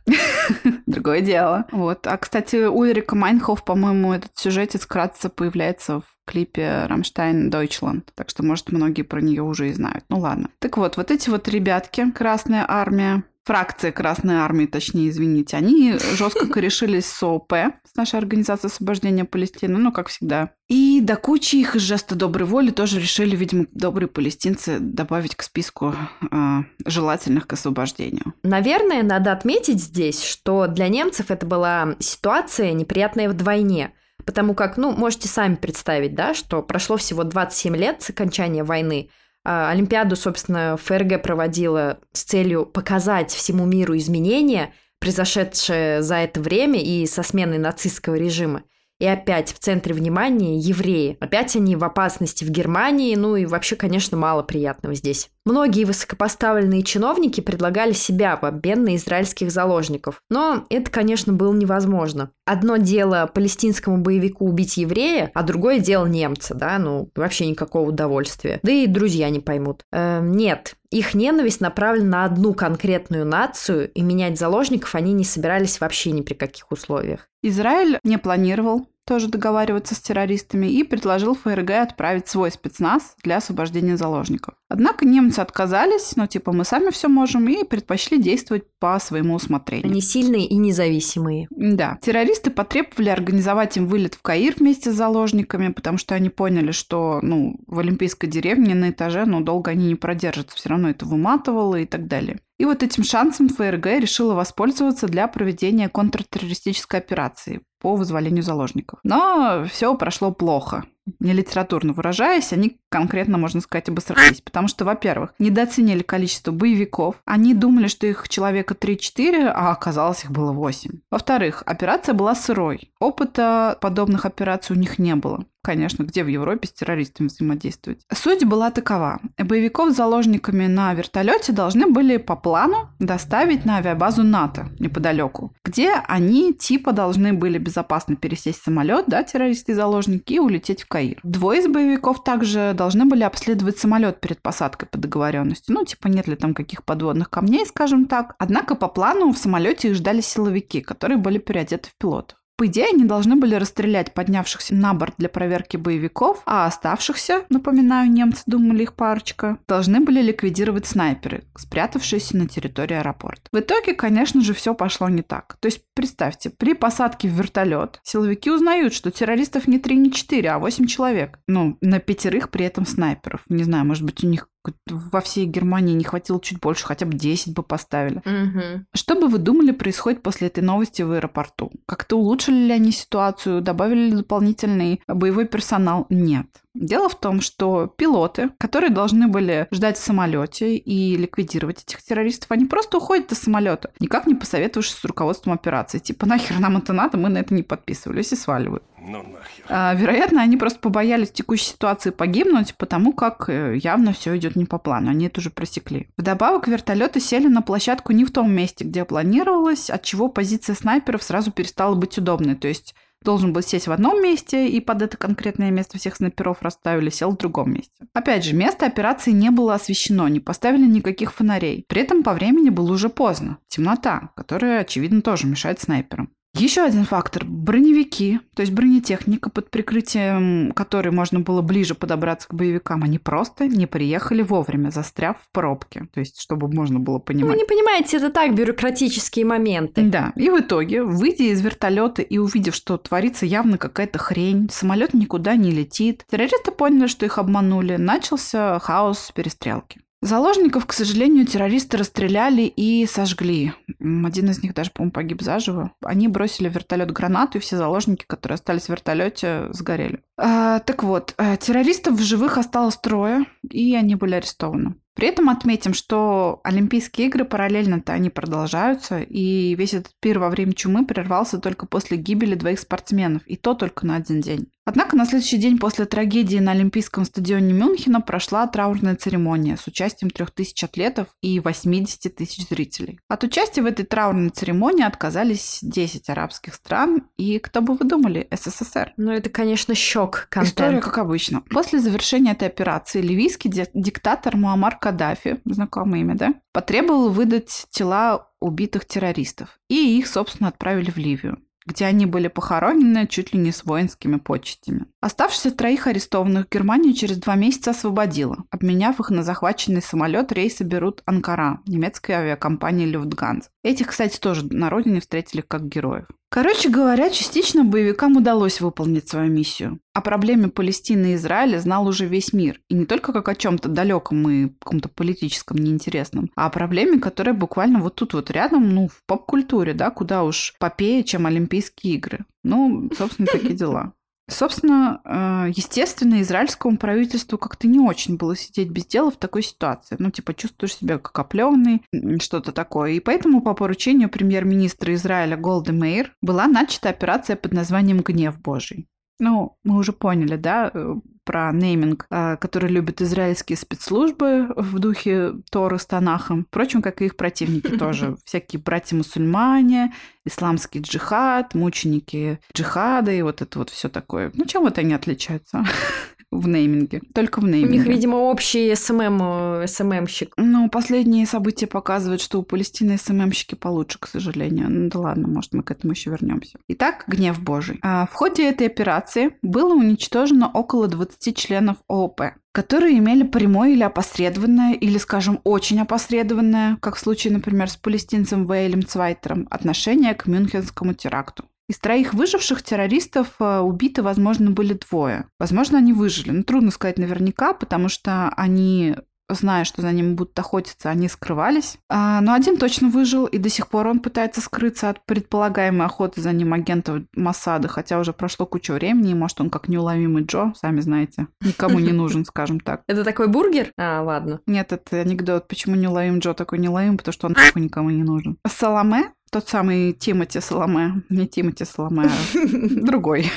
Другое 0.92 1.22
дело. 1.22 1.66
Вот. 1.72 2.06
А, 2.08 2.18
кстати, 2.18 2.68
Ульрика 2.68 3.16
Майнхоф, 3.16 3.64
по-моему, 3.64 4.14
этот 4.14 4.32
сюжет 4.36 4.72
вкратце 4.74 5.30
появляется 5.30 6.00
в 6.00 6.04
клипе 6.26 6.86
«Rammstein 6.88 7.50
Deutschland», 7.50 8.04
так 8.16 8.30
что, 8.30 8.44
может, 8.44 8.72
многие 8.72 9.02
про 9.02 9.22
нее 9.22 9.42
уже 9.42 9.70
и 9.70 9.74
знают. 9.74 10.06
Ну 10.10 10.20
ладно. 10.20 10.50
Так 10.60 10.78
вот, 10.78 10.98
вот 10.98 11.12
эти 11.12 11.30
вот 11.30 11.48
ребятки, 11.50 12.10
Красная 12.12 12.66
Армия, 12.68 13.24
фракция 13.44 13.92
Красной 13.92 14.36
Армии, 14.36 14.66
точнее, 14.66 15.10
извините, 15.10 15.58
они 15.58 15.98
жестко 16.16 16.48
корешились 16.52 17.06
с 17.06 17.24
ООП, 17.24 17.54
с 17.84 17.96
нашей 17.96 18.20
Организацией 18.20 18.72
освобождения 18.72 19.26
Палестины, 19.26 19.78
ну, 19.78 19.92
как 19.92 20.10
всегда. 20.10 20.52
И 20.70 21.02
до 21.02 21.16
кучи 21.18 21.58
их 21.58 21.76
жеста 21.76 22.16
доброй 22.16 22.46
воли 22.46 22.72
тоже 22.72 23.00
решили, 23.00 23.36
видимо, 23.36 23.66
добрые 23.72 24.08
палестинцы 24.08 24.80
добавить 24.80 25.36
к 25.36 25.42
списку 25.42 25.94
э, 26.32 26.60
желательных 26.86 27.48
к 27.48 27.54
освобождению. 27.54 28.34
Наверное, 28.44 29.04
надо 29.04 29.32
отметить 29.32 29.82
здесь, 29.82 30.24
что 30.24 30.68
для 30.68 30.88
немцев 30.88 31.30
это 31.30 31.46
была 31.46 31.96
ситуация 32.00 32.72
неприятная 32.74 33.30
вдвойне. 33.30 33.94
Потому 34.26 34.54
как, 34.54 34.78
ну, 34.78 34.92
можете 34.92 35.28
сами 35.28 35.56
представить, 35.56 36.16
да, 36.16 36.34
что 36.34 36.62
прошло 36.62 36.98
всего 36.98 37.24
27 37.24 37.76
лет 37.76 38.02
с 38.02 38.12
окончания 38.12 38.64
войны, 38.64 39.10
Олимпиаду, 39.44 40.16
собственно, 40.16 40.78
ФРГ 40.78 41.22
проводила 41.22 42.00
с 42.14 42.24
целью 42.24 42.66
показать 42.66 43.32
всему 43.32 43.66
миру 43.66 43.98
изменения, 43.98 44.74
произошедшие 45.00 46.04
за 46.04 46.18
это 46.18 46.42
время 46.42 46.80
и 46.80 47.06
со 47.08 47.24
сменой 47.24 47.58
нацистского 47.58 48.16
режима. 48.16 48.64
И 49.02 49.06
опять 49.08 49.52
в 49.52 49.58
центре 49.58 49.96
внимания 49.96 50.60
евреи. 50.60 51.18
Опять 51.20 51.56
они 51.56 51.76
в 51.76 51.84
опасности 51.84 52.44
в 52.44 52.52
Германии, 52.52 53.16
ну 53.16 53.36
и 53.36 53.48
вообще, 53.48 53.76
конечно, 53.76 54.16
мало 54.16 54.44
приятного 54.44 54.94
здесь. 54.94 55.32
Многие 55.44 55.86
высокопоставленные 55.86 56.84
чиновники 56.84 57.42
предлагали 57.42 57.94
себя 57.94 58.38
в 58.38 58.46
обмен 58.46 58.84
на 58.84 58.96
израильских 58.96 59.50
заложников. 59.50 60.22
Но 60.30 60.68
это, 60.70 60.92
конечно, 60.92 61.34
было 61.34 61.52
невозможно. 61.52 62.30
Одно 62.46 62.78
дело 62.78 63.28
палестинскому 63.34 63.98
боевику 63.98 64.46
убить 64.46 64.78
еврея, 64.78 65.32
а 65.34 65.42
другое 65.42 65.80
дело 65.80 66.06
немца, 66.06 66.54
да, 66.54 66.78
ну 66.78 67.10
вообще 67.16 67.48
никакого 67.48 67.90
удовольствия. 67.90 68.60
Да 68.62 68.72
и 68.72 68.86
друзья 68.86 69.32
не 69.32 69.40
поймут. 69.40 69.84
Э, 69.92 70.20
нет, 70.22 70.76
их 70.92 71.16
ненависть 71.16 71.62
направлена 71.62 72.20
на 72.20 72.26
одну 72.26 72.54
конкретную 72.54 73.26
нацию, 73.26 73.90
и 73.92 74.02
менять 74.02 74.38
заложников 74.38 74.94
они 74.94 75.14
не 75.14 75.24
собирались 75.24 75.80
вообще 75.80 76.12
ни 76.12 76.22
при 76.22 76.36
каких 76.36 76.72
условиях. 76.72 77.30
Израиль 77.42 77.98
не 78.04 78.18
планировал 78.18 78.91
тоже 79.06 79.28
договариваться 79.28 79.96
с 79.96 80.00
террористами 80.00 80.68
и 80.68 80.84
предложил 80.84 81.36
ФРГ 81.36 81.72
отправить 81.72 82.28
свой 82.28 82.52
спецназ 82.52 83.16
для 83.24 83.38
освобождения 83.38 83.98
заложников. 83.98 84.56
Однако 84.70 85.06
немцы 85.06 85.40
отказались, 85.40 86.16
ну 86.16 86.28
типа 86.28 86.52
мы 86.52 86.64
сами 86.64 86.92
все 86.92 87.08
можем, 87.08 87.48
и 87.48 87.64
предпочли 87.64 88.18
действовать 88.18 88.64
по 88.80 88.98
своему 89.00 89.36
усмотрению. 89.36 89.88
Они 89.88 90.02
сильные 90.02 90.46
и 90.46 90.56
независимые. 90.56 91.48
Да. 91.50 91.98
Террористы 92.02 92.52
потребовали 92.52 93.10
организовать 93.10 93.78
им 93.78 93.88
вылет 93.88 94.14
в 94.14 94.22
Каир 94.22 94.56
вместе 94.58 94.92
с 94.92 94.96
заложниками, 94.96 95.70
потому 95.70 95.98
что 95.98 96.16
они 96.16 96.30
поняли, 96.30 96.72
что 96.72 97.20
ну, 97.22 97.60
в 97.68 97.80
Олимпийской 97.80 98.28
деревне 98.28 98.76
на 98.76 98.92
этаже 98.92 99.26
ну, 99.26 99.42
долго 99.42 99.72
они 99.72 99.88
не 99.88 99.96
продержатся, 99.96 100.56
все 100.56 100.70
равно 100.70 100.90
это 100.90 101.06
выматывало 101.06 101.76
и 101.76 101.86
так 101.86 102.08
далее. 102.08 102.40
И 102.58 102.66
вот 102.66 102.84
этим 102.84 103.04
шансом 103.04 103.50
ФРГ 103.50 103.88
решила 104.00 104.36
воспользоваться 104.36 105.08
для 105.08 105.28
проведения 105.28 105.90
контртеррористической 105.90 107.00
операции 107.00 107.62
по 107.82 107.96
вызволению 107.96 108.44
заложников. 108.44 109.00
Но 109.04 109.65
все 109.70 109.96
прошло 109.96 110.32
плохо 110.32 110.86
не 111.20 111.34
литературно 111.34 111.94
выражаясь, 111.94 112.54
они 112.54 112.78
конкретно, 112.89 113.38
можно 113.38 113.62
сказать, 113.62 113.89
обосрались. 113.89 114.41
Потому 114.41 114.67
что, 114.67 114.86
во-первых, 114.86 115.34
недооценили 115.39 116.04
количество 116.04 116.52
боевиков. 116.52 117.15
Они 117.26 117.54
думали, 117.54 117.88
что 117.88 118.08
их 118.08 118.30
человека 118.30 118.76
3-4, 118.76 119.48
а 119.48 119.72
оказалось 119.72 120.24
их 120.24 120.32
было 120.32 120.52
8. 120.52 120.91
Во-вторых, 121.10 121.63
операция 121.65 122.13
была 122.13 122.36
сырой. 122.36 122.91
Опыта 123.00 123.78
подобных 123.82 124.26
операций 124.26 124.76
у 124.76 124.80
них 124.80 125.00
не 125.00 125.15
было. 125.15 125.46
Конечно, 125.63 126.04
где 126.04 126.24
в 126.24 126.28
Европе 126.28 126.67
с 126.67 126.74
террористами 126.74 127.28
взаимодействовать. 127.28 128.02
Суть 128.12 128.45
была 128.45 128.71
такова. 128.71 129.19
Боевиков 129.38 129.91
с 129.91 129.95
заложниками 129.95 130.65
на 130.65 130.93
вертолете 130.93 131.52
должны 131.52 131.88
были 131.88 132.17
по 132.17 132.36
плану 132.36 132.89
доставить 133.00 133.63
на 133.63 133.78
авиабазу 133.78 134.24
НАТО 134.24 134.69
неподалеку, 134.80 135.54
где 135.63 135.93
они 136.08 136.54
типа 136.54 136.93
должны 136.93 137.34
были 137.34 137.60
безопасно 137.60 138.15
пересесть 138.15 138.63
самолет, 138.63 139.06
да, 139.08 139.24
террористы 139.24 139.74
и 139.74 139.76
заложники, 139.76 140.34
и 140.34 140.39
улететь 140.39 140.84
в 140.84 140.88
Каир. 140.88 141.19
Двое 141.24 141.62
из 141.62 141.67
боевиков 141.67 142.24
также 142.24 142.74
должны 142.76 143.06
были 143.06 143.24
обследовать 143.24 143.78
самолет 143.78 144.19
перед 144.19 144.41
посадкой 144.41 144.89
по 144.89 144.97
договоренности. 144.97 145.71
Ну, 145.71 145.86
типа, 145.86 146.08
нет 146.08 146.28
ли 146.28 146.36
там 146.36 146.56
каких 146.56 146.84
подводных 146.84 147.30
камней, 147.30 147.65
скажем 147.65 148.06
так. 148.06 148.36
Однако 148.39 148.76
по 148.76 148.88
плану 148.88 149.32
в 149.32 149.38
самолете 149.38 149.89
их 149.89 149.95
ждали 149.95 150.21
силовики, 150.21 150.82
которые 150.82 151.17
были 151.17 151.38
переодеты 151.38 151.89
в 151.89 151.95
пилотов. 151.97 152.41
По 152.62 152.67
идее, 152.67 152.89
они 152.93 153.06
должны 153.06 153.38
были 153.38 153.56
расстрелять 153.56 154.13
поднявшихся 154.13 154.76
на 154.76 154.93
борт 154.93 155.15
для 155.17 155.30
проверки 155.30 155.78
боевиков, 155.78 156.43
а 156.45 156.67
оставшихся, 156.67 157.45
напоминаю, 157.50 158.12
немцы 158.12 158.43
думали 158.45 158.84
их 158.84 158.93
парочка, 158.93 159.58
должны 159.67 160.00
были 160.00 160.21
ликвидировать 160.21 160.86
снайперы, 160.86 161.45
спрятавшиеся 161.58 162.38
на 162.38 162.47
территории 162.47 162.97
аэропорта. 162.97 163.50
В 163.52 163.60
итоге, 163.60 163.95
конечно 163.95 164.41
же, 164.41 164.54
все 164.54 164.76
пошло 164.76 165.10
не 165.10 165.24
так. 165.24 165.58
То 165.60 165.69
есть, 165.69 165.82
представьте, 165.95 166.52
при 166.52 166.76
посадке 166.76 167.30
в 167.30 167.32
вертолет 167.32 168.00
силовики 168.04 168.52
узнают, 168.52 168.93
что 168.93 169.10
террористов 169.10 169.67
не 169.67 169.80
3, 169.80 169.95
не 169.95 170.12
4, 170.12 170.52
а 170.52 170.60
8 170.60 170.86
человек. 170.86 171.39
Ну, 171.47 171.80
на 171.82 171.97
пятерых 171.97 172.52
при 172.52 172.65
этом 172.65 172.86
снайперов. 172.86 173.41
Не 173.50 173.63
знаю, 173.63 173.86
может 173.88 174.04
быть, 174.04 174.24
у 174.24 174.28
них 174.28 174.50
во 174.88 175.21
всей 175.21 175.45
Германии 175.45 175.93
не 175.93 176.04
хватило 176.04 176.39
чуть 176.39 176.60
больше, 176.60 176.86
хотя 176.86 177.06
бы 177.06 177.13
10 177.13 177.54
бы 177.54 177.63
поставили. 177.63 178.17
Угу. 178.17 178.86
Что 178.93 179.15
бы 179.15 179.28
вы 179.28 179.38
думали 179.38 179.71
происходит 179.71 180.21
после 180.21 180.47
этой 180.47 180.63
новости 180.63 181.02
в 181.02 181.12
аэропорту? 181.12 181.71
Как-то 181.86 182.17
улучшили 182.17 182.67
ли 182.67 182.71
они 182.71 182.91
ситуацию? 182.91 183.62
Добавили 183.62 184.10
ли 184.10 184.15
дополнительный 184.17 185.02
боевой 185.08 185.45
персонал? 185.45 186.06
Нет. 186.10 186.47
Дело 186.74 187.10
в 187.10 187.19
том, 187.19 187.41
что 187.41 187.88
пилоты, 187.88 188.52
которые 188.58 188.91
должны 188.91 189.28
были 189.28 189.67
ждать 189.71 189.97
в 189.97 190.04
самолете 190.04 190.78
и 190.78 191.17
ликвидировать 191.17 191.84
этих 191.84 192.02
террористов, 192.02 192.50
они 192.52 192.65
просто 192.65 192.97
уходят 192.97 193.32
из 193.32 193.39
самолета, 193.39 193.91
никак 194.00 194.26
не 194.26 194.36
посоветовавшись 194.36 194.95
с 194.95 195.04
руководством 195.04 195.54
операции. 195.54 196.00
Типа, 196.00 196.26
нахер 196.26 196.60
нам 196.60 196.78
это 196.78 196.93
надо, 196.93 197.17
мы 197.17 197.28
на 197.28 197.39
это 197.39 197.54
не 197.54 197.63
подписывались 197.63 198.32
и 198.32 198.38
сваливают. 198.38 198.84
Ну 199.04 199.24
нахер. 199.24 199.66
А, 199.68 199.96
вероятно, 199.96 200.42
они 200.42 200.58
просто 200.58 200.80
побоялись 200.80 201.32
текущей 201.32 201.66
ситуации 201.66 202.12
погибнуть, 202.12 202.76
потому 202.76 203.14
как 203.14 203.50
э, 203.50 203.78
явно 203.82 204.14
все 204.14 204.38
идет 204.38 204.56
не 204.56 204.66
по 204.66 204.78
плану. 204.78 205.10
Они 205.10 205.26
это 205.26 205.40
уже 205.40 205.50
просекли. 205.50 206.08
Вдобавок, 206.18 206.68
вертолеты 206.68 207.20
сели 207.20 207.48
на 207.48 207.64
площадку 207.64 208.14
не 208.14 208.26
в 208.26 208.32
том 208.32 208.52
месте, 208.52 208.86
где 208.86 209.04
планировалось, 209.04 209.90
от 209.90 210.04
чего 210.04 210.30
позиция 210.30 210.76
снайперов 210.76 211.24
сразу 211.24 211.52
перестала 211.52 211.96
быть 211.96 212.18
удобной. 212.20 212.56
То 212.56 212.68
есть 212.68 212.94
должен 213.24 213.54
был 213.54 213.64
сесть 213.64 213.88
в 213.88 213.92
одном 213.92 214.22
месте, 214.22 214.68
и 214.68 214.80
под 214.80 215.02
это 215.02 215.18
конкретное 215.18 215.72
место 215.72 215.98
всех 215.98 216.16
снайперов 216.16 216.62
расставили, 216.62 217.10
сел 217.10 217.32
в 217.32 217.38
другом 217.38 217.74
месте. 217.74 218.06
Опять 218.14 218.46
же, 218.46 218.56
место 218.56 218.86
операции 218.86 219.32
не 219.32 219.50
было 219.50 219.74
освещено, 219.76 220.28
не 220.28 220.40
поставили 220.40 220.86
никаких 220.86 221.34
фонарей. 221.34 221.86
При 221.88 222.02
этом 222.02 222.24
по 222.24 222.34
времени 222.34 222.70
было 222.70 222.92
уже 222.94 223.10
поздно. 223.10 223.58
Темнота, 223.68 224.32
которая, 224.36 224.82
очевидно, 224.82 225.22
тоже 225.22 225.48
мешает 225.48 225.80
снайперам. 225.80 226.32
Еще 226.54 226.82
один 226.82 227.06
фактор– 227.06 227.46
броневики, 227.46 228.40
то 228.56 228.62
есть 228.62 228.74
бронетехника, 228.74 229.50
под 229.50 229.72
прикрытием 229.72 230.74
которой 230.74 231.10
можно 231.10 231.40
было 231.40 231.62
ближе 231.62 231.96
подобраться 231.96 232.50
к 232.50 232.54
боевикам, 232.54 233.04
они 233.04 233.20
просто 233.20 233.68
не 233.68 233.88
приехали 233.88 234.42
вовремя, 234.42 234.90
застряв 234.90 235.38
в 235.38 235.50
пробке, 235.52 236.08
то 236.14 236.20
есть 236.20 236.42
чтобы 236.42 236.68
можно 236.68 237.00
было 237.00 237.20
понимать. 237.20 237.54
Вы 237.54 237.58
не 237.58 237.66
понимаете, 237.66 238.18
это 238.18 238.30
так, 238.32 238.54
бюрократические 238.54 239.46
моменты. 239.46 240.04
Да, 240.04 240.34
и 240.36 240.50
в 240.50 240.60
итоге, 240.60 241.04
выйдя 241.04 241.46
из 241.46 241.62
вертолета 241.62 242.22
и 242.22 242.38
увидев, 242.38 242.76
что 242.76 242.98
творится 242.98 243.46
явно 243.46 243.78
какая-то 243.78 244.20
хрень, 244.20 244.70
самолет 244.70 245.14
никуда 245.14 245.56
не 245.56 245.72
летит, 245.72 246.26
террористы 246.30 246.72
поняли, 246.72 247.08
что 247.08 247.26
их 247.26 247.38
обманули, 247.38 247.96
начался 247.96 248.78
хаос 248.80 249.32
перестрелки. 249.34 250.02
Заложников, 250.24 250.86
к 250.86 250.94
сожалению, 250.94 251.48
террористы 251.48 251.98
расстреляли 251.98 252.62
и 252.62 253.08
сожгли. 253.08 253.74
Один 254.00 254.52
из 254.52 254.62
них 254.62 254.76
даже, 254.76 254.92
по-моему, 254.92 255.12
погиб 255.12 255.42
заживо. 255.42 255.94
Они 256.04 256.28
бросили 256.28 256.70
в 256.70 256.76
вертолет 256.76 257.12
гранату, 257.12 257.58
и 257.58 257.62
все 257.62 257.76
заложники, 257.76 258.26
которые 258.28 258.56
остались 258.56 258.84
в 258.84 258.90
вертолете, 258.90 259.68
сгорели. 259.72 260.20
А, 260.38 260.80
так 260.80 261.04
вот, 261.04 261.34
э, 261.40 261.58
террористов 261.58 262.14
в 262.14 262.22
живых 262.22 262.60
осталось 262.60 262.98
трое, 262.98 263.46
и 263.68 263.96
они 263.96 264.14
были 264.14 264.36
арестованы. 264.36 264.96
При 265.16 265.28
этом 265.28 265.50
отметим, 265.50 265.94
что 265.94 266.62
Олимпийские 266.64 267.28
игры 267.28 267.44
параллельно-то 267.44 268.14
они 268.14 268.30
продолжаются, 268.30 269.20
и 269.20 269.76
весь 269.76 269.94
этот 269.94 270.14
пир 270.22 270.40
во 270.40 270.50
время 270.50 270.74
чумы 270.74 271.06
прервался 271.06 271.58
только 271.58 271.86
после 271.86 272.18
гибели 272.18 272.56
двоих 272.56 272.80
спортсменов, 272.80 273.42
и 273.46 273.58
то 273.58 273.74
только 273.74 274.06
на 274.06 274.16
один 274.16 274.40
день. 274.40 274.68
Однако 274.84 275.15
на 275.15 275.26
следующий 275.26 275.58
день 275.58 275.78
после 275.78 276.06
трагедии 276.06 276.58
на 276.58 276.72
Олимпийском 276.72 277.24
стадионе 277.24 277.74
Мюнхена 277.74 278.20
прошла 278.20 278.65
траурная 278.65 279.15
церемония 279.15 279.78
с 279.78 279.86
участием 279.86 280.32
3000 280.32 280.86
атлетов 280.86 281.28
и 281.41 281.60
80 281.60 282.36
тысяч 282.36 282.67
зрителей. 282.67 283.20
От 283.28 283.44
участия 283.44 283.84
в 283.84 283.86
этой 283.86 284.06
траурной 284.06 284.50
церемонии 284.50 285.06
отказались 285.06 285.80
10 285.84 286.30
арабских 286.30 286.74
стран, 286.74 287.28
и 287.38 287.60
кто 287.60 287.82
бы 287.82 287.94
вы 287.94 288.06
думали, 288.06 288.48
СССР. 288.52 289.13
Ну, 289.17 289.32
это, 289.32 289.50
конечно, 289.50 289.94
щек 289.94 290.48
контент. 290.50 290.80
История, 290.80 291.00
как 291.00 291.17
обычно. 291.20 291.62
После 291.70 292.00
завершения 292.00 292.54
этой 292.54 292.67
операции 292.67 293.22
ливийский 293.22 293.70
диктатор 293.94 294.58
Муаммар 294.58 294.98
Каддафи, 294.98 295.62
знакомое 295.65 296.22
имя, 296.22 296.36
да, 296.36 296.54
потребовал 296.74 297.30
выдать 297.30 297.86
тела 297.91 298.50
убитых 298.60 299.06
террористов. 299.06 299.80
И 299.89 300.17
их, 300.17 300.28
собственно, 300.28 300.70
отправили 300.70 301.12
в 301.12 301.17
Ливию 301.17 301.60
где 301.92 302.06
они 302.06 302.26
были 302.26 302.48
похоронены 302.48 303.28
чуть 303.28 303.54
ли 303.54 303.60
не 303.60 303.72
с 303.72 303.84
воинскими 303.84 304.38
почестями. 304.38 305.06
Оставшихся 305.20 305.72
троих 305.72 306.08
арестованных 306.08 306.70
Германия 306.72 307.14
через 307.14 307.38
два 307.38 307.56
месяца 307.56 307.92
освободила, 307.92 308.64
обменяв 308.70 309.20
их 309.20 309.30
на 309.30 309.44
захваченный 309.44 310.02
самолет 310.02 310.52
рейса 310.52 310.84
берут 310.84 311.22
Анкара, 311.26 311.82
немецкой 311.86 312.32
авиакомпании 312.32 313.06
Люфтганз. 313.06 313.70
Этих, 313.84 314.08
кстати, 314.08 314.39
тоже 314.39 314.66
на 314.66 314.89
родине 314.89 315.20
встретили 315.20 315.62
как 315.62 315.88
героев. 315.88 316.28
Короче 316.54 316.89
говоря, 316.89 317.30
частично 317.30 317.86
боевикам 317.86 318.36
удалось 318.36 318.82
выполнить 318.82 319.30
свою 319.30 319.49
миссию. 319.49 320.02
О 320.14 320.20
проблеме 320.20 320.68
Палестины 320.68 321.28
и 321.28 321.36
Израиля 321.36 321.80
знал 321.80 322.06
уже 322.06 322.26
весь 322.26 322.52
мир. 322.52 322.82
И 322.89 322.93
не 322.93 323.06
только 323.06 323.32
как 323.32 323.47
о 323.47 323.56
чем-то 323.56 323.88
далеком 323.88 324.49
и 324.49 324.68
каком-то 324.68 325.08
политическом 325.08 325.78
неинтересном, 325.78 326.52
а 326.58 326.66
о 326.66 326.70
проблеме, 326.70 327.22
которая 327.22 327.56
буквально 327.56 328.02
вот 328.02 328.16
тут 328.16 328.34
вот 328.34 328.52
рядом, 328.52 328.93
ну, 328.93 329.08
в 329.08 329.24
поп-культуре, 329.26 329.93
да, 329.93 330.10
куда 330.10 330.43
уж 330.43 330.76
попея, 330.78 331.24
чем 331.24 331.45
Олимпийские 331.45 332.16
игры. 332.16 332.39
Ну, 332.66 333.10
собственно, 333.18 333.47
такие 333.47 333.74
дела. 333.74 334.12
Собственно, 334.52 335.22
э, 335.24 335.72
естественно, 335.74 336.41
израильскому 336.41 336.97
правительству 336.97 337.58
как-то 337.58 337.88
не 337.88 337.99
очень 337.99 338.36
было 338.36 338.56
сидеть 338.56 338.89
без 338.89 339.06
дела 339.06 339.32
в 339.32 339.38
такой 339.38 339.64
ситуации. 339.64 340.18
Ну, 340.20 340.30
типа, 340.30 340.54
чувствуешь 340.54 340.97
себя 340.97 341.20
как 341.20 341.39
оплеванный, 341.39 342.02
что-то 342.41 342.74
такое. 342.74 343.12
И 343.12 343.22
поэтому 343.22 343.62
по 343.62 343.74
поручению 343.74 344.30
премьер-министра 344.30 345.14
Израиля 345.14 345.56
Голды 345.56 345.93
Мейер 345.93 346.34
была 346.41 346.68
начата 346.68 347.10
операция 347.10 347.56
под 347.56 347.72
названием 347.72 348.20
«Гнев 348.20 348.60
Божий». 348.60 349.08
Ну, 349.39 349.78
мы 349.86 349.97
уже 349.97 350.12
поняли, 350.12 350.58
да, 350.58 350.91
э, 350.93 351.16
про 351.52 351.74
нейминг, 351.74 352.28
э, 352.30 352.56
который 352.62 352.89
любят 352.89 353.22
израильские 353.22 353.76
спецслужбы 353.76 354.70
в 354.74 354.99
духе 354.99 355.52
Торы 355.70 355.99
с 355.99 356.06
Танахом. 356.06 356.64
Впрочем, 356.64 357.02
как 357.02 357.22
и 357.22 357.26
их 357.26 357.36
противники 357.36 357.88
тоже. 357.97 358.38
Всякие 358.45 358.82
братья-мусульмане, 358.82 360.14
исламский 360.45 361.02
джихад, 361.02 361.76
мученики 361.76 362.62
джихада 362.74 363.34
и 363.34 363.41
вот 363.41 363.62
это 363.62 363.80
вот 363.80 363.89
все 363.89 364.08
такое. 364.08 364.52
Ну, 364.54 364.64
чем 364.64 364.84
вот 364.84 364.97
они 364.97 365.14
отличаются? 365.14 365.84
в 366.52 366.68
нейминге. 366.68 367.22
Только 367.34 367.62
в 367.62 367.64
нейминге. 367.64 367.88
У 367.88 367.91
них, 367.91 368.06
видимо, 368.06 368.36
общий 368.36 368.93
SMM, 368.93 369.88
SMM 369.88 370.07
щик. 370.07 370.54
Ну, 370.58 370.89
последние 370.89 371.45
события 371.45 371.88
показывают, 371.88 372.41
что 372.41 372.60
у 372.60 372.64
Палестины 372.64 373.18
SMM 373.18 373.35
щики 373.35 373.76
получше, 373.76 374.20
к 374.20 374.28
сожалению. 374.28 374.89
Ну 374.89 375.10
да 375.10 375.20
ладно, 375.20 375.47
может, 375.47 375.74
мы 375.74 375.84
к 375.84 375.91
этому 375.91 376.14
еще 376.14 376.30
вернемся. 376.30 376.78
Итак, 376.89 377.24
гнев 377.28 377.60
Божий. 377.62 377.99
А 378.02 378.28
в 378.28 378.34
ходе 378.34 378.70
этой 378.70 378.88
операции 378.88 379.52
было 379.62 379.93
уничтожено 379.93 380.70
около 380.72 381.08
20 381.08 381.58
членов 381.58 381.97
ООП 382.08 382.41
которые 382.74 383.18
имели 383.18 383.43
прямое 383.43 383.91
или 383.91 384.04
опосредованное, 384.04 384.93
или, 384.93 385.18
скажем, 385.18 385.60
очень 385.64 385.99
опосредованное, 385.99 386.97
как 387.02 387.16
в 387.16 387.20
случае, 387.20 387.52
например, 387.54 387.89
с 387.89 387.97
палестинцем 387.97 388.66
Ваилем 388.66 389.06
Звайтером, 389.06 389.68
отношение 389.70 390.34
к 390.34 390.47
Мюнхенскому 390.47 391.14
теракту. 391.14 391.66
Из 391.92 392.00
троих 392.00 392.34
выживших 392.34 392.84
террористов 392.84 393.48
э, 393.60 393.80
убиты, 393.80 394.24
возможно, 394.24 394.72
были 394.72 394.94
двое. 394.94 395.48
Возможно, 395.60 395.98
они 395.98 396.14
выжили. 396.14 396.52
Но 396.52 396.60
ну, 396.60 396.64
трудно 396.64 396.89
сказать 396.89 397.18
наверняка, 397.18 397.74
потому 397.74 398.08
что 398.08 398.48
они 398.56 399.18
зная, 399.50 399.84
что 399.84 400.02
за 400.02 400.14
ними 400.14 400.34
будут 400.34 400.58
охотиться, 400.58 401.10
они 401.10 401.28
скрывались. 401.28 401.98
А, 402.10 402.39
но 402.39 402.54
один 402.54 402.78
точно 402.78 403.10
выжил, 403.10 403.46
и 403.46 403.58
до 403.58 403.68
сих 403.68 403.89
пор 403.89 404.08
он 404.08 404.20
пытается 404.20 404.62
скрыться 404.62 405.10
от 405.10 405.26
предполагаемой 405.26 406.06
охоты 406.06 406.39
за 406.39 406.54
ним 406.54 406.72
агентов 406.72 407.24
Масада, 407.36 407.89
хотя 407.89 408.20
уже 408.20 408.32
прошло 408.32 408.66
кучу 408.66 408.94
времени, 408.94 409.32
и, 409.32 409.36
может, 409.36 409.60
он 409.60 409.70
как 409.70 409.89
неуловимый 409.89 410.46
Джо, 410.46 410.72
сами 410.80 411.02
знаете, 411.02 411.48
никому 411.60 412.00
не 412.00 412.12
нужен, 412.14 412.46
скажем 412.46 412.80
так. 412.80 413.02
Это 413.08 413.26
такой 413.26 413.50
бургер? 413.50 413.92
А, 413.98 414.22
ладно. 414.22 414.62
Нет, 414.66 414.94
это 414.94 415.18
анекдот, 415.18 415.68
почему 415.68 415.98
неуловим 415.98 416.39
Джо 416.39 416.54
такой 416.54 416.80
неуловим, 416.80 417.18
потому 417.18 417.34
что 417.34 417.48
он 417.48 417.56
никому 417.76 418.12
не 418.12 418.24
нужен. 418.24 418.58
Саламе 418.66 419.34
тот 419.52 419.68
самый 419.68 420.14
Тимоти 420.14 420.62
Соломе, 420.62 421.24
не 421.30 421.45
Тимоти 421.45 421.84
Соломе, 421.84 422.24
а 422.24 422.30
другой. 423.04 423.52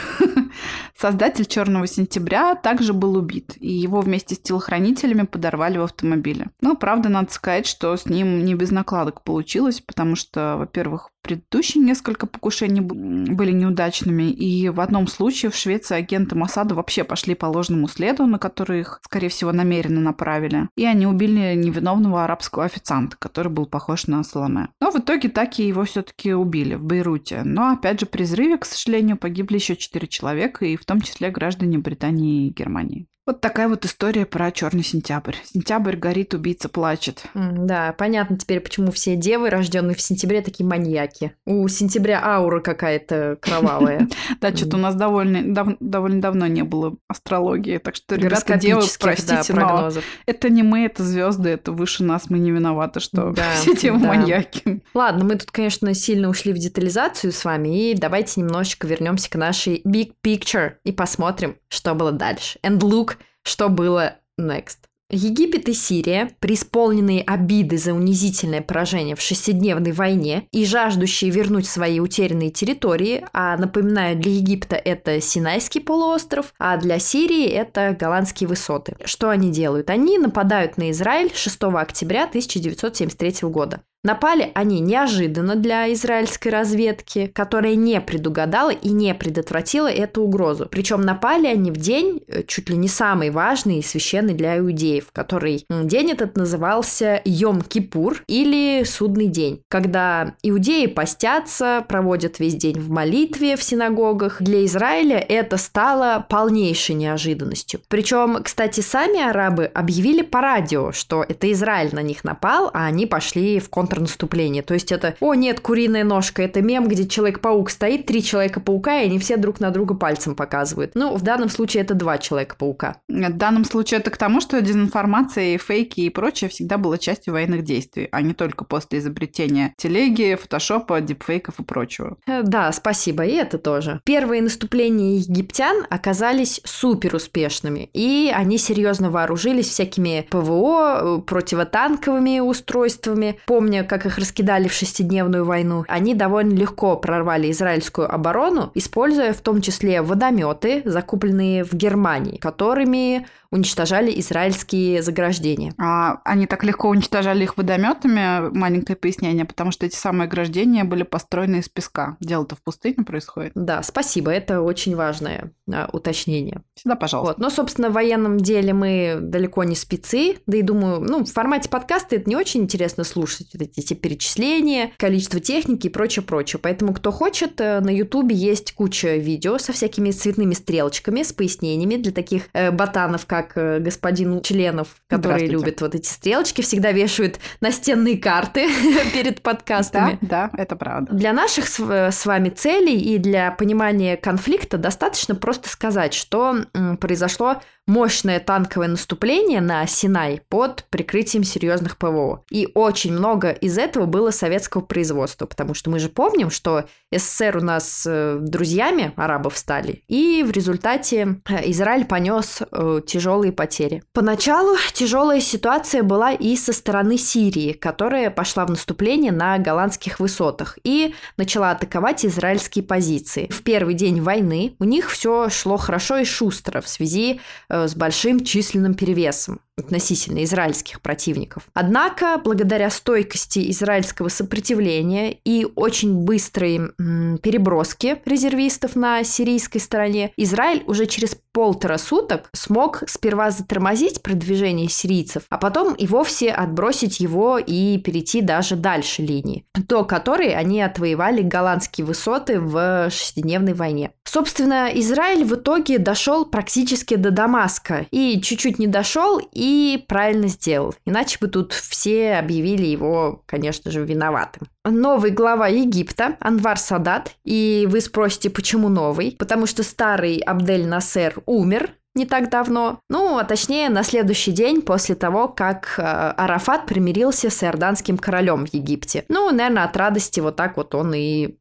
Создатель 0.97 1.47
«Черного 1.47 1.86
сентября» 1.86 2.55
также 2.57 2.92
был 2.92 3.16
убит, 3.16 3.55
и 3.59 3.72
его 3.72 4.01
вместе 4.01 4.34
с 4.34 4.40
телохранителями 4.40 5.22
подорвали 5.22 5.78
в 5.78 5.82
автомобиле. 5.82 6.51
Но, 6.61 6.74
правда, 6.74 7.09
надо 7.09 7.32
сказать, 7.32 7.66
что 7.66 7.97
с 7.97 8.07
ним 8.07 8.45
не 8.45 8.55
без 8.55 8.70
накладок 8.70 9.22
получилось, 9.22 9.80
потому 9.80 10.16
что, 10.16 10.57
во-первых, 10.59 11.11
предыдущие 11.25 11.83
несколько 11.83 12.27
покушений 12.27 12.83
были 12.83 13.51
неудачными, 13.51 14.25
и 14.31 14.68
в 14.68 14.79
одном 14.81 15.09
случае 15.09 15.51
в 15.51 15.57
Швеции 15.57 15.97
агенты 15.97 16.37
Масада 16.37 16.75
вообще 16.75 17.03
пошли 17.03 17.35
по 17.35 17.47
ложному 17.47 17.89
следу, 17.89 18.27
на 18.27 18.39
который 18.39 18.81
их, 18.81 19.01
скорее 19.03 19.31
всего, 19.31 19.51
намеренно 19.51 20.01
направили. 20.01 20.68
И 20.77 20.85
они 20.85 21.07
убили 21.07 21.55
невиновного 21.55 22.25
арабского 22.25 22.66
официанта, 22.66 23.16
который 23.18 23.51
был 23.51 23.64
похож 23.66 24.07
на 24.07 24.22
Соломе. 24.22 24.68
Но 24.81 24.91
в 24.91 24.97
итоге 24.97 25.31
так 25.31 25.59
и 25.59 25.66
его 25.66 25.85
все-таки 25.85 26.35
убили 26.35 26.75
в 26.75 26.85
Бейруте. 26.85 27.43
Но, 27.43 27.72
опять 27.72 28.01
же, 28.01 28.07
при 28.07 28.25
взрыве, 28.25 28.59
к 28.59 28.66
сожалению, 28.66 29.16
погибли 29.16 29.55
еще 29.55 29.77
четыре 29.77 30.07
человека, 30.07 30.66
и 30.66 30.77
в 30.77 30.85
том 30.85 31.01
числе 31.01 31.31
граждане 31.31 31.79
Британии 31.79 32.49
и 32.49 32.53
Германии. 32.53 33.09
Вот 33.27 33.41
такая 33.41 33.68
вот 33.68 33.87
история 33.87 34.27
про 34.27 34.53
черный 34.53 34.85
сентябрь. 34.85 35.37
Сентябрь 35.45 35.97
горит, 35.97 36.35
убийца 36.35 36.68
плачет. 36.68 37.25
да, 37.35 37.95
понятно 37.97 38.37
теперь, 38.37 38.61
почему 38.61 38.93
все 38.93 39.16
девы, 39.16 39.49
рожденные 39.49 39.95
в 39.95 40.01
сентябре, 40.03 40.43
такие 40.43 40.66
маньяки. 40.66 41.33
У 41.47 41.66
сентября 41.68 42.22
аура 42.22 42.61
какая-то 42.61 43.39
кровавая. 43.41 44.09
Да, 44.41 44.55
что-то 44.55 44.77
у 44.77 44.81
нас 44.81 44.95
довольно, 44.95 45.55
давно 45.81 46.47
не 46.47 46.62
было 46.62 46.97
астрологии, 47.09 47.79
так 47.79 47.95
что, 47.95 48.16
ребята, 48.16 48.57
девы, 48.57 48.83
простите, 48.99 49.53
но 49.55 49.91
это 50.27 50.51
не 50.51 50.62
мы, 50.62 50.85
это 50.85 51.03
звезды, 51.03 51.51
это 51.51 51.72
выше 51.72 52.05
нас, 52.05 52.29
мы 52.31 52.39
не 52.39 52.51
виноваты, 52.51 53.01
что 53.01 53.35
все 53.55 53.75
девы 53.75 53.99
маньяки. 53.99 54.83
Ладно, 54.93 55.25
мы 55.25 55.37
тут, 55.37 55.51
конечно, 55.51 55.95
сильно 55.95 56.29
ушли 56.29 56.53
в 56.53 56.59
детализацию 56.59 57.33
с 57.33 57.45
вами, 57.45 57.91
и 57.91 57.95
давайте 57.95 58.41
немножечко 58.41 58.87
вернемся 58.87 59.31
к 59.31 59.37
нашей 59.37 59.81
big 59.87 60.12
picture 60.25 60.75
и 60.85 60.93
посмотрим, 60.93 61.57
что 61.68 61.95
было 61.95 62.12
дальше. 62.12 62.59
And 62.62 62.79
look 62.81 63.13
что 63.45 63.68
было 63.68 64.16
next. 64.40 64.78
Египет 65.11 65.68
и 65.68 65.74
Сирия, 65.74 66.30
преисполненные 66.40 67.22
обиды 67.22 67.76
за 67.76 67.92
унизительное 67.92 68.62
поражение 68.62 69.14
в 69.14 69.20
шестидневной 69.20 69.92
войне 69.92 70.49
и 70.51 70.64
жаждущие 70.64 71.30
вернуть 71.30 71.68
свои 71.68 72.01
утерянные 72.01 72.51
территории, 72.51 73.24
а 73.32 73.57
напоминаю, 73.57 74.16
для 74.16 74.32
Египта 74.32 74.76
это 74.76 75.20
Синайский 75.20 75.82
полуостров, 75.82 76.55
а 76.59 76.78
для 76.78 76.99
Сирии 76.99 77.47
это 77.47 77.97
голландские 77.99 78.49
высоты. 78.49 78.97
Что 79.05 79.28
они 79.28 79.53
делают? 79.53 79.90
Они 79.90 80.18
нападают 80.18 80.78
на 80.78 80.90
Израиль 80.90 81.30
6 81.34 81.62
октября 81.64 82.24
1973 82.24 83.49
года. 83.49 83.82
Напали 84.05 84.52
они 84.55 84.80
неожиданно 84.80 85.57
для 85.57 85.90
израильской 85.94 86.52
разведки, 86.52 87.30
которая 87.34 87.74
не 87.74 88.02
предугадала 88.02 88.68
и 88.70 88.90
не 88.90 89.14
предотвратила 89.14 89.90
эту 89.90 90.22
угрозу. 90.22 90.68
Причем 90.70 91.00
напали 91.00 91.46
они 91.46 91.70
в 91.70 91.78
день, 91.78 92.22
э, 92.28 92.42
чуть 92.46 92.68
ли 92.68 92.76
не 92.76 92.88
самый 92.88 93.30
важный 93.30 93.78
и 93.78 93.82
священный 93.82 94.34
для 94.34 94.59
иудеев, 94.59 95.07
который 95.11 95.64
день 95.70 96.11
этот 96.11 96.36
назывался 96.36 97.22
Йом-Кипур 97.24 98.18
или 98.26 98.84
Судный 98.84 99.26
день, 99.26 99.62
когда 99.68 100.34
иудеи 100.42 100.86
постятся, 100.86 101.82
проводят 101.88 102.38
весь 102.38 102.57
день 102.57 102.78
в 102.78 102.90
молитве 102.90 103.57
в 103.57 103.62
синагогах. 103.62 104.42
Для 104.42 104.66
Израиля 104.66 105.18
это 105.18 105.57
стало 105.57 106.26
полнейшей 106.28 106.94
неожиданностью. 106.94 107.80
Причем, 107.88 108.42
кстати, 108.42 108.80
сами 108.80 109.22
арабы 109.22 109.64
объявили 109.64 110.20
по 110.20 110.42
радио, 110.42 110.92
что 110.92 111.24
это 111.26 111.50
Израиль 111.52 111.94
на 111.94 112.02
них 112.02 112.22
напал, 112.22 112.70
а 112.74 112.84
они 112.84 113.07
пошли 113.07 113.59
в 113.61 113.70
контр 113.70 113.93
контрнаступление. 113.95 114.62
То 114.62 114.74
есть 114.74 114.92
это, 114.92 115.14
о 115.20 115.34
нет, 115.34 115.61
куриная 115.61 116.05
ножка, 116.05 116.42
это 116.42 116.62
мем, 116.62 116.88
где 116.88 117.07
Человек-паук 117.07 117.70
стоит, 117.70 118.07
три 118.07 118.22
Человека-паука, 118.22 119.01
и 119.01 119.07
они 119.07 119.18
все 119.18 119.36
друг 119.36 119.61
на 119.61 119.70
друга 119.70 119.95
пальцем 119.95 120.34
показывают. 120.34 120.92
Ну, 120.95 121.14
в 121.14 121.22
данном 121.22 121.49
случае 121.49 121.82
это 121.82 121.95
два 121.95 122.18
Человека-паука. 122.18 122.97
В 123.09 123.32
данном 123.32 123.64
случае 123.64 124.01
это 124.01 124.11
к 124.11 124.16
тому, 124.16 124.40
что 124.40 124.61
дезинформация 124.61 125.55
и 125.55 125.59
фейки 125.59 126.01
и 126.01 126.11
прочее 126.11 126.51
всегда 126.51 126.76
была 126.78 126.99
частью 126.99 127.34
военных 127.34 127.62
действий, 127.62 128.09
а 128.11 128.20
не 128.22 128.34
только 128.34 128.64
после 128.64 128.99
изобретения 128.99 129.74
телеги, 129.76 130.36
фотошопа, 130.40 131.01
дипфейков 131.01 131.61
и 131.61 131.62
прочего. 131.62 132.16
Э, 132.26 132.42
да, 132.42 132.72
спасибо, 132.72 133.24
и 133.24 133.32
это 133.32 133.59
тоже. 133.59 134.01
Первые 134.05 134.42
наступления 134.42 135.18
египтян 135.18 135.86
оказались 135.88 136.61
супер 136.64 137.14
успешными, 137.14 137.90
и 137.92 138.32
они 138.34 138.59
серьезно 138.59 139.11
вооружились 139.11 139.68
всякими 139.68 140.26
ПВО, 140.30 141.18
э, 141.18 141.22
противотанковыми 141.22 142.40
устройствами. 142.40 143.38
Помня, 143.47 143.84
как 143.85 144.07
их 144.07 144.18
раскидали 144.18 144.68
в 144.68 144.72
шестидневную 144.72 145.45
войну, 145.45 145.85
они 145.89 146.14
довольно 146.14 146.55
легко 146.55 146.97
прорвали 146.97 147.51
израильскую 147.51 148.12
оборону, 148.12 148.70
используя 148.74 149.32
в 149.32 149.41
том 149.41 149.61
числе 149.61 150.03
водометы, 150.03 150.82
закупленные 150.85 151.64
в 151.64 151.72
Германии, 151.74 152.39
которыми 152.39 153.26
уничтожали 153.55 154.12
израильские 154.20 155.01
заграждения. 155.01 155.74
А 155.78 156.20
они 156.24 156.47
так 156.47 156.64
легко 156.64 156.89
уничтожали 156.89 157.45
их 157.45 157.57
водометами, 157.57 158.51
маленькое 158.51 158.97
пояснение, 158.97 159.45
потому 159.45 159.70
что 159.70 159.87
эти 159.87 159.95
самые 159.95 160.26
ограждения 160.26 160.82
были 160.82 161.05
построены 161.05 161.61
из 161.61 161.68
песка. 161.68 162.16
Дело-то 162.18 162.57
в 162.57 162.62
пустыне 162.62 163.05
происходит. 163.05 163.53
Да, 163.55 163.85
спасибо, 163.85 164.32
это 164.32 164.61
очень 164.61 164.97
важное 164.97 165.53
а, 165.72 165.89
уточнение. 165.93 166.62
Всегда 166.74 166.97
пожалуйста. 166.97 167.35
Вот. 167.35 167.39
Но, 167.39 167.49
собственно, 167.49 167.91
в 167.91 167.93
военном 167.93 168.39
деле 168.39 168.72
мы 168.72 169.18
далеко 169.20 169.62
не 169.62 169.76
спецы, 169.76 170.39
да 170.47 170.57
и 170.57 170.62
думаю, 170.62 171.01
ну, 171.01 171.24
в 171.24 171.30
формате 171.30 171.68
подкаста 171.68 172.16
это 172.16 172.28
не 172.28 172.35
очень 172.35 172.62
интересно 172.62 173.05
слушать, 173.05 173.55
эти, 173.77 173.95
перечисления, 173.95 174.93
количество 174.97 175.41
техники 175.41 175.87
и 175.87 175.91
прочее, 175.91 176.22
прочее. 176.22 176.61
Поэтому, 176.62 176.95
кто 176.95 177.11
хочет, 177.11 177.61
э, 177.61 177.81
на 177.81 177.91
Ютубе 177.91 178.35
есть 178.35 178.72
куча 178.72 179.16
видео 179.16 179.59
со 179.59 179.72
всякими 179.72 180.11
цветными 180.11 180.55
стрелочками, 180.55 181.22
с 181.22 181.33
пояснениями 181.33 181.97
для 181.97 182.12
таких 182.12 182.45
э, 182.53 182.70
ботанов, 182.70 183.27
как 183.27 183.53
э, 183.57 183.79
господин 183.81 184.43
Членов, 184.43 184.89
которые 185.09 185.47
любят 185.47 185.81
вот 185.81 185.95
эти 185.95 186.09
стрелочки, 186.09 186.62
всегда 186.62 186.93
вешают 186.93 187.39
настенные 187.61 188.18
карты 188.18 188.68
перед 189.12 189.43
подкастами. 189.43 190.18
Да, 190.20 190.51
да, 190.53 190.62
это 190.62 190.77
правда. 190.77 191.12
Для 191.12 191.33
наших 191.33 191.66
э, 191.81 192.11
с 192.11 192.27
вами 192.27 192.51
целей 192.51 192.99
и 192.99 193.18
для 193.18 193.51
понимания 193.53 194.16
конфликта 194.16 194.79
достаточно 194.79 195.35
просто 195.35 195.68
сказать, 195.68 196.14
что 196.14 196.64
произошло 197.01 197.61
мощное 197.87 198.41
танковое 198.41 198.89
наступление 198.89 199.61
на 199.61 199.87
Синай 199.87 200.41
под 200.49 200.85
прикрытием 200.91 201.45
серьезных 201.45 201.99
ПВО. 201.99 202.45
И 202.51 202.68
очень 202.75 203.12
много 203.12 203.53
из 203.61 203.78
этого 203.78 204.07
было 204.07 204.30
советского 204.30 204.80
производства, 204.80 205.46
потому 205.46 205.74
что 205.74 205.90
мы 205.90 205.98
же 205.98 206.09
помним, 206.09 206.50
что 206.50 206.84
СССР 207.12 207.59
у 207.59 207.61
нас 207.61 208.05
э, 208.07 208.38
друзьями 208.40 209.12
арабов 209.16 209.57
стали, 209.57 210.02
и 210.09 210.44
в 210.46 210.50
результате 210.50 211.40
э, 211.48 211.70
Израиль 211.70 212.05
понес 212.05 212.61
э, 212.61 213.00
тяжелые 213.07 213.52
потери. 213.52 214.02
Поначалу 214.12 214.76
тяжелая 214.92 215.40
ситуация 215.40 216.02
была 216.02 216.32
и 216.32 216.57
со 216.57 216.72
стороны 216.72 217.18
Сирии, 217.18 217.72
которая 217.72 218.30
пошла 218.30 218.66
в 218.66 218.70
наступление 218.70 219.32
на 219.32 219.59
голландских 219.59 220.20
высотах 220.20 220.78
и 220.84 221.14
начала 221.36 221.70
атаковать 221.70 222.24
израильские 222.24 222.84
позиции. 222.84 223.48
В 223.50 223.62
первый 223.62 223.94
день 223.94 224.20
войны 224.20 224.76
у 224.78 224.84
них 224.84 225.11
все 225.11 225.48
шло 225.48 225.76
хорошо 225.76 226.18
и 226.18 226.24
шустро 226.24 226.80
в 226.80 226.88
связи 226.88 227.40
с 227.68 227.94
большим 227.94 228.44
численным 228.44 228.94
перевесом 228.94 229.61
относительно 229.77 230.45
израильских 230.45 231.01
противников. 231.01 231.64
Однако, 231.75 232.41
благодаря 232.43 232.91
стойкости 232.91 233.70
израильского 233.70 234.29
сопротивления 234.29 235.33
и 235.45 235.66
очень 235.75 236.25
быстрой 236.25 236.77
м, 236.99 237.39
переброски 237.39 238.18
резервистов 238.25 238.95
на 238.95 239.25
сирийской 239.25 239.79
стороне, 239.79 240.33
Израиль 240.37 240.85
уже 240.87 241.07
через 241.07 241.37
полтора 241.53 241.99
суток 241.99 242.49
смог 242.53 243.03
сперва 243.07 243.51
затормозить 243.51 244.22
продвижение 244.22 244.89
сирийцев, 244.89 245.45
а 245.51 245.59
потом 245.59 245.95
и 245.95 246.07
вовсе 246.07 246.51
отбросить 246.51 247.20
его 247.20 247.59
и 247.59 247.99
перейти 247.99 248.43
даже 248.43 248.77
дальше 248.77 249.22
линии, 249.22 249.64
до 249.75 250.05
которой 250.05 250.55
они 250.55 250.83
отвоевали 250.83 251.43
голландские 251.43 252.05
высоты 252.05 252.61
в 252.61 253.09
шестидневной 253.11 253.75
войне. 253.75 254.12
Собственно, 254.35 254.91
Израиль 254.93 255.45
в 255.45 255.55
итоге 255.55 255.99
дошел 255.99 256.45
практически 256.45 257.14
до 257.14 257.30
Дамаска 257.30 258.07
и 258.11 258.41
чуть-чуть 258.41 258.80
не 258.80 258.89
дошел, 258.89 259.41
и 259.53 260.05
правильно 260.09 260.49
сделал. 260.49 260.93
Иначе 261.07 261.39
бы 261.41 261.47
тут 261.47 261.72
все 261.72 262.35
объявили 262.35 262.85
его, 262.85 263.45
конечно 263.47 263.93
же, 263.93 264.05
виноватым. 264.05 264.66
Новый 264.85 265.30
глава 265.30 265.68
Египта, 265.68 266.37
Анвар 266.41 266.78
Садат. 266.78 267.30
И 267.45 267.87
вы 267.89 268.01
спросите, 268.01 268.51
почему 268.51 268.89
новый? 268.89 269.37
Потому 269.39 269.66
что 269.66 269.85
старый 269.85 270.39
Абдель 270.39 270.85
Насер 270.85 271.37
умер, 271.47 271.93
не 272.16 272.26
так 272.26 272.51
давно. 272.51 272.99
Ну, 273.09 273.39
а 273.39 273.45
точнее, 273.45 273.89
на 273.89 274.03
следующий 274.03 274.51
день 274.51 274.82
после 274.82 275.14
того, 275.14 275.47
как 275.47 275.95
э, 275.97 276.03
Арафат 276.03 276.87
примирился 276.87 277.51
с 277.51 277.62
иорданским 277.62 278.18
королем 278.18 278.66
в 278.66 278.74
Египте. 278.74 279.24
Ну, 279.28 279.53
наверное, 279.53 279.85
от 279.85 279.97
радости 279.97 280.41
вот 280.41 280.57
так 280.57 280.76
вот 280.76 280.93
он 280.97 281.14
и, 281.14 281.57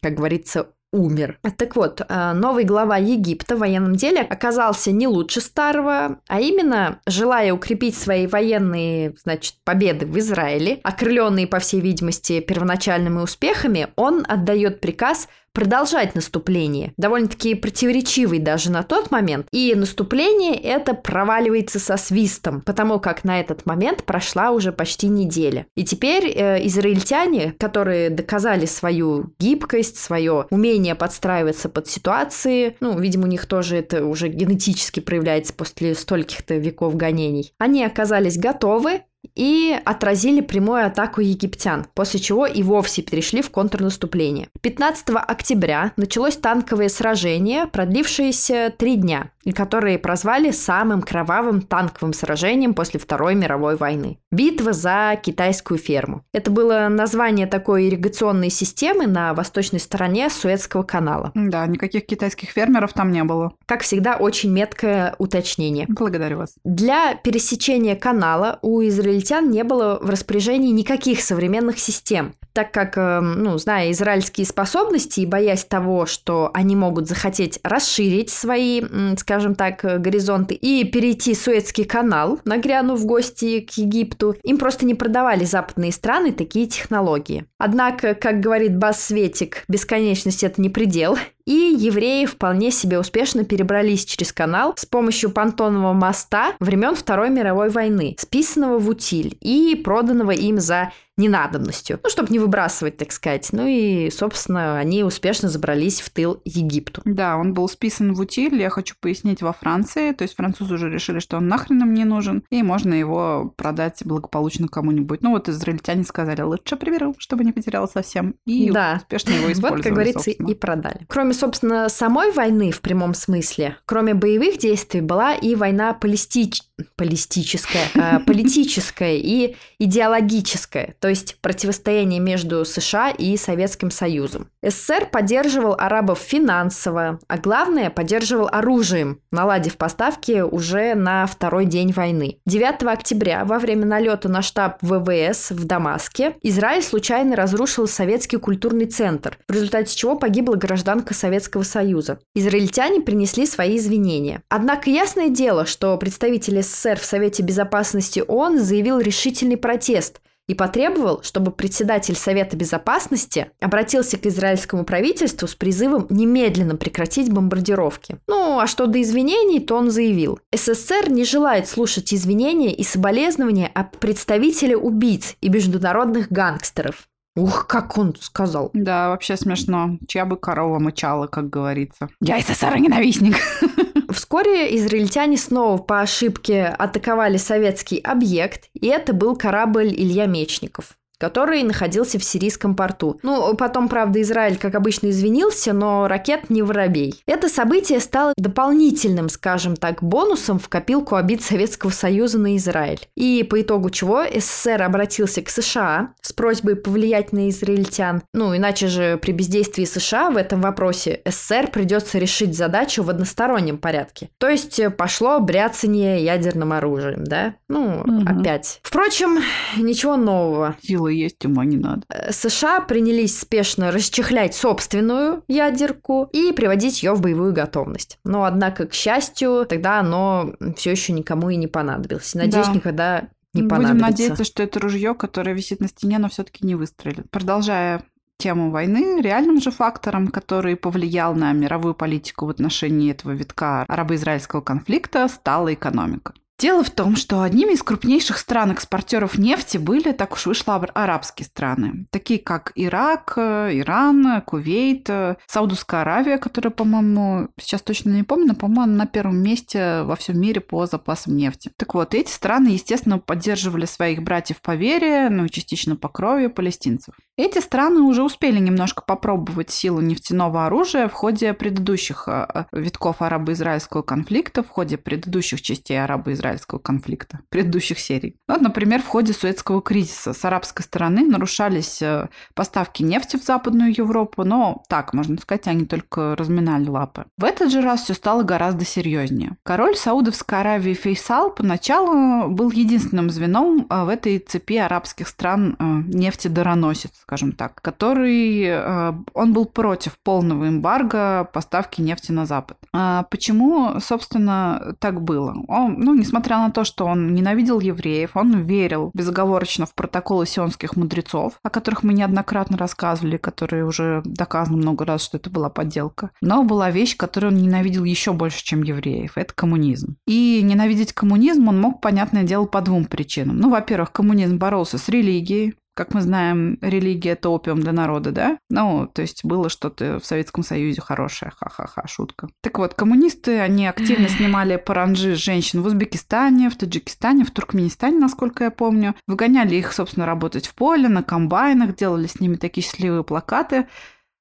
как 0.00 0.14
говорится, 0.14 0.68
умер. 0.94 1.38
Так 1.56 1.76
вот, 1.76 2.00
э, 2.00 2.32
новый 2.32 2.64
глава 2.64 2.96
Египта 2.96 3.56
в 3.56 3.58
военном 3.58 3.96
деле 3.96 4.20
оказался 4.20 4.92
не 4.92 5.08
лучше 5.08 5.40
старого, 5.40 6.20
а 6.28 6.40
именно, 6.40 7.00
желая 7.06 7.52
укрепить 7.52 7.96
свои 7.96 8.26
военные, 8.26 9.14
значит, 9.22 9.56
победы 9.64 10.06
в 10.06 10.16
Израиле, 10.18 10.80
окрыленные, 10.82 11.46
по 11.46 11.58
всей 11.58 11.80
видимости, 11.80 12.40
первоначальными 12.40 13.18
успехами, 13.18 13.88
он 13.96 14.24
отдает 14.28 14.80
приказ 14.80 15.28
продолжать 15.54 16.14
наступление, 16.14 16.92
довольно-таки 16.96 17.54
противоречивый 17.54 18.40
даже 18.40 18.70
на 18.70 18.82
тот 18.82 19.10
момент. 19.10 19.46
И 19.52 19.74
наступление 19.74 20.56
это 20.56 20.94
проваливается 20.94 21.78
со 21.78 21.96
свистом, 21.96 22.60
потому 22.60 22.98
как 22.98 23.24
на 23.24 23.40
этот 23.40 23.64
момент 23.64 24.04
прошла 24.04 24.50
уже 24.50 24.72
почти 24.72 25.08
неделя. 25.08 25.66
И 25.76 25.84
теперь 25.84 26.26
э, 26.26 26.66
израильтяне, 26.66 27.54
которые 27.58 28.10
доказали 28.10 28.66
свою 28.66 29.32
гибкость, 29.38 29.96
свое 29.98 30.46
умение 30.50 30.94
подстраиваться 30.94 31.68
под 31.68 31.86
ситуации, 31.88 32.76
ну, 32.80 32.98
видимо, 32.98 33.24
у 33.24 33.28
них 33.28 33.46
тоже 33.46 33.76
это 33.76 34.04
уже 34.04 34.28
генетически 34.28 35.00
проявляется 35.00 35.54
после 35.54 35.94
стольких-то 35.94 36.56
веков 36.56 36.96
гонений, 36.96 37.52
они 37.58 37.84
оказались 37.84 38.38
готовы 38.38 39.02
и 39.34 39.78
отразили 39.84 40.40
прямую 40.40 40.86
атаку 40.86 41.20
египтян, 41.20 41.86
после 41.94 42.20
чего 42.20 42.46
и 42.46 42.62
вовсе 42.62 43.02
перешли 43.02 43.42
в 43.42 43.50
контрнаступление. 43.50 44.48
15 44.60 45.08
октября 45.10 45.92
началось 45.96 46.36
танковое 46.36 46.88
сражение, 46.88 47.66
продлившееся 47.66 48.72
три 48.76 48.96
дня, 48.96 49.30
и 49.44 49.52
которое 49.52 49.98
прозвали 49.98 50.50
самым 50.50 51.02
кровавым 51.02 51.62
танковым 51.62 52.12
сражением 52.12 52.74
после 52.74 53.00
Второй 53.00 53.34
мировой 53.34 53.76
войны. 53.76 54.18
Битва 54.30 54.72
за 54.72 55.18
китайскую 55.22 55.78
ферму. 55.78 56.24
Это 56.32 56.50
было 56.50 56.88
название 56.90 57.46
такой 57.46 57.88
ирригационной 57.88 58.50
системы 58.50 59.06
на 59.06 59.34
восточной 59.34 59.80
стороне 59.80 60.30
Суэцкого 60.30 60.82
канала. 60.82 61.32
Да, 61.34 61.66
никаких 61.66 62.06
китайских 62.06 62.50
фермеров 62.50 62.92
там 62.92 63.12
не 63.12 63.24
было. 63.24 63.52
Как 63.66 63.82
всегда, 63.82 64.16
очень 64.16 64.50
меткое 64.50 65.14
уточнение. 65.18 65.86
Благодарю 65.88 66.38
вас. 66.38 66.54
Для 66.64 67.14
пересечения 67.14 67.96
канала 67.96 68.58
у 68.62 68.82
израильтян 68.82 69.04
израильтян 69.04 69.50
не 69.50 69.64
было 69.64 69.98
в 70.00 70.10
распоряжении 70.10 70.70
никаких 70.70 71.20
современных 71.20 71.78
систем, 71.78 72.34
так 72.52 72.72
как, 72.72 72.96
эм, 72.96 73.42
ну, 73.42 73.58
зная 73.58 73.90
израильские 73.92 74.46
способности 74.46 75.20
и 75.20 75.26
боясь 75.26 75.64
того, 75.64 76.06
что 76.06 76.50
они 76.54 76.76
могут 76.76 77.08
захотеть 77.08 77.58
расширить 77.62 78.30
свои, 78.30 78.82
скажем 79.16 79.33
так, 79.54 79.80
горизонты 80.00 80.54
и 80.54 80.84
перейти 80.84 81.34
Суэцкий 81.34 81.84
канал, 81.84 82.40
нагрянув 82.44 83.00
в 83.00 83.06
гости 83.06 83.60
к 83.60 83.70
Египту, 83.78 84.36
им 84.42 84.58
просто 84.58 84.86
не 84.86 84.94
продавали 84.94 85.44
западные 85.44 85.92
страны 85.92 86.32
такие 86.32 86.66
технологии. 86.66 87.46
Однако, 87.58 88.14
как 88.14 88.40
говорит 88.40 88.76
Бас 88.76 89.02
Светик, 89.02 89.64
бесконечность 89.68 90.44
это 90.44 90.60
не 90.60 90.68
предел, 90.68 91.16
и 91.46 91.74
евреи 91.76 92.26
вполне 92.26 92.70
себе 92.70 92.98
успешно 92.98 93.44
перебрались 93.44 94.04
через 94.04 94.32
канал 94.32 94.74
с 94.76 94.86
помощью 94.86 95.30
понтонного 95.30 95.92
моста 95.92 96.54
времен 96.60 96.94
Второй 96.94 97.30
мировой 97.30 97.68
войны, 97.70 98.16
списанного 98.18 98.78
в 98.78 98.88
утиль 98.88 99.36
и 99.40 99.74
проданного 99.76 100.30
им 100.30 100.58
за 100.58 100.92
ненадобностью, 101.16 102.00
ну, 102.02 102.10
чтобы 102.10 102.32
не 102.32 102.38
выбрасывать, 102.38 102.96
так 102.96 103.12
сказать. 103.12 103.48
Ну 103.52 103.66
и, 103.66 104.10
собственно, 104.10 104.78
они 104.78 105.04
успешно 105.04 105.48
забрались 105.48 106.00
в 106.00 106.10
тыл 106.10 106.40
Египту. 106.44 107.02
Да, 107.04 107.36
он 107.36 107.54
был 107.54 107.68
списан 107.68 108.14
в 108.14 108.20
утиль, 108.20 108.60
я 108.60 108.68
хочу 108.70 108.96
пояснить, 108.98 109.40
во 109.40 109.52
Франции. 109.52 110.12
То 110.12 110.22
есть 110.22 110.34
французы 110.34 110.74
уже 110.74 110.90
решили, 110.90 111.20
что 111.20 111.36
он 111.36 111.46
нахрен 111.46 111.82
им 111.82 111.94
не 111.94 112.04
нужен, 112.04 112.42
и 112.50 112.62
можно 112.62 112.94
его 112.94 113.52
продать 113.56 114.02
благополучно 114.04 114.66
кому-нибудь. 114.66 115.22
Ну 115.22 115.30
вот 115.30 115.48
израильтяне 115.48 116.04
сказали, 116.04 116.42
лучше 116.42 116.76
приберу, 116.76 117.14
чтобы 117.18 117.44
не 117.44 117.52
потерял 117.52 117.88
совсем. 117.88 118.34
И 118.44 118.70
да. 118.70 118.96
успешно 118.96 119.30
его 119.30 119.52
использовали, 119.52 119.76
Вот, 119.76 119.84
как 119.84 119.92
говорится, 119.92 120.24
собственно. 120.24 120.48
и 120.48 120.54
продали. 120.54 121.06
Кроме, 121.08 121.33
собственно, 121.34 121.88
самой 121.88 122.32
войны 122.32 122.70
в 122.70 122.80
прямом 122.80 123.14
смысле, 123.14 123.76
кроме 123.84 124.14
боевых 124.14 124.58
действий, 124.58 125.00
была 125.00 125.34
и 125.34 125.54
война 125.54 125.92
палестич... 125.94 126.62
палестическая, 126.96 127.88
э, 127.94 128.18
политическая 128.26 129.16
и 129.16 129.56
идеологическая 129.78 130.94
то 131.00 131.08
есть 131.08 131.36
противостояние 131.40 132.20
между 132.20 132.64
США 132.64 133.10
и 133.10 133.36
Советским 133.36 133.90
Союзом. 133.90 134.48
СССР 134.62 135.06
поддерживал 135.10 135.74
арабов 135.78 136.18
финансово, 136.18 137.18
а 137.28 137.38
главное, 137.38 137.90
поддерживал 137.90 138.48
оружием, 138.50 139.20
наладив 139.30 139.76
поставки 139.76 140.40
уже 140.40 140.94
на 140.94 141.26
второй 141.26 141.66
день 141.66 141.92
войны. 141.92 142.38
9 142.46 142.84
октября, 142.84 143.44
во 143.44 143.58
время 143.58 143.86
налета 143.86 144.28
на 144.28 144.42
штаб 144.42 144.78
ВВС 144.80 145.50
в 145.50 145.64
Дамаске, 145.66 146.36
Израиль 146.42 146.82
случайно 146.82 147.36
разрушил 147.36 147.86
советский 147.86 148.38
культурный 148.38 148.86
центр, 148.86 149.38
в 149.48 149.52
результате 149.52 149.94
чего 149.94 150.16
погибла 150.16 150.56
гражданка 150.56 151.14
Советского 151.24 151.62
Союза. 151.62 152.18
Израильтяне 152.34 153.00
принесли 153.00 153.46
свои 153.46 153.78
извинения. 153.78 154.42
Однако 154.50 154.90
ясное 154.90 155.30
дело, 155.30 155.64
что 155.64 155.96
представитель 155.96 156.62
СССР 156.62 156.98
в 156.98 157.04
Совете 157.06 157.42
Безопасности 157.42 158.22
ООН 158.26 158.58
заявил 158.58 158.98
решительный 158.98 159.56
протест– 159.56 160.20
и 160.46 160.54
потребовал, 160.54 161.22
чтобы 161.22 161.52
председатель 161.52 162.16
Совета 162.16 162.56
Безопасности 162.56 163.50
обратился 163.60 164.18
к 164.18 164.26
израильскому 164.26 164.84
правительству 164.84 165.48
с 165.48 165.54
призывом 165.54 166.06
немедленно 166.10 166.76
прекратить 166.76 167.32
бомбардировки. 167.32 168.18
Ну, 168.26 168.58
а 168.58 168.66
что 168.66 168.86
до 168.86 169.00
извинений, 169.00 169.60
то 169.60 169.76
он 169.76 169.90
заявил, 169.90 170.38
СССР 170.54 171.08
не 171.08 171.24
желает 171.24 171.68
слушать 171.68 172.12
извинения 172.12 172.74
и 172.74 172.82
соболезнования 172.82 173.70
от 173.72 173.96
представителя 173.98 174.76
убийц 174.76 175.36
и 175.40 175.48
международных 175.48 176.30
гангстеров. 176.30 177.08
Ух, 177.36 177.66
как 177.66 177.98
он 177.98 178.14
сказал. 178.20 178.70
Да, 178.74 179.08
вообще 179.08 179.36
смешно. 179.36 179.98
Чья 180.06 180.24
бы 180.24 180.36
корова 180.36 180.78
мычала, 180.78 181.26
как 181.26 181.50
говорится. 181.50 182.08
Я 182.20 182.40
СССР-ненавистник. 182.40 183.36
Вскоре 184.12 184.76
израильтяне 184.76 185.36
снова 185.36 185.78
по 185.78 186.00
ошибке 186.00 186.66
атаковали 186.66 187.36
советский 187.36 187.98
объект, 187.98 188.68
и 188.74 188.86
это 188.86 189.12
был 189.12 189.36
корабль 189.36 189.88
Илья 189.88 190.26
Мечников 190.26 190.96
который 191.24 191.62
находился 191.62 192.18
в 192.18 192.24
сирийском 192.24 192.76
порту. 192.76 193.18
Ну, 193.22 193.54
потом, 193.54 193.88
правда, 193.88 194.20
Израиль, 194.20 194.58
как 194.58 194.74
обычно, 194.74 195.08
извинился, 195.08 195.72
но 195.72 196.06
ракет 196.06 196.50
не 196.50 196.60
воробей. 196.60 197.22
Это 197.26 197.48
событие 197.48 197.98
стало 198.00 198.34
дополнительным, 198.36 199.30
скажем 199.30 199.74
так, 199.74 200.02
бонусом 200.02 200.58
в 200.58 200.68
копилку 200.68 201.16
обид 201.16 201.42
Советского 201.42 201.90
Союза 201.90 202.38
на 202.38 202.58
Израиль. 202.58 203.00
И 203.16 203.42
по 203.42 203.62
итогу 203.62 203.88
чего 203.88 204.22
СССР 204.24 204.82
обратился 204.82 205.40
к 205.40 205.48
США 205.48 206.10
с 206.20 206.34
просьбой 206.34 206.76
повлиять 206.76 207.32
на 207.32 207.48
израильтян. 207.48 208.22
Ну, 208.34 208.54
иначе 208.54 208.88
же 208.88 209.16
при 209.16 209.32
бездействии 209.32 209.86
США 209.86 210.30
в 210.30 210.36
этом 210.36 210.60
вопросе 210.60 211.22
СССР 211.24 211.68
придется 211.72 212.18
решить 212.18 212.54
задачу 212.54 213.02
в 213.02 213.08
одностороннем 213.08 213.78
порядке. 213.78 214.28
То 214.36 214.50
есть 214.50 214.78
э, 214.78 214.90
пошло 214.90 215.40
бряцание 215.40 216.22
ядерным 216.22 216.74
оружием, 216.74 217.24
да? 217.24 217.54
Ну, 217.68 218.00
угу. 218.00 218.22
опять. 218.26 218.80
Впрочем, 218.82 219.38
ничего 219.78 220.16
нового. 220.16 220.76
Сила 220.82 221.13
есть, 221.14 221.44
ума 221.44 221.64
не 221.64 221.76
надо. 221.76 222.02
Э, 222.08 222.32
США 222.32 222.80
принялись 222.80 223.38
спешно 223.38 223.90
расчехлять 223.90 224.54
собственную 224.54 225.42
ядерку 225.48 226.28
и 226.32 226.52
приводить 226.52 227.02
ее 227.02 227.14
в 227.14 227.20
боевую 227.20 227.52
готовность. 227.52 228.18
Но, 228.24 228.44
однако, 228.44 228.86
к 228.86 228.94
счастью, 228.94 229.66
тогда 229.68 230.00
оно 230.00 230.54
все 230.76 230.92
еще 230.92 231.12
никому 231.12 231.50
и 231.50 231.56
не 231.56 231.66
понадобилось. 231.66 232.34
Надеюсь, 232.34 232.66
да. 232.66 232.74
никогда 232.74 233.28
не 233.52 233.62
понадобится. 233.62 233.92
Будем 233.92 233.98
надеяться, 233.98 234.44
что 234.44 234.62
это 234.62 234.80
ружье, 234.80 235.14
которое 235.14 235.54
висит 235.54 235.80
на 235.80 235.88
стене, 235.88 236.18
но 236.18 236.28
все-таки 236.28 236.66
не 236.66 236.74
выстрелит. 236.74 237.30
Продолжая 237.30 238.02
тему 238.36 238.70
войны, 238.70 239.20
реальным 239.22 239.60
же 239.60 239.70
фактором, 239.70 240.28
который 240.28 240.76
повлиял 240.76 241.34
на 241.34 241.52
мировую 241.52 241.94
политику 241.94 242.46
в 242.46 242.50
отношении 242.50 243.10
этого 243.10 243.32
витка 243.32 243.84
арабо-израильского 243.88 244.60
конфликта, 244.60 245.28
стала 245.28 245.72
экономика. 245.72 246.34
Дело 246.64 246.82
в 246.82 246.88
том, 246.88 247.14
что 247.14 247.42
одними 247.42 247.74
из 247.74 247.82
крупнейших 247.82 248.38
стран-экспортеров 248.38 249.36
нефти 249.36 249.76
были, 249.76 250.12
так 250.12 250.32
уж 250.32 250.46
вышло, 250.46 250.76
арабские 250.76 251.44
страны, 251.44 252.06
такие 252.10 252.40
как 252.40 252.72
Ирак, 252.74 253.34
Иран, 253.36 254.40
Кувейт, 254.40 255.10
Саудовская 255.46 256.00
Аравия, 256.00 256.38
которая, 256.38 256.70
по-моему, 256.70 257.48
сейчас 257.60 257.82
точно 257.82 258.12
не 258.12 258.22
помню, 258.22 258.46
но, 258.46 258.54
по-моему, 258.54 258.94
на 258.94 259.04
первом 259.04 259.42
месте 259.42 260.04
во 260.04 260.16
всем 260.16 260.40
мире 260.40 260.62
по 260.62 260.86
запасам 260.86 261.36
нефти. 261.36 261.70
Так 261.76 261.92
вот, 261.92 262.14
эти 262.14 262.30
страны, 262.30 262.68
естественно, 262.68 263.18
поддерживали 263.18 263.84
своих 263.84 264.22
братьев 264.22 264.62
по 264.62 264.74
вере, 264.74 265.28
ну 265.28 265.44
и 265.44 265.50
частично 265.50 265.96
по 265.96 266.08
крови 266.08 266.46
палестинцев. 266.46 267.14
Эти 267.36 267.58
страны 267.58 268.00
уже 268.00 268.22
успели 268.22 268.60
немножко 268.60 269.02
попробовать 269.02 269.70
силу 269.70 270.00
нефтяного 270.00 270.66
оружия 270.66 271.08
в 271.08 271.12
ходе 271.12 271.52
предыдущих 271.52 272.28
э, 272.28 272.66
витков 272.70 273.22
арабо-израильского 273.22 274.02
конфликта, 274.02 274.62
в 274.62 274.68
ходе 274.68 274.98
предыдущих 274.98 275.60
частей 275.60 276.00
арабо-израильского 276.00 276.78
конфликта, 276.78 277.40
предыдущих 277.48 277.98
серий. 277.98 278.36
Вот, 278.46 278.60
например, 278.60 279.02
в 279.02 279.08
ходе 279.08 279.32
Суэцкого 279.32 279.82
кризиса 279.82 280.32
с 280.32 280.44
арабской 280.44 280.82
стороны 280.82 281.26
нарушались 281.26 282.00
э, 282.02 282.28
поставки 282.54 283.02
нефти 283.02 283.36
в 283.36 283.42
Западную 283.42 283.92
Европу, 283.96 284.44
но 284.44 284.84
так, 284.88 285.12
можно 285.12 285.36
сказать, 285.38 285.66
они 285.66 285.86
только 285.86 286.36
разминали 286.36 286.88
лапы. 286.88 287.24
В 287.36 287.42
этот 287.42 287.72
же 287.72 287.80
раз 287.80 288.04
все 288.04 288.14
стало 288.14 288.44
гораздо 288.44 288.84
серьезнее. 288.84 289.56
Король 289.64 289.96
Саудовской 289.96 290.60
Аравии 290.60 290.94
Фейсал 290.94 291.50
поначалу 291.50 292.48
был 292.48 292.70
единственным 292.70 293.28
звеном 293.30 293.88
э, 293.90 294.04
в 294.04 294.08
этой 294.08 294.38
цепи 294.38 294.76
арабских 294.76 295.26
стран 295.26 295.76
нефтедороносец 295.80 297.23
скажем 297.26 297.52
так, 297.52 297.80
который 297.80 298.64
э, 298.64 299.12
он 299.32 299.52
был 299.54 299.64
против 299.64 300.18
полного 300.22 300.68
эмбарго 300.68 301.48
поставки 301.52 302.02
нефти 302.02 302.32
на 302.32 302.44
Запад. 302.44 302.76
А 302.92 303.24
почему, 303.30 303.98
собственно, 304.00 304.94
так 304.98 305.22
было? 305.22 305.56
Он, 305.68 305.96
ну, 305.98 306.14
несмотря 306.14 306.58
на 306.58 306.70
то, 306.70 306.84
что 306.84 307.06
он 307.06 307.34
ненавидел 307.34 307.80
евреев, 307.80 308.32
он 308.34 308.60
верил 308.60 309.10
безоговорочно 309.14 309.86
в 309.86 309.94
протоколы 309.94 310.46
сионских 310.46 310.96
мудрецов, 310.96 311.54
о 311.62 311.70
которых 311.70 312.02
мы 312.02 312.12
неоднократно 312.12 312.76
рассказывали, 312.76 313.38
которые 313.38 313.86
уже 313.86 314.20
доказано 314.26 314.76
много 314.76 315.06
раз, 315.06 315.24
что 315.24 315.38
это 315.38 315.48
была 315.48 315.70
подделка. 315.70 316.30
Но 316.42 316.62
была 316.62 316.90
вещь, 316.90 317.16
которую 317.16 317.54
он 317.54 317.62
ненавидел 317.62 318.04
еще 318.04 318.34
больше, 318.34 318.62
чем 318.62 318.82
евреев. 318.82 319.32
Это 319.36 319.54
коммунизм. 319.54 320.16
И 320.26 320.60
ненавидеть 320.62 321.14
коммунизм 321.14 321.68
он 321.68 321.80
мог, 321.80 322.02
понятное 322.02 322.42
дело, 322.42 322.66
по 322.66 322.82
двум 322.82 323.06
причинам. 323.06 323.56
Ну, 323.56 323.70
во-первых, 323.70 324.12
коммунизм 324.12 324.58
боролся 324.58 324.98
с 324.98 325.08
религией, 325.08 325.74
как 325.94 326.12
мы 326.12 326.20
знаем, 326.20 326.78
религия– 326.80 327.30
это 327.32 327.48
опиум 327.48 327.80
для 327.80 327.92
народа, 327.92 328.32
да? 328.32 328.58
Ну, 328.68 329.06
то 329.12 329.22
есть 329.22 329.44
было 329.44 329.68
что-то 329.68 330.18
в 330.18 330.26
Советском 330.26 330.64
Союзе 330.64 331.00
хорошее, 331.00 331.52
ха-ха-ха, 331.56 332.06
шутка. 332.06 332.48
Так 332.60 332.78
вот, 332.78 332.94
коммунисты, 332.94 333.60
они 333.60 333.86
активно 333.86 334.28
снимали 334.30 334.76
паранджи 334.76 335.34
женщин 335.36 335.82
в 335.82 335.86
Узбекистане, 335.86 336.68
в 336.68 336.76
Таджикистане, 336.76 337.44
в 337.44 337.50
Туркменистане, 337.50 338.18
насколько 338.18 338.64
я 338.64 338.70
помню. 338.70 339.14
Выгоняли 339.26 339.76
их, 339.76 339.92
собственно, 339.92 340.26
работать 340.26 340.66
в 340.66 340.74
поле, 340.74 341.08
на 341.08 341.22
комбайнах, 341.22 341.94
делали 341.94 342.26
с 342.26 342.40
ними 342.40 342.56
такие 342.56 342.84
счастливые 342.84 343.24
плакаты. 343.24 343.86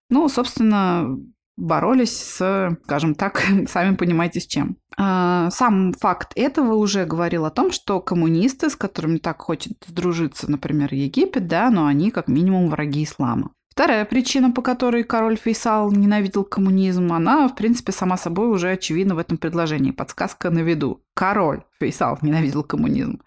Ну, 0.10 0.28
собственно, 0.30 1.18
боролись 1.58 2.18
с, 2.18 2.78
скажем 2.84 3.16
так, 3.16 3.44
сами 3.68 3.96
понимаете, 3.96 4.40
с 4.40 4.48
чем. 4.48 4.78
А, 4.98 5.50
сам 5.52 5.94
факт 5.94 6.34
этого 6.36 6.74
уже 6.76 7.06
говорил 7.06 7.46
о 7.46 7.52
том, 7.52 7.72
что 7.72 8.00
коммунисты, 8.00 8.70
с 8.70 8.76
которыми 8.76 9.18
так 9.18 9.42
хочет 9.42 9.74
сдружиться, 9.88 10.50
например, 10.50 10.94
Египет, 10.94 11.48
да, 11.48 11.70
но 11.70 11.86
они 11.86 12.12
как 12.12 12.28
минимум 12.28 12.70
враги 12.70 13.04
ислама. 13.04 13.52
Вторая 13.74 14.06
причина, 14.06 14.52
по 14.52 14.62
которой 14.62 15.04
король 15.04 15.36
Фейсал 15.36 15.92
ненавидел 15.92 16.44
коммунизм, 16.44 17.12
она, 17.12 17.48
в 17.48 17.56
принципе, 17.56 17.92
сама 17.92 18.18
собой 18.18 18.50
уже 18.50 18.70
очевидна 18.70 19.16
в 19.16 19.18
этом 19.18 19.40
предложении. 19.40 19.90
Подсказка 19.90 20.52
на 20.52 20.60
виду. 20.60 21.02
Король 21.16 21.64
Фейсал 21.80 22.20
ненавидел 22.22 22.62
коммунизм. 22.62 23.20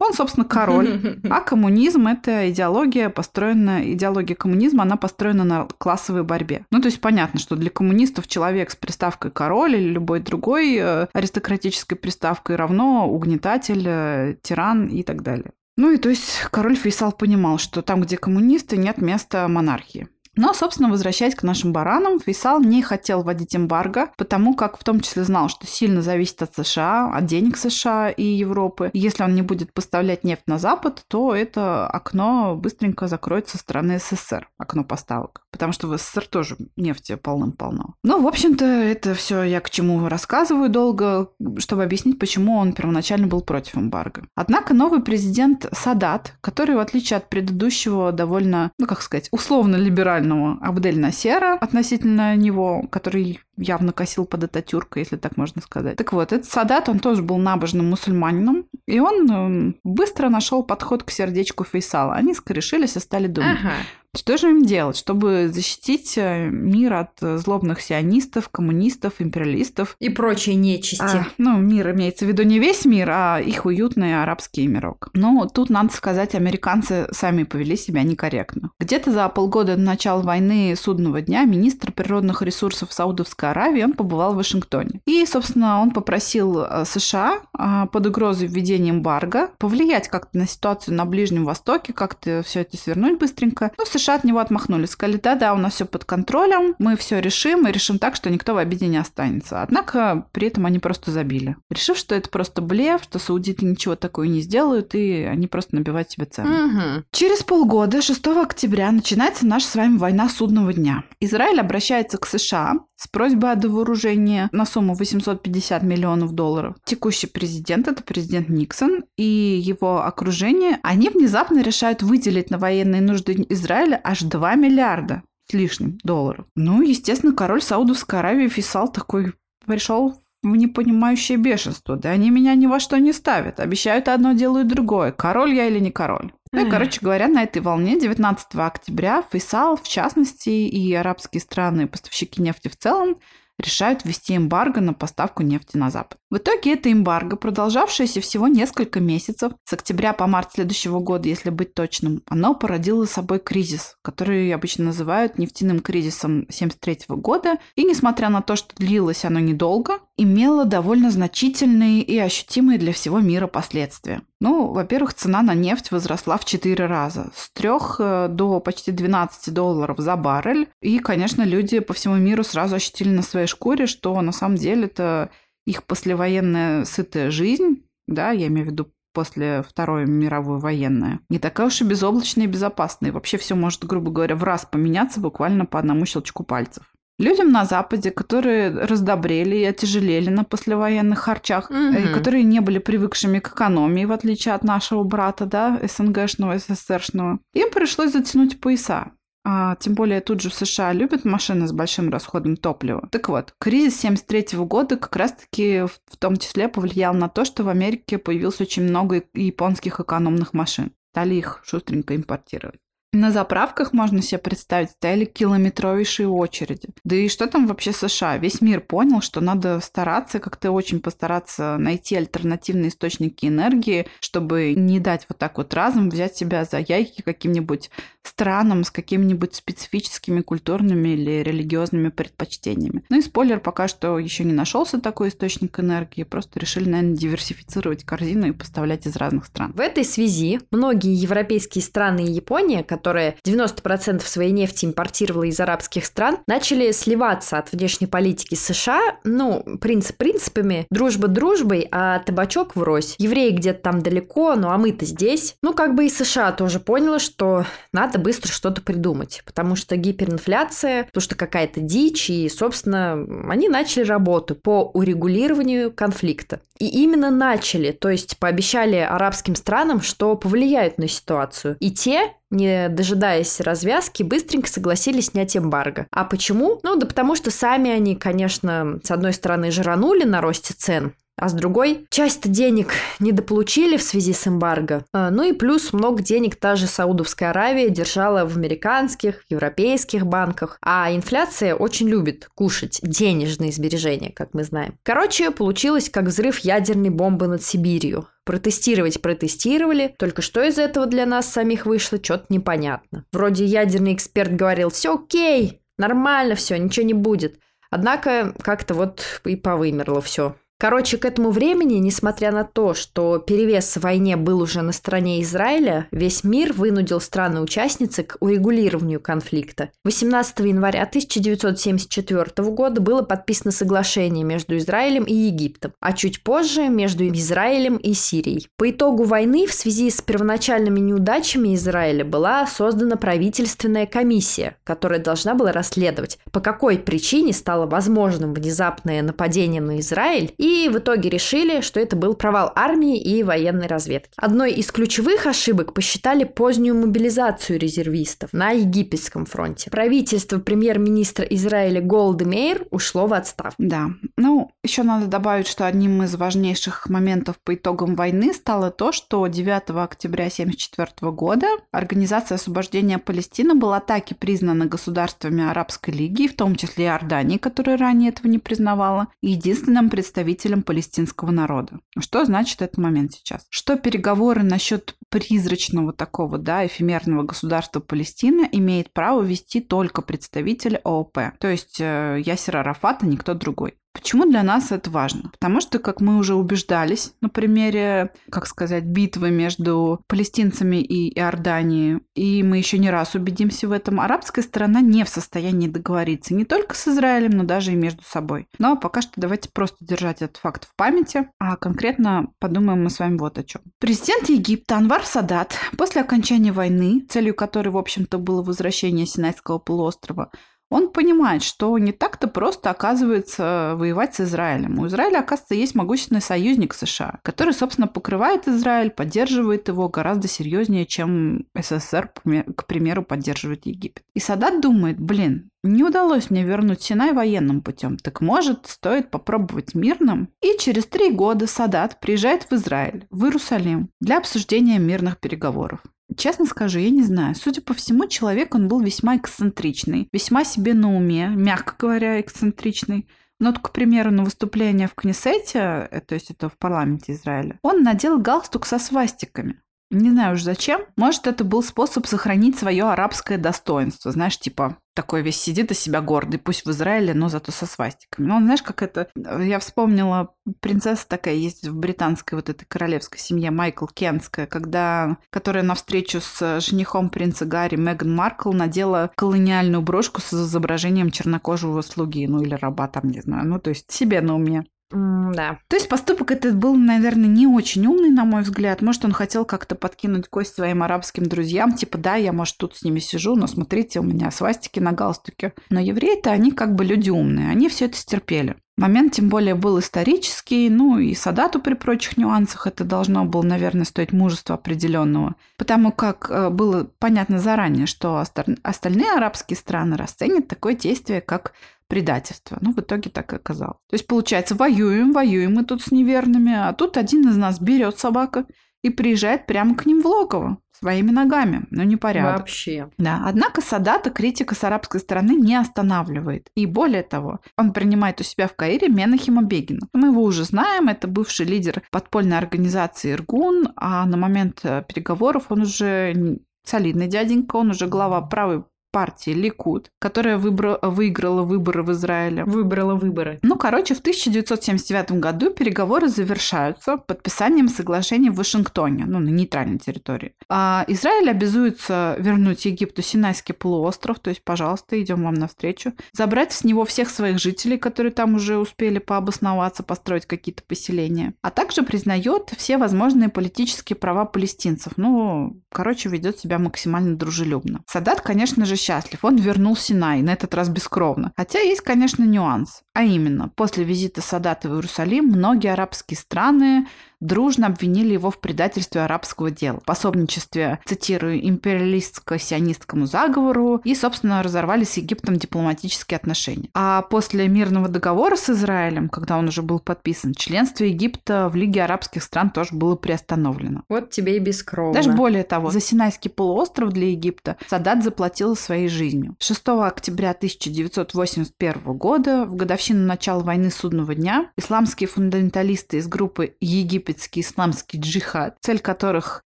Он, 0.00 0.12
собственно, 0.12 0.44
король, 0.44 1.20
а 1.30 1.40
коммунизм– 1.46 2.06
это 2.08 2.50
идеология, 2.50 3.08
построенная, 3.08 3.92
идеология 3.92 4.34
коммунизма, 4.34 4.82
она 4.82 4.96
построена 4.96 5.44
на 5.44 5.68
классовой 5.78 6.24
борьбе. 6.24 6.66
Ну, 6.72 6.80
то 6.80 6.86
есть 6.86 7.00
понятно, 7.00 7.38
что 7.38 7.54
для 7.54 7.70
коммунистов 7.70 8.26
человек 8.26 8.72
с 8.72 8.76
приставкой 8.76 9.30
король 9.30 9.76
или 9.76 9.90
любой 9.90 10.18
другой 10.18 10.76
э, 10.76 11.06
аристократической 11.12 11.96
приставкой 11.96 12.56
равно 12.56 13.08
угнетатель, 13.08 13.84
э, 13.86 14.36
тиран 14.42 14.88
и 14.88 15.04
так 15.04 15.22
далее. 15.22 15.52
Ну 15.76 15.90
и 15.90 15.96
то 15.96 16.08
есть 16.08 16.42
король 16.50 16.76
Фейсал 16.76 17.12
понимал, 17.12 17.58
что 17.58 17.82
там, 17.82 18.02
где 18.02 18.16
коммунисты, 18.16 18.76
нет 18.76 18.98
места 18.98 19.48
монархии. 19.48 20.08
Но, 20.36 20.52
собственно, 20.52 20.90
возвращаясь 20.90 21.34
к 21.34 21.42
нашим 21.42 21.72
баранам, 21.72 22.20
Фейсал 22.20 22.60
не 22.60 22.82
хотел 22.82 23.22
вводить 23.22 23.54
эмбарго, 23.54 24.10
потому 24.16 24.54
как 24.54 24.78
в 24.78 24.84
том 24.84 25.00
числе 25.00 25.24
знал, 25.24 25.48
что 25.48 25.66
сильно 25.66 26.02
зависит 26.02 26.42
от 26.42 26.54
США, 26.54 27.12
от 27.14 27.26
денег 27.26 27.56
США 27.56 28.10
и 28.10 28.24
Европы. 28.24 28.90
Если 28.92 29.22
он 29.22 29.34
не 29.34 29.42
будет 29.42 29.72
поставлять 29.72 30.24
нефть 30.24 30.44
на 30.46 30.58
Запад, 30.58 31.04
то 31.08 31.34
это 31.34 31.86
окно 31.86 32.56
быстренько 32.56 33.08
закроется 33.08 33.56
со 33.56 33.58
стороны 33.58 33.98
СССР, 33.98 34.48
окно 34.58 34.84
поставок. 34.84 35.42
Потому 35.52 35.72
что 35.72 35.86
в 35.86 35.96
СССР 35.96 36.26
тоже 36.26 36.56
нефти 36.76 37.14
полным-полно. 37.14 37.94
Ну, 38.02 38.20
в 38.20 38.26
общем-то, 38.26 38.64
это 38.64 39.14
все 39.14 39.42
я 39.42 39.60
к 39.60 39.70
чему 39.70 40.08
рассказываю 40.08 40.68
долго, 40.68 41.28
чтобы 41.58 41.84
объяснить, 41.84 42.18
почему 42.18 42.56
он 42.56 42.72
первоначально 42.72 43.26
был 43.26 43.40
против 43.40 43.76
эмбарго. 43.76 44.22
Однако 44.34 44.74
новый 44.74 45.00
президент 45.00 45.66
Садат, 45.72 46.34
который, 46.40 46.74
в 46.76 46.80
отличие 46.80 47.18
от 47.18 47.28
предыдущего, 47.28 48.10
довольно, 48.12 48.72
ну, 48.78 48.86
как 48.86 49.02
сказать, 49.02 49.28
условно 49.30 49.76
либерального 49.76 50.23
либерального 50.24 50.58
Абдель 50.60 50.98
Насера 50.98 51.54
относительно 51.60 52.36
него, 52.36 52.86
который 52.90 53.40
явно 53.56 53.92
косил 53.92 54.26
под 54.26 54.44
Ататюрка, 54.44 55.00
если 55.00 55.16
так 55.16 55.36
можно 55.36 55.62
сказать. 55.62 55.96
Так 55.96 56.12
вот, 56.12 56.32
этот 56.32 56.48
Садат, 56.48 56.88
он 56.88 56.98
тоже 56.98 57.22
был 57.22 57.38
набожным 57.38 57.90
мусульманином, 57.90 58.66
и 58.86 59.00
он 59.00 59.30
эм, 59.30 59.76
быстро 59.84 60.28
нашел 60.28 60.62
подход 60.62 61.02
к 61.02 61.10
сердечку 61.10 61.64
Фейсала. 61.64 62.14
Они 62.14 62.34
скорешились 62.34 62.96
и 62.96 63.00
стали 63.00 63.26
думать, 63.26 63.58
ага. 63.60 63.74
Что 64.16 64.36
же 64.36 64.50
им 64.50 64.64
делать, 64.64 64.96
чтобы 64.96 65.50
защитить 65.52 66.14
э, 66.16 66.48
мир 66.48 66.92
от 66.94 67.10
э, 67.20 67.36
злобных 67.38 67.80
сионистов, 67.80 68.48
коммунистов, 68.48 69.14
империалистов? 69.18 69.96
И 69.98 70.08
прочей 70.08 70.54
нечисти. 70.54 71.02
А, 71.02 71.26
ну, 71.36 71.58
мир 71.58 71.90
имеется 71.90 72.24
в 72.24 72.28
виду 72.28 72.44
не 72.44 72.60
весь 72.60 72.84
мир, 72.84 73.10
а 73.10 73.40
их 73.40 73.66
уютный 73.66 74.22
арабский 74.22 74.66
мирок. 74.68 75.10
Но 75.14 75.48
тут, 75.52 75.68
надо 75.68 75.92
сказать, 75.92 76.34
американцы 76.36 77.08
сами 77.10 77.42
повели 77.42 77.76
себя 77.76 78.04
некорректно. 78.04 78.70
Где-то 78.78 79.10
за 79.10 79.28
полгода 79.28 79.74
до 79.74 79.82
начала 79.82 80.22
войны 80.22 80.74
судного 80.76 81.20
дня 81.20 81.44
министр 81.44 81.90
природных 81.90 82.42
ресурсов 82.42 82.92
Саудовской 82.92 83.43
Саудовской 83.44 83.50
Аравии, 83.50 83.82
он 83.82 83.92
побывал 83.92 84.32
в 84.32 84.36
Вашингтоне. 84.36 85.00
И, 85.06 85.24
собственно, 85.26 85.80
он 85.80 85.90
попросил 85.90 86.60
э, 86.60 86.84
США 86.84 87.40
а, 87.52 87.86
под 87.86 88.06
угрозой 88.06 88.48
введения 88.48 88.90
эмбарго 88.90 89.50
повлиять 89.58 90.08
как-то 90.08 90.38
на 90.38 90.46
ситуацию 90.46 90.94
на 90.94 91.04
Ближнем 91.04 91.44
Востоке, 91.44 91.92
как-то 91.92 92.42
все 92.44 92.60
это 92.60 92.76
свернуть 92.76 93.18
быстренько. 93.18 93.72
Но 93.78 93.84
США 93.84 94.16
от 94.16 94.24
него 94.24 94.38
отмахнулись, 94.38 94.90
сказали, 94.90 95.18
да-да, 95.18 95.54
у 95.54 95.56
нас 95.56 95.74
все 95.74 95.84
под 95.84 96.04
контролем, 96.04 96.74
мы 96.78 96.96
все 96.96 97.20
решим, 97.20 97.66
и 97.66 97.72
решим 97.72 97.98
так, 97.98 98.16
что 98.16 98.30
никто 98.30 98.54
в 98.54 98.58
обиде 98.58 98.86
не 98.86 98.96
останется. 98.96 99.62
Однако 99.62 100.26
при 100.32 100.48
этом 100.48 100.66
они 100.66 100.78
просто 100.78 101.10
забили, 101.10 101.56
решив, 101.70 101.96
что 101.96 102.14
это 102.14 102.28
просто 102.28 102.62
блеф, 102.62 103.02
что 103.02 103.18
саудиты 103.18 103.64
ничего 103.64 103.96
такое 103.96 104.28
не 104.28 104.40
сделают, 104.40 104.94
и 104.94 105.22
они 105.22 105.46
просто 105.46 105.76
набивают 105.76 106.10
себе 106.10 106.26
цену. 106.26 106.66
Угу. 106.66 107.04
Через 107.12 107.42
полгода, 107.42 108.02
6 108.02 108.26
октября, 108.26 108.90
начинается 108.90 109.46
наша 109.46 109.66
с 109.66 109.74
вами 109.74 109.96
война 109.96 110.28
судного 110.28 110.72
дня. 110.72 111.04
Израиль 111.20 111.60
обращается 111.60 112.18
к 112.18 112.26
США 112.26 112.74
с 112.96 113.08
просьбой 113.08 113.33
о 113.42 113.56
довооружении 113.56 114.48
на 114.52 114.66
сумму 114.66 114.94
850 114.94 115.82
миллионов 115.82 116.32
долларов. 116.32 116.76
Текущий 116.84 117.26
президент, 117.26 117.88
это 117.88 118.02
президент 118.02 118.48
Никсон, 118.48 119.04
и 119.16 119.24
его 119.24 120.04
окружение, 120.04 120.78
они 120.82 121.08
внезапно 121.08 121.60
решают 121.60 122.02
выделить 122.02 122.50
на 122.50 122.58
военные 122.58 123.00
нужды 123.00 123.44
Израиля 123.48 124.00
аж 124.02 124.22
2 124.22 124.54
миллиарда 124.54 125.22
с 125.48 125.54
лишним 125.54 125.98
долларов. 126.04 126.46
Ну, 126.56 126.82
естественно, 126.82 127.34
король 127.34 127.62
Саудовской 127.62 128.18
Аравии 128.18 128.48
Фисал 128.48 128.90
такой 128.90 129.34
пришел 129.66 130.20
в 130.42 130.56
непонимающее 130.56 131.38
бешенство. 131.38 131.96
Да 131.96 132.10
они 132.10 132.30
меня 132.30 132.54
ни 132.54 132.66
во 132.66 132.78
что 132.78 132.98
не 132.98 133.12
ставят. 133.12 133.60
Обещают 133.60 134.08
одно, 134.08 134.32
делают 134.32 134.68
другое. 134.68 135.10
Король 135.10 135.54
я 135.54 135.66
или 135.66 135.78
не 135.78 135.90
король? 135.90 136.32
Ну 136.54 136.64
и, 136.64 136.70
короче 136.70 137.00
говоря, 137.00 137.26
на 137.26 137.42
этой 137.42 137.60
волне 137.60 137.98
19 137.98 138.46
октября 138.54 139.24
Фейсал, 139.32 139.76
в 139.76 139.82
частности, 139.82 140.50
и 140.50 140.94
арабские 140.94 141.40
страны, 141.40 141.88
поставщики 141.88 142.40
нефти 142.40 142.68
в 142.68 142.76
целом, 142.76 143.16
решают 143.58 144.04
ввести 144.04 144.36
эмбарго 144.36 144.80
на 144.80 144.94
поставку 144.94 145.42
нефти 145.42 145.76
на 145.76 145.90
Запад. 145.90 146.18
В 146.34 146.38
итоге 146.38 146.72
это 146.72 146.90
эмбарго, 146.90 147.36
продолжавшееся 147.36 148.20
всего 148.20 148.48
несколько 148.48 148.98
месяцев, 148.98 149.52
с 149.64 149.72
октября 149.72 150.12
по 150.12 150.26
март 150.26 150.54
следующего 150.54 150.98
года, 150.98 151.28
если 151.28 151.50
быть 151.50 151.74
точным, 151.74 152.24
оно 152.26 152.56
породило 152.56 153.04
собой 153.04 153.38
кризис, 153.38 153.94
который 154.02 154.52
обычно 154.52 154.86
называют 154.86 155.38
нефтяным 155.38 155.78
кризисом 155.78 156.38
1973 156.48 157.16
года. 157.18 157.58
И 157.76 157.84
несмотря 157.84 158.30
на 158.30 158.42
то, 158.42 158.56
что 158.56 158.74
длилось 158.74 159.24
оно 159.24 159.38
недолго, 159.38 160.00
имело 160.16 160.64
довольно 160.64 161.12
значительные 161.12 162.02
и 162.02 162.18
ощутимые 162.18 162.80
для 162.80 162.92
всего 162.92 163.20
мира 163.20 163.46
последствия. 163.46 164.22
Ну, 164.40 164.72
во-первых, 164.72 165.14
цена 165.14 165.42
на 165.42 165.54
нефть 165.54 165.90
возросла 165.90 166.36
в 166.36 166.44
4 166.44 166.86
раза. 166.86 167.30
С 167.34 167.50
3 167.50 167.68
э, 167.98 168.28
до 168.28 168.60
почти 168.60 168.92
12 168.92 169.54
долларов 169.54 169.98
за 169.98 170.16
баррель. 170.16 170.68
И, 170.82 170.98
конечно, 170.98 171.42
люди 171.42 171.78
по 171.78 171.94
всему 171.94 172.16
миру 172.16 172.44
сразу 172.44 172.76
ощутили 172.76 173.08
на 173.08 173.22
своей 173.22 173.46
шкуре, 173.46 173.86
что 173.86 174.20
на 174.20 174.32
самом 174.32 174.56
деле 174.56 174.84
это 174.84 175.30
их 175.66 175.84
послевоенная 175.84 176.84
сытая 176.84 177.30
жизнь, 177.30 177.82
да, 178.06 178.30
я 178.30 178.46
имею 178.48 178.66
в 178.66 178.70
виду 178.70 178.88
после 179.12 179.62
Второй 179.68 180.06
мировой 180.06 180.58
военной, 180.58 181.20
не 181.28 181.38
такая 181.38 181.68
уж 181.68 181.80
и 181.80 181.84
безоблачная 181.84 182.44
и 182.44 182.48
безопасная. 182.48 183.10
И 183.10 183.12
вообще 183.12 183.38
все 183.38 183.54
может, 183.54 183.84
грубо 183.84 184.10
говоря, 184.10 184.34
в 184.34 184.42
раз 184.42 184.66
поменяться 184.70 185.20
буквально 185.20 185.66
по 185.66 185.78
одному 185.78 186.04
щелчку 186.04 186.42
пальцев. 186.42 186.84
Людям 187.20 187.52
на 187.52 187.64
Западе, 187.64 188.10
которые 188.10 188.70
раздобрели 188.70 189.60
и 189.60 189.64
отяжелели 189.64 190.30
на 190.30 190.42
послевоенных 190.42 191.20
харчах, 191.20 191.70
Мгм. 191.70 191.94
и 191.96 192.12
которые 192.12 192.42
не 192.42 192.58
были 192.58 192.78
привыкшими 192.78 193.38
к 193.38 193.50
экономии, 193.52 194.04
в 194.04 194.10
отличие 194.10 194.52
от 194.52 194.64
нашего 194.64 195.04
брата, 195.04 195.46
да, 195.46 195.78
СНГшного, 195.88 196.58
СССРшного, 196.58 197.38
им 197.54 197.70
пришлось 197.70 198.10
затянуть 198.12 198.60
пояса. 198.60 199.12
А, 199.46 199.76
тем 199.76 199.94
более 199.94 200.22
тут 200.22 200.40
же 200.40 200.48
в 200.48 200.54
США 200.54 200.92
любят 200.92 201.24
машины 201.26 201.68
с 201.68 201.72
большим 201.72 202.08
расходом 202.08 202.56
топлива. 202.56 203.08
Так 203.10 203.28
вот, 203.28 203.54
кризис 203.58 204.00
73 204.00 204.58
года 204.58 204.96
как 204.96 205.14
раз-таки 205.16 205.82
в 205.82 206.00
в 206.06 206.16
том 206.16 206.36
числе 206.36 206.68
повлиял 206.68 207.12
на 207.12 207.28
то, 207.28 207.44
что 207.44 207.64
в 207.64 207.68
Америке 207.68 208.18
появилось 208.18 208.60
очень 208.60 208.84
много 208.84 209.22
японских 209.34 210.00
экономных 210.00 210.54
машин. 210.54 210.92
Стали 211.12 211.34
их 211.34 211.60
шустренько 211.64 212.16
импортировать. 212.16 212.80
На 213.14 213.30
заправках, 213.30 213.92
можно 213.92 214.20
себе 214.20 214.38
представить, 214.38 214.90
стояли 214.90 215.24
километровейшие 215.24 216.28
очереди. 216.28 216.88
Да 217.04 217.14
и 217.14 217.28
что 217.28 217.46
там 217.46 217.68
вообще 217.68 217.92
США? 217.92 218.38
Весь 218.38 218.60
мир 218.60 218.80
понял, 218.80 219.20
что 219.20 219.40
надо 219.40 219.78
стараться, 219.78 220.40
как-то 220.40 220.72
очень 220.72 220.98
постараться 220.98 221.76
найти 221.78 222.16
альтернативные 222.16 222.88
источники 222.88 223.46
энергии, 223.46 224.08
чтобы 224.18 224.74
не 224.74 224.98
дать 224.98 225.26
вот 225.28 225.38
так 225.38 225.58
вот 225.58 225.72
разом 225.74 226.10
взять 226.10 226.36
себя 226.36 226.64
за 226.64 226.78
яйки 226.78 227.22
каким-нибудь 227.22 227.88
странам 228.24 228.82
с 228.82 228.90
какими-нибудь 228.90 229.54
специфическими 229.54 230.40
культурными 230.40 231.10
или 231.10 231.42
религиозными 231.42 232.08
предпочтениями. 232.08 233.04
Ну 233.10 233.18
и 233.18 233.22
спойлер, 233.22 233.60
пока 233.60 233.86
что 233.86 234.18
еще 234.18 234.42
не 234.42 234.52
нашелся 234.52 235.00
такой 235.00 235.28
источник 235.28 235.78
энергии, 235.78 236.24
просто 236.24 236.58
решили, 236.58 236.88
наверное, 236.88 237.16
диверсифицировать 237.16 238.02
корзину 238.02 238.48
и 238.48 238.52
поставлять 238.52 239.06
из 239.06 239.14
разных 239.14 239.46
стран. 239.46 239.72
В 239.72 239.80
этой 239.80 240.04
связи 240.04 240.58
многие 240.72 241.14
европейские 241.14 241.84
страны 241.84 242.24
и 242.24 242.32
Япония, 242.32 242.82
которые 242.82 243.03
90% 243.10 244.22
своей 244.26 244.52
нефти 244.52 244.86
импортировала 244.86 245.44
из 245.44 245.58
арабских 245.60 246.04
стран, 246.06 246.38
начали 246.46 246.90
сливаться 246.92 247.58
от 247.58 247.72
внешней 247.72 248.06
политики 248.06 248.54
США. 248.54 249.18
Ну, 249.24 249.64
принцип 249.80 250.16
принципами, 250.16 250.86
дружба 250.90 251.28
дружбой, 251.28 251.88
а 251.90 252.18
табачок 252.20 252.76
врозь. 252.76 253.14
Евреи 253.18 253.50
где-то 253.50 253.80
там 253.80 254.02
далеко, 254.02 254.54
ну 254.54 254.70
а 254.70 254.78
мы-то 254.78 255.04
здесь. 255.04 255.56
Ну, 255.62 255.74
как 255.74 255.94
бы 255.94 256.06
и 256.06 256.08
США 256.08 256.52
тоже 256.52 256.80
поняла, 256.80 257.18
что 257.18 257.66
надо 257.92 258.18
быстро 258.18 258.52
что-то 258.52 258.80
придумать, 258.82 259.42
потому 259.44 259.76
что 259.76 259.96
гиперинфляция, 259.96 261.04
потому 261.04 261.22
что 261.22 261.34
какая-то 261.34 261.80
дичь, 261.80 262.30
и, 262.30 262.48
собственно, 262.48 263.12
они 263.50 263.68
начали 263.68 264.04
работу 264.04 264.54
по 264.54 264.90
урегулированию 264.94 265.92
конфликта. 265.92 266.60
И 266.78 266.86
именно 266.86 267.30
начали, 267.30 267.92
то 267.92 268.08
есть 268.10 268.36
пообещали 268.38 268.96
арабским 268.96 269.54
странам, 269.54 270.00
что 270.00 270.34
повлияют 270.34 270.98
на 270.98 271.08
ситуацию. 271.08 271.76
И 271.78 271.92
те 271.92 272.32
не 272.54 272.88
дожидаясь 272.88 273.60
развязки, 273.60 274.22
быстренько 274.22 274.68
согласились 274.68 275.26
снять 275.26 275.56
эмбарго. 275.56 276.06
А 276.10 276.24
почему? 276.24 276.80
Ну, 276.82 276.96
да 276.96 277.06
потому 277.06 277.34
что 277.34 277.50
сами 277.50 277.90
они, 277.90 278.16
конечно, 278.16 279.00
с 279.02 279.10
одной 279.10 279.32
стороны 279.32 279.70
жиранули 279.70 280.24
на 280.24 280.40
росте 280.40 280.72
цен, 280.72 281.14
а 281.36 281.48
с 281.48 281.52
другой, 281.52 282.06
часть 282.10 282.50
денег 282.50 282.92
недополучили 283.18 283.96
в 283.96 284.02
связи 284.02 284.32
с 284.32 284.46
эмбарго. 284.46 285.04
А, 285.12 285.30
Ну 285.30 285.42
и 285.42 285.52
плюс 285.52 285.92
много 285.92 286.22
денег 286.22 286.56
та 286.56 286.76
же 286.76 286.86
Саудовская 286.86 287.50
Аравия 287.50 287.90
держала 287.90 288.46
в 288.46 288.56
американских, 288.56 289.42
европейских 289.48 290.26
банках. 290.26 290.78
А 290.82 291.12
инфляция 291.12 291.74
очень 291.74 292.08
любит 292.08 292.48
кушать 292.54 293.00
денежные 293.02 293.72
сбережения, 293.72 294.30
как 294.30 294.54
мы 294.54 294.64
знаем. 294.64 294.98
Короче, 295.02 295.50
получилось 295.50 296.08
как 296.08 296.26
взрыв 296.26 296.60
ядерной 296.60 297.10
бомбы 297.10 297.48
над 297.48 297.62
Сибирью. 297.62 298.28
Протестировать 298.44 299.22
протестировали, 299.22 300.14
только 300.18 300.42
что 300.42 300.62
из 300.62 300.78
этого 300.78 301.06
для 301.06 301.26
нас 301.26 301.50
самих 301.50 301.86
вышло, 301.86 302.18
что-то 302.22 302.46
непонятно. 302.50 303.24
Вроде 303.32 303.64
ядерный 303.64 304.14
эксперт 304.14 304.54
говорил, 304.54 304.90
все 304.90 305.14
окей, 305.14 305.80
нормально 305.96 306.54
все, 306.54 306.76
ничего 306.76 307.06
не 307.06 307.14
будет. 307.14 307.58
Однако 307.90 308.54
как-то 308.60 308.94
вот 308.94 309.40
и 309.44 309.56
повымерло 309.56 310.20
все. 310.20 310.56
Короче, 310.78 311.18
к 311.18 311.24
этому 311.24 311.50
времени, 311.50 311.94
несмотря 311.94 312.50
на 312.50 312.64
то, 312.64 312.94
что 312.94 313.38
перевес 313.38 313.96
в 313.96 314.00
войне 314.00 314.36
был 314.36 314.60
уже 314.60 314.82
на 314.82 314.92
стороне 314.92 315.40
Израиля, 315.42 316.08
весь 316.10 316.42
мир 316.42 316.72
вынудил 316.72 317.20
страны-участницы 317.20 318.24
к 318.24 318.36
урегулированию 318.40 319.20
конфликта. 319.20 319.90
18 320.04 320.58
января 320.60 321.04
1974 321.04 322.68
года 322.70 323.00
было 323.00 323.22
подписано 323.22 323.70
соглашение 323.70 324.44
между 324.44 324.76
Израилем 324.76 325.24
и 325.24 325.34
Египтом, 325.34 325.92
а 326.00 326.12
чуть 326.12 326.42
позже 326.42 326.88
между 326.88 327.26
Израилем 327.28 327.96
и 327.96 328.12
Сирией. 328.12 328.68
По 328.76 328.90
итогу 328.90 329.24
войны 329.24 329.66
в 329.66 329.72
связи 329.72 330.10
с 330.10 330.20
первоначальными 330.20 330.98
неудачами 330.98 331.74
Израиля 331.76 332.24
была 332.24 332.66
создана 332.66 333.16
правительственная 333.16 334.06
комиссия, 334.06 334.76
которая 334.82 335.20
должна 335.20 335.54
была 335.54 335.70
расследовать, 335.72 336.38
по 336.50 336.60
какой 336.60 336.98
причине 336.98 337.52
стало 337.52 337.86
возможным 337.86 338.52
внезапное 338.52 339.22
нападение 339.22 339.80
на 339.80 340.00
Израиль, 340.00 340.52
и 340.64 340.88
в 340.88 340.96
итоге 340.96 341.28
решили, 341.28 341.82
что 341.82 342.00
это 342.00 342.16
был 342.16 342.32
провал 342.32 342.72
армии 342.74 343.20
и 343.20 343.42
военной 343.42 343.86
разведки. 343.86 344.30
Одной 344.36 344.72
из 344.72 344.90
ключевых 344.90 345.46
ошибок 345.46 345.92
посчитали 345.92 346.44
позднюю 346.44 346.94
мобилизацию 346.94 347.78
резервистов 347.78 348.54
на 348.54 348.70
египетском 348.70 349.44
фронте. 349.44 349.90
Правительство 349.90 350.58
премьер-министра 350.58 351.44
Израиля 351.44 352.00
Голды 352.00 352.46
Мейер 352.46 352.86
ушло 352.90 353.26
в 353.26 353.34
отставку. 353.34 353.74
Да. 353.76 354.12
Ну, 354.38 354.70
еще 354.82 355.02
надо 355.02 355.26
добавить, 355.26 355.66
что 355.66 355.86
одним 355.86 356.22
из 356.22 356.34
важнейших 356.34 357.10
моментов 357.10 357.56
по 357.62 357.74
итогам 357.74 358.14
войны 358.14 358.54
стало 358.54 358.90
то, 358.90 359.12
что 359.12 359.46
9 359.46 359.68
октября 359.90 360.46
1974 360.46 361.30
года 361.32 361.66
Организация 361.92 362.56
освобождения 362.56 363.18
Палестины 363.18 363.74
была 363.74 364.00
таки 364.00 364.34
признана 364.34 364.86
государствами 364.86 365.68
Арабской 365.68 366.12
лиги, 366.12 366.46
в 366.46 366.56
том 366.56 366.74
числе 366.74 367.04
и 367.04 367.08
Иордании, 367.08 367.58
которая 367.58 367.98
ранее 367.98 368.30
этого 368.30 368.46
не 368.46 368.58
признавала, 368.58 369.28
и 369.42 369.50
единственным 369.50 370.08
представителем 370.08 370.53
палестинского 370.82 371.50
народа. 371.50 372.00
Что 372.18 372.44
значит 372.44 372.82
этот 372.82 372.98
момент 372.98 373.32
сейчас? 373.34 373.66
Что 373.70 373.96
переговоры 373.96 374.62
насчет 374.62 375.16
призрачного 375.34 376.12
такого, 376.12 376.58
да, 376.58 376.86
эфемерного 376.86 377.42
государства 377.42 377.98
Палестина 377.98 378.68
имеет 378.70 379.12
право 379.12 379.42
вести 379.42 379.80
только 379.80 380.22
представитель 380.22 380.98
ООП, 380.98 381.38
то 381.58 381.66
есть 381.66 381.96
э, 381.98 382.40
Ясер 382.46 382.76
Арафат, 382.76 383.24
а 383.24 383.26
никто 383.26 383.52
другой. 383.54 383.94
Почему 384.14 384.46
для 384.46 384.62
нас 384.62 384.92
это 384.92 385.10
важно? 385.10 385.50
Потому 385.50 385.80
что, 385.80 385.98
как 385.98 386.20
мы 386.20 386.38
уже 386.38 386.54
убеждались 386.54 387.32
на 387.40 387.48
примере, 387.48 388.30
как 388.48 388.66
сказать, 388.68 389.02
битвы 389.02 389.50
между 389.50 390.20
палестинцами 390.28 391.02
и 391.02 391.36
Иорданией, 391.36 392.20
и 392.36 392.62
мы 392.62 392.78
еще 392.78 392.98
не 392.98 393.10
раз 393.10 393.34
убедимся 393.34 393.88
в 393.88 393.92
этом, 393.92 394.20
арабская 394.20 394.62
сторона 394.62 395.00
не 395.00 395.24
в 395.24 395.28
состоянии 395.28 395.88
договориться 395.88 396.54
не 396.54 396.64
только 396.64 396.94
с 396.94 397.08
Израилем, 397.08 397.50
но 397.50 397.64
даже 397.64 397.90
и 397.90 397.96
между 397.96 398.22
собой. 398.22 398.68
Но 398.78 398.96
пока 398.96 399.20
что 399.20 399.32
давайте 399.36 399.68
просто 399.74 399.96
держать 400.00 400.42
этот 400.42 400.58
факт 400.58 400.86
в 400.86 400.94
памяти, 400.94 401.48
а 401.58 401.76
конкретно 401.76 402.52
подумаем 402.60 403.02
мы 403.02 403.10
с 403.10 403.18
вами 403.18 403.36
вот 403.36 403.58
о 403.58 403.64
чем. 403.64 403.82
Президент 403.98 404.48
Египта 404.48 404.96
Анвар 404.96 405.23
Садат. 405.24 405.74
После 405.96 406.20
окончания 406.20 406.72
войны, 406.72 407.24
целью 407.28 407.54
которой, 407.54 407.88
в 407.88 407.98
общем-то, 407.98 408.38
было 408.38 408.62
возвращение 408.62 409.26
Синайского 409.26 409.78
полуострова, 409.78 410.50
он 410.94 411.10
понимает, 411.10 411.64
что 411.64 411.98
не 411.98 412.12
так-то 412.12 412.46
просто 412.46 412.88
оказывается 412.88 413.94
воевать 413.96 414.36
с 414.36 414.42
Израилем. 414.42 415.00
У 415.00 415.08
Израиля, 415.08 415.40
оказывается, 415.40 415.74
есть 415.74 415.96
могущественный 415.96 416.40
союзник 416.40 416.94
США, 416.94 417.40
который, 417.42 417.74
собственно, 417.74 418.06
покрывает 418.06 418.68
Израиль, 418.68 419.10
поддерживает 419.10 419.88
его 419.88 420.08
гораздо 420.08 420.46
серьезнее, 420.46 421.04
чем 421.04 421.66
СССР, 421.76 422.30
к 422.76 422.86
примеру, 422.86 423.24
поддерживает 423.24 423.86
Египет. 423.86 424.22
И 424.34 424.38
Садат 424.38 424.80
думает, 424.80 425.18
блин, 425.18 425.68
не 425.82 426.04
удалось 426.04 426.48
мне 426.48 426.62
вернуть 426.62 427.02
Синай 427.02 427.32
военным 427.32 427.80
путем, 427.80 428.16
так 428.16 428.40
может, 428.40 428.86
стоит 428.86 429.32
попробовать 429.32 429.96
мирным? 429.96 430.48
И 430.62 430.78
через 430.78 431.06
три 431.06 431.32
года 431.32 431.66
Садат 431.66 432.20
приезжает 432.20 432.70
в 432.70 432.72
Израиль, 432.72 433.26
в 433.30 433.44
Иерусалим, 433.44 434.10
для 434.20 434.38
обсуждения 434.38 435.00
мирных 435.00 435.40
переговоров. 435.40 436.00
Честно 436.36 436.66
скажу, 436.66 436.98
я 436.98 437.10
не 437.10 437.22
знаю. 437.22 437.54
Судя 437.54 437.80
по 437.82 437.94
всему, 437.94 438.26
человек 438.26 438.74
он 438.74 438.88
был 438.88 439.00
весьма 439.00 439.36
эксцентричный, 439.36 440.28
весьма 440.32 440.64
себе 440.64 440.94
на 440.94 441.14
уме, 441.14 441.48
мягко 441.48 441.94
говоря, 441.98 442.40
эксцентричный. 442.40 443.28
Но, 443.60 443.72
к 443.72 443.92
примеру, 443.92 444.30
на 444.30 444.44
выступление 444.44 445.08
в 445.08 445.14
Кнессете, 445.14 446.08
э, 446.10 446.20
то 446.20 446.34
есть 446.34 446.50
это 446.50 446.68
в 446.68 446.76
парламенте 446.76 447.32
Израиля, 447.32 447.78
он 447.82 448.02
надел 448.02 448.38
галстук 448.38 448.84
со 448.84 448.98
свастиками. 448.98 449.80
Не 450.14 450.30
знаю 450.30 450.54
уж 450.54 450.62
зачем. 450.62 451.02
Может, 451.16 451.46
это 451.46 451.64
был 451.64 451.82
способ 451.82 452.26
сохранить 452.26 452.78
свое 452.78 453.04
арабское 453.04 453.58
достоинство. 453.58 454.30
Знаешь, 454.30 454.58
типа, 454.58 454.96
такой 455.14 455.42
весь 455.42 455.60
сидит 455.60 455.90
из 455.90 455.98
себя 455.98 456.20
гордый, 456.20 456.58
пусть 456.58 456.84
в 456.84 456.90
Израиле, 456.90 457.34
но 457.34 457.48
зато 457.48 457.72
со 457.72 457.86
свастиками. 457.86 458.46
Ну, 458.46 458.58
знаешь, 458.58 458.82
как 458.82 459.02
это... 459.02 459.28
Я 459.34 459.78
вспомнила, 459.78 460.54
принцесса 460.80 461.26
такая 461.28 461.54
есть 461.54 461.86
в 461.86 461.96
британской 461.96 462.56
вот 462.56 462.68
этой 462.68 462.84
королевской 462.84 463.38
семье, 463.38 463.70
Майкл 463.70 464.06
Кенская, 464.06 464.66
когда... 464.66 465.38
которая 465.50 465.82
на 465.82 465.94
встречу 465.94 466.40
с 466.40 466.80
женихом 466.80 467.30
принца 467.30 467.64
Гарри 467.64 467.96
Меган 467.96 468.34
Маркл 468.34 468.72
надела 468.72 469.30
колониальную 469.36 470.02
брошку 470.02 470.40
с 470.40 470.52
изображением 470.52 471.30
чернокожего 471.30 472.02
слуги, 472.02 472.46
ну 472.46 472.62
или 472.62 472.74
раба 472.74 473.08
там, 473.08 473.30
не 473.30 473.40
знаю. 473.40 473.66
Ну, 473.66 473.78
то 473.78 473.90
есть 473.90 474.10
себе 474.10 474.40
на 474.40 474.54
уме. 474.56 474.84
Да. 475.14 475.78
То 475.88 475.96
есть 475.96 476.08
поступок 476.08 476.50
этот 476.50 476.76
был, 476.76 476.94
наверное, 476.94 477.48
не 477.48 477.66
очень 477.66 478.06
умный, 478.06 478.30
на 478.30 478.44
мой 478.44 478.62
взгляд. 478.62 479.00
Может, 479.00 479.24
он 479.24 479.32
хотел 479.32 479.64
как-то 479.64 479.94
подкинуть 479.94 480.48
кость 480.48 480.74
своим 480.74 481.02
арабским 481.02 481.44
друзьям, 481.44 481.94
типа, 481.94 482.18
да, 482.18 482.34
я, 482.34 482.52
может, 482.52 482.76
тут 482.76 482.96
с 482.96 483.02
ними 483.02 483.20
сижу, 483.20 483.54
но 483.54 483.66
смотрите, 483.66 484.20
у 484.20 484.24
меня 484.24 484.50
свастики 484.50 484.98
на 484.98 485.12
галстуке. 485.12 485.72
Но 485.90 486.00
евреи-то, 486.00 486.50
они 486.50 486.72
как 486.72 486.94
бы 486.94 487.04
люди 487.04 487.30
умные, 487.30 487.70
они 487.70 487.88
все 487.88 488.06
это 488.06 488.16
стерпели. 488.16 488.76
Момент, 488.96 489.32
тем 489.32 489.48
более, 489.48 489.74
был 489.74 489.98
исторический, 489.98 490.88
ну 490.88 491.18
и 491.18 491.34
Садату 491.34 491.80
при 491.80 491.94
прочих 491.94 492.36
нюансах 492.36 492.86
это 492.86 493.02
должно 493.02 493.44
было, 493.44 493.62
наверное, 493.62 494.04
стоить 494.04 494.32
мужества 494.32 494.76
определенного. 494.76 495.56
Потому 495.76 496.12
как 496.12 496.48
э, 496.48 496.70
было 496.70 497.10
понятно 497.18 497.58
заранее, 497.58 498.06
что 498.06 498.38
остальные 498.82 499.32
арабские 499.32 499.76
страны 499.76 500.16
расценят 500.16 500.68
такое 500.68 500.94
действие 500.94 501.40
как 501.40 501.72
предательство. 502.08 502.78
Ну, 502.80 502.92
в 502.92 503.00
итоге 503.00 503.30
так 503.30 503.52
и 503.52 503.56
оказалось. 503.56 503.98
То 504.08 504.14
есть, 504.14 504.26
получается, 504.26 504.74
воюем, 504.74 505.32
воюем 505.32 505.74
мы 505.74 505.84
тут 505.84 506.02
с 506.02 506.10
неверными, 506.10 506.72
а 506.74 506.92
тут 506.92 507.16
один 507.16 507.48
из 507.48 507.56
нас 507.56 507.80
берет 507.80 508.18
собака 508.18 508.66
и 509.02 509.10
приезжает 509.10 509.66
прямо 509.66 509.94
к 509.94 510.06
ним 510.06 510.22
в 510.22 510.26
логово 510.26 510.78
своими 510.98 511.30
ногами. 511.30 511.86
Ну, 511.90 512.02
не 512.04 512.16
порядок. 512.16 512.60
Вообще. 512.60 513.10
Да. 513.18 513.42
Однако 513.46 513.82
Садата 513.82 514.30
критика 514.30 514.74
с 514.74 514.82
арабской 514.84 515.20
стороны 515.20 515.52
не 515.52 515.76
останавливает. 515.76 516.70
И 516.74 516.86
более 516.86 517.22
того, 517.22 517.60
он 517.76 517.92
принимает 517.92 518.40
у 518.40 518.44
себя 518.44 518.66
в 518.68 518.74
Каире 518.74 519.08
Менахима 519.08 519.62
Бегина. 519.62 520.08
Мы 520.14 520.28
его 520.28 520.42
уже 520.42 520.64
знаем, 520.64 521.08
это 521.08 521.28
бывший 521.28 521.66
лидер 521.66 522.02
подпольной 522.10 522.56
организации 522.56 523.32
Иргун, 523.32 523.88
а 523.96 524.24
на 524.24 524.36
момент 524.36 524.80
э, 524.84 525.04
переговоров 525.06 525.66
он 525.68 525.82
уже 525.82 526.58
солидный 526.84 527.26
дяденька, 527.26 527.76
он 527.76 527.90
уже 527.90 528.06
глава 528.06 528.40
правой 528.40 528.84
партии 529.14 529.52
Ликуд, 529.52 530.10
которая 530.18 530.58
выбра... 530.58 530.98
выиграла 531.00 531.62
выборы 531.62 532.02
в 532.02 532.10
Израиле. 532.10 532.64
Выбрала 532.64 533.14
выборы. 533.14 533.60
Ну, 533.62 533.76
короче, 533.76 534.14
в 534.16 534.18
1979 534.18 535.38
году 535.38 535.70
переговоры 535.70 536.26
завершаются 536.26 537.16
подписанием 537.16 537.88
соглашений 537.88 538.50
в 538.50 538.56
Вашингтоне, 538.56 539.24
ну, 539.26 539.38
на 539.38 539.50
нейтральной 539.50 540.00
территории. 540.00 540.54
А 540.68 541.04
Израиль 541.06 541.48
обязуется 541.48 542.34
вернуть 542.40 542.84
Египту 542.86 543.22
Синайский 543.22 543.72
полуостров, 543.72 544.40
то 544.40 544.50
есть, 544.50 544.64
пожалуйста, 544.64 545.22
идем 545.22 545.44
вам 545.44 545.54
навстречу, 545.54 546.12
забрать 546.32 546.72
с 546.72 546.82
него 546.82 547.04
всех 547.04 547.30
своих 547.30 547.60
жителей, 547.60 547.98
которые 547.98 548.32
там 548.32 548.56
уже 548.56 548.78
успели 548.78 549.20
пообосноваться, 549.20 550.02
построить 550.02 550.46
какие-то 550.46 550.82
поселения, 550.82 551.54
а 551.62 551.70
также 551.70 552.02
признает 552.02 552.72
все 552.76 552.98
возможные 552.98 553.48
политические 553.48 554.16
права 554.16 554.44
палестинцев. 554.44 555.12
Ну, 555.16 555.80
короче, 555.92 556.28
ведет 556.28 556.58
себя 556.58 556.80
максимально 556.80 557.36
дружелюбно. 557.36 558.02
Садат, 558.08 558.40
конечно 558.40 558.84
же, 558.84 558.96
счастлив. 559.04 559.44
Он 559.44 559.56
вернул 559.56 559.96
Синай, 559.96 560.42
на 560.42 560.52
этот 560.52 560.74
раз 560.74 560.88
бескровно. 560.88 561.52
Хотя 561.56 561.80
есть, 561.80 562.00
конечно, 562.00 562.44
нюанс. 562.44 563.02
А 563.12 563.22
именно, 563.22 563.68
после 563.68 564.04
визита 564.04 564.40
Садата 564.40 564.88
в 564.88 564.94
Иерусалим 564.94 565.46
многие 565.46 565.92
арабские 565.92 566.38
страны 566.38 567.06
дружно 567.40 567.88
обвинили 567.88 568.32
его 568.32 568.50
в 568.50 568.58
предательстве 568.58 569.22
арабского 569.22 569.70
дела, 569.70 570.00
пособничестве, 570.04 571.00
цитирую, 571.04 571.60
империалистско-сионистскому 571.68 573.26
заговору 573.26 574.00
и, 574.04 574.14
собственно, 574.14 574.62
разорвали 574.62 575.04
с 575.04 575.16
Египтом 575.16 575.56
дипломатические 575.56 576.36
отношения. 576.36 576.88
А 576.94 577.22
после 577.22 577.68
мирного 577.68 578.08
договора 578.08 578.56
с 578.56 578.70
Израилем, 578.70 579.28
когда 579.28 579.58
он 579.58 579.68
уже 579.68 579.82
был 579.82 579.98
подписан, 579.98 580.54
членство 580.54 581.04
Египта 581.04 581.68
в 581.68 581.76
Лиге 581.76 582.04
арабских 582.04 582.42
стран 582.42 582.70
тоже 582.70 582.90
было 582.94 583.16
приостановлено. 583.16 584.02
Вот 584.08 584.30
тебе 584.30 584.56
и 584.56 584.60
бескровно. 584.60 585.14
Даже 585.14 585.32
более 585.32 585.64
того, 585.64 585.90
за 585.90 586.00
Синайский 586.00 586.50
полуостров 586.50 587.12
для 587.12 587.28
Египта 587.30 587.76
Садат 587.88 588.22
заплатил 588.24 588.76
своей 588.76 589.08
жизнью. 589.08 589.56
6 589.58 589.88
октября 589.88 590.50
1981 590.50 592.00
года, 592.16 592.64
в 592.64 592.74
годовщину 592.76 593.26
начала 593.26 593.62
войны 593.62 593.90
Судного 593.90 594.34
дня, 594.34 594.70
исламские 594.76 595.28
фундаменталисты 595.28 596.18
из 596.18 596.26
группы 596.26 596.74
Египет 596.80 597.23
египетский 597.24 597.62
исламский 597.62 598.18
джихад, 598.18 598.76
цель 598.80 599.00
которых 599.00 599.62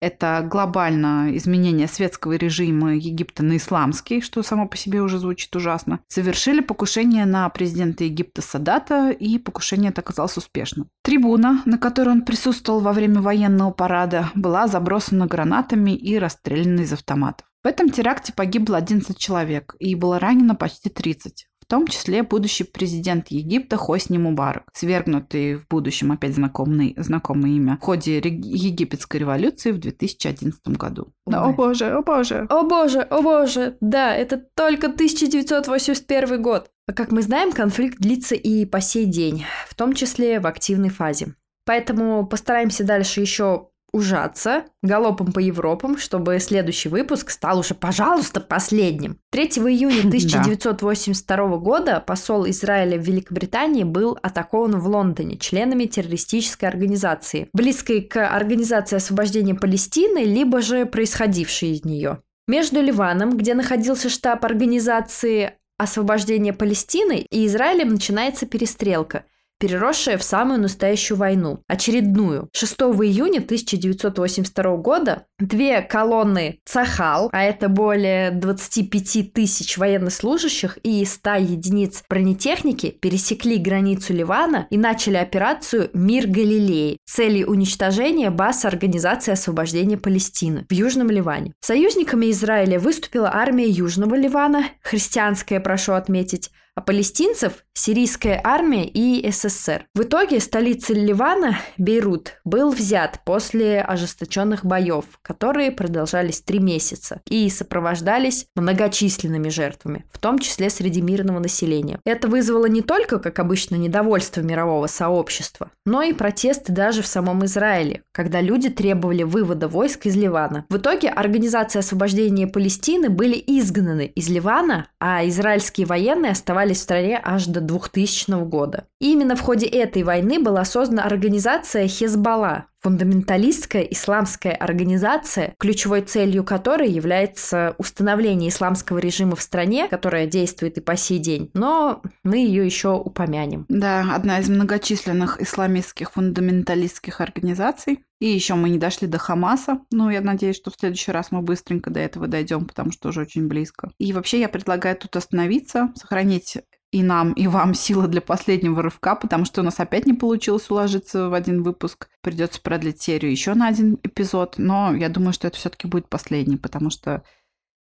это 0.00 0.46
глобально 0.48 1.36
изменение 1.36 1.88
светского 1.88 2.34
режима 2.34 2.94
Египта 2.94 3.42
на 3.42 3.56
исламский, 3.56 4.20
что 4.20 4.42
само 4.42 4.68
по 4.68 4.76
себе 4.76 5.00
уже 5.00 5.18
звучит 5.18 5.54
ужасно, 5.56 6.00
совершили 6.08 6.60
покушение 6.60 7.24
на 7.24 7.48
президента 7.48 8.04
Египта 8.04 8.42
Садата, 8.42 9.10
и 9.10 9.38
покушение 9.38 9.90
это 9.90 10.02
оказалось 10.02 10.36
успешным. 10.36 10.88
Трибуна, 11.02 11.62
на 11.64 11.78
которой 11.78 12.10
он 12.10 12.22
присутствовал 12.22 12.80
во 12.80 12.92
время 12.92 13.20
военного 13.20 13.70
парада, 13.70 14.30
была 14.34 14.68
забросана 14.68 15.26
гранатами 15.26 15.92
и 15.92 16.18
расстреляна 16.18 16.80
из 16.80 16.92
автоматов. 16.92 17.46
В 17.64 17.68
этом 17.68 17.90
теракте 17.90 18.32
погибло 18.32 18.76
11 18.76 19.18
человек 19.18 19.74
и 19.80 19.94
было 19.94 20.20
ранено 20.20 20.54
почти 20.54 20.88
30 20.88 21.46
в 21.66 21.70
том 21.70 21.86
числе 21.88 22.22
будущий 22.22 22.62
президент 22.62 23.28
Египта 23.28 23.76
Хосни 23.76 24.18
Мубарак, 24.18 24.64
свергнутый 24.72 25.56
в 25.56 25.66
будущем 25.66 26.12
опять 26.12 26.34
знакомый, 26.34 26.94
знакомое 26.96 27.50
имя 27.50 27.78
в 27.80 27.84
ходе 27.84 28.18
египетской 28.18 29.16
революции 29.16 29.72
в 29.72 29.78
2011 29.78 30.68
году. 30.68 31.12
Да, 31.26 31.42
о 31.42 31.52
боже, 31.52 31.86
о 31.86 32.02
боже. 32.02 32.46
О 32.48 32.62
боже, 32.62 33.00
о 33.00 33.20
боже. 33.20 33.76
Да, 33.80 34.14
это 34.14 34.36
только 34.54 34.86
1981 34.86 36.40
год. 36.40 36.70
А 36.86 36.92
как 36.92 37.10
мы 37.10 37.20
знаем, 37.20 37.50
конфликт 37.50 37.98
длится 37.98 38.36
и 38.36 38.64
по 38.64 38.80
сей 38.80 39.06
день, 39.06 39.44
в 39.68 39.74
том 39.74 39.92
числе 39.92 40.38
в 40.38 40.46
активной 40.46 40.90
фазе. 40.90 41.34
Поэтому 41.64 42.24
постараемся 42.28 42.84
дальше 42.84 43.20
еще 43.20 43.70
ужаться 43.92 44.64
галопом 44.82 45.32
по 45.32 45.38
Европам, 45.38 45.96
чтобы 45.98 46.38
следующий 46.38 46.88
выпуск 46.88 47.30
стал 47.30 47.60
уже, 47.60 47.74
пожалуйста, 47.74 48.40
последним. 48.40 49.18
3 49.30 49.44
июня 49.44 50.00
1982 50.06 51.56
года 51.58 52.00
посол 52.06 52.48
Израиля 52.48 52.98
в 52.98 53.02
Великобритании 53.02 53.84
был 53.84 54.18
атакован 54.22 54.78
в 54.78 54.86
Лондоне 54.88 55.36
членами 55.36 55.84
террористической 55.86 56.68
организации, 56.68 57.48
близкой 57.52 58.02
к 58.02 58.26
Организации 58.26 58.96
освобождения 58.96 59.54
Палестины, 59.54 60.24
либо 60.24 60.60
же 60.60 60.86
происходившей 60.86 61.72
из 61.72 61.84
нее. 61.84 62.20
Между 62.48 62.80
Ливаном, 62.80 63.36
где 63.36 63.54
находился 63.54 64.08
штаб 64.08 64.44
организации 64.44 65.54
освобождения 65.78 66.52
Палестины, 66.52 67.26
и 67.30 67.46
Израилем 67.46 67.88
начинается 67.88 68.46
перестрелка– 68.46 69.24
переросшая 69.58 70.18
в 70.18 70.22
самую 70.22 70.60
настоящую 70.60 71.18
войну, 71.18 71.60
очередную. 71.66 72.48
6 72.52 72.74
июня 72.74 73.38
1982 73.38 74.76
года 74.76 75.26
две 75.38 75.82
колонны 75.82 76.60
Цахал, 76.64 77.28
а 77.32 77.42
это 77.42 77.68
более 77.68 78.30
25 78.30 79.32
тысяч 79.32 79.78
военнослужащих 79.78 80.78
и 80.82 81.04
100 81.04 81.34
единиц 81.36 82.04
бронетехники, 82.08 82.90
пересекли 82.90 83.58
границу 83.58 84.12
Ливана 84.12 84.66
и 84.70 84.78
начали 84.78 85.16
операцию 85.16 85.90
«Мир 85.92 86.26
Галилеи» 86.26 86.98
целью 87.04 87.50
уничтожения 87.50 88.30
баз 88.30 88.64
Организации 88.64 89.32
освобождения 89.32 89.96
Палестины 89.96 90.66
в 90.68 90.72
Южном 90.72 91.10
Ливане. 91.10 91.52
Союзниками 91.60 92.30
Израиля 92.30 92.78
выступила 92.78 93.30
армия 93.32 93.68
Южного 93.68 94.14
Ливана, 94.14 94.64
христианская, 94.82 95.60
прошу 95.60 95.92
отметить, 95.92 96.50
а 96.76 96.82
палестинцев– 96.82 97.64
сирийская 97.72 98.40
армия 98.44 98.86
и 98.86 99.28
СССР. 99.30 99.86
В 99.94 100.02
итоге 100.02 100.40
столица 100.40 100.92
Ливана, 100.92 101.58
Бейрут, 101.78 102.34
был 102.44 102.70
взят 102.70 103.20
после 103.24 103.80
ожесточенных 103.80 104.64
боев, 104.64 105.04
которые 105.22 105.70
продолжались 105.72 106.42
три 106.42 106.58
месяца 106.58 107.22
и 107.28 107.48
сопровождались 107.48 108.46
многочисленными 108.54 109.48
жертвами, 109.48 110.04
в 110.12 110.18
том 110.18 110.38
числе 110.38 110.68
среди 110.68 111.00
мирного 111.00 111.38
населения. 111.38 111.98
Это 112.04 112.28
вызвало 112.28 112.66
не 112.66 112.82
только, 112.82 113.18
как 113.18 113.38
обычно, 113.38 113.76
недовольство 113.76 114.42
мирового 114.42 114.86
сообщества, 114.86 115.70
но 115.86 116.02
и 116.02 116.12
протесты 116.12 116.72
даже 116.72 117.02
в 117.02 117.06
самом 117.06 117.44
Израиле, 117.46 118.02
когда 118.12 118.42
люди 118.42 118.68
требовали 118.68 119.22
вывода 119.22 119.66
войск 119.68 120.06
из 120.06 120.16
Ливана. 120.16 120.66
В 120.68 120.76
итоге 120.76 121.08
Организация 121.08 121.80
освобождения 121.80 122.46
Палестины 122.46 123.08
были 123.08 123.42
изгнаны 123.46 124.06
из 124.14 124.28
Ливана, 124.28 124.88
а 125.00 125.26
израильские 125.26 125.86
военные 125.86 126.32
оставались 126.32 126.65
оставались 126.66 126.78
в 126.78 126.82
стране 126.82 127.20
аж 127.22 127.46
до 127.46 127.60
2000 127.60 128.44
года. 128.44 128.84
И 129.00 129.12
именно 129.12 129.36
в 129.36 129.40
ходе 129.40 129.66
этой 129.66 130.02
войны 130.02 130.38
была 130.38 130.64
создана 130.64 131.04
организация 131.04 131.88
Хезбалла, 131.88 132.66
фундаменталистская 132.86 133.82
исламская 133.82 134.52
организация, 134.52 135.56
ключевой 135.58 136.02
целью 136.02 136.44
которой 136.44 136.88
является 136.88 137.74
установление 137.78 138.48
исламского 138.48 138.98
режима 138.98 139.34
в 139.34 139.42
стране, 139.42 139.88
которая 139.88 140.28
действует 140.28 140.78
и 140.78 140.80
по 140.80 140.96
сей 140.96 141.18
день. 141.18 141.50
Но 141.52 142.00
мы 142.22 142.36
ее 142.36 142.64
еще 142.64 142.90
упомянем. 142.90 143.66
Да, 143.68 144.14
одна 144.14 144.38
из 144.38 144.48
многочисленных 144.48 145.42
исламистских 145.42 146.12
фундаменталистских 146.12 147.20
организаций. 147.20 148.04
И 148.20 148.28
еще 148.28 148.54
мы 148.54 148.70
не 148.70 148.78
дошли 148.78 149.08
до 149.08 149.18
Хамаса. 149.18 149.80
Но 149.90 150.08
я 150.08 150.20
надеюсь, 150.20 150.56
что 150.56 150.70
в 150.70 150.76
следующий 150.78 151.10
раз 151.10 151.32
мы 151.32 151.42
быстренько 151.42 151.90
до 151.90 151.98
этого 151.98 152.28
дойдем, 152.28 152.66
потому 152.66 152.92
что 152.92 153.08
уже 153.08 153.22
очень 153.22 153.48
близко. 153.48 153.90
И 153.98 154.12
вообще 154.12 154.38
я 154.38 154.48
предлагаю 154.48 154.96
тут 154.96 155.16
остановиться, 155.16 155.92
сохранить 155.96 156.56
и 156.96 157.02
нам, 157.02 157.32
и 157.34 157.46
вам 157.46 157.74
сила 157.74 158.08
для 158.08 158.22
последнего 158.22 158.82
рывка, 158.82 159.16
потому 159.16 159.44
что 159.44 159.60
у 159.60 159.64
нас 159.64 159.78
опять 159.80 160.06
не 160.06 160.14
получилось 160.14 160.70
уложиться 160.70 161.28
в 161.28 161.34
один 161.34 161.62
выпуск. 161.62 162.08
Придется 162.22 162.60
продлить 162.60 163.02
серию 163.02 163.30
еще 163.30 163.52
на 163.52 163.68
один 163.68 163.98
эпизод, 164.02 164.54
но 164.56 164.94
я 164.94 165.10
думаю, 165.10 165.34
что 165.34 165.46
это 165.46 165.58
все-таки 165.58 165.86
будет 165.86 166.08
последний, 166.08 166.56
потому 166.56 166.88
что 166.88 167.22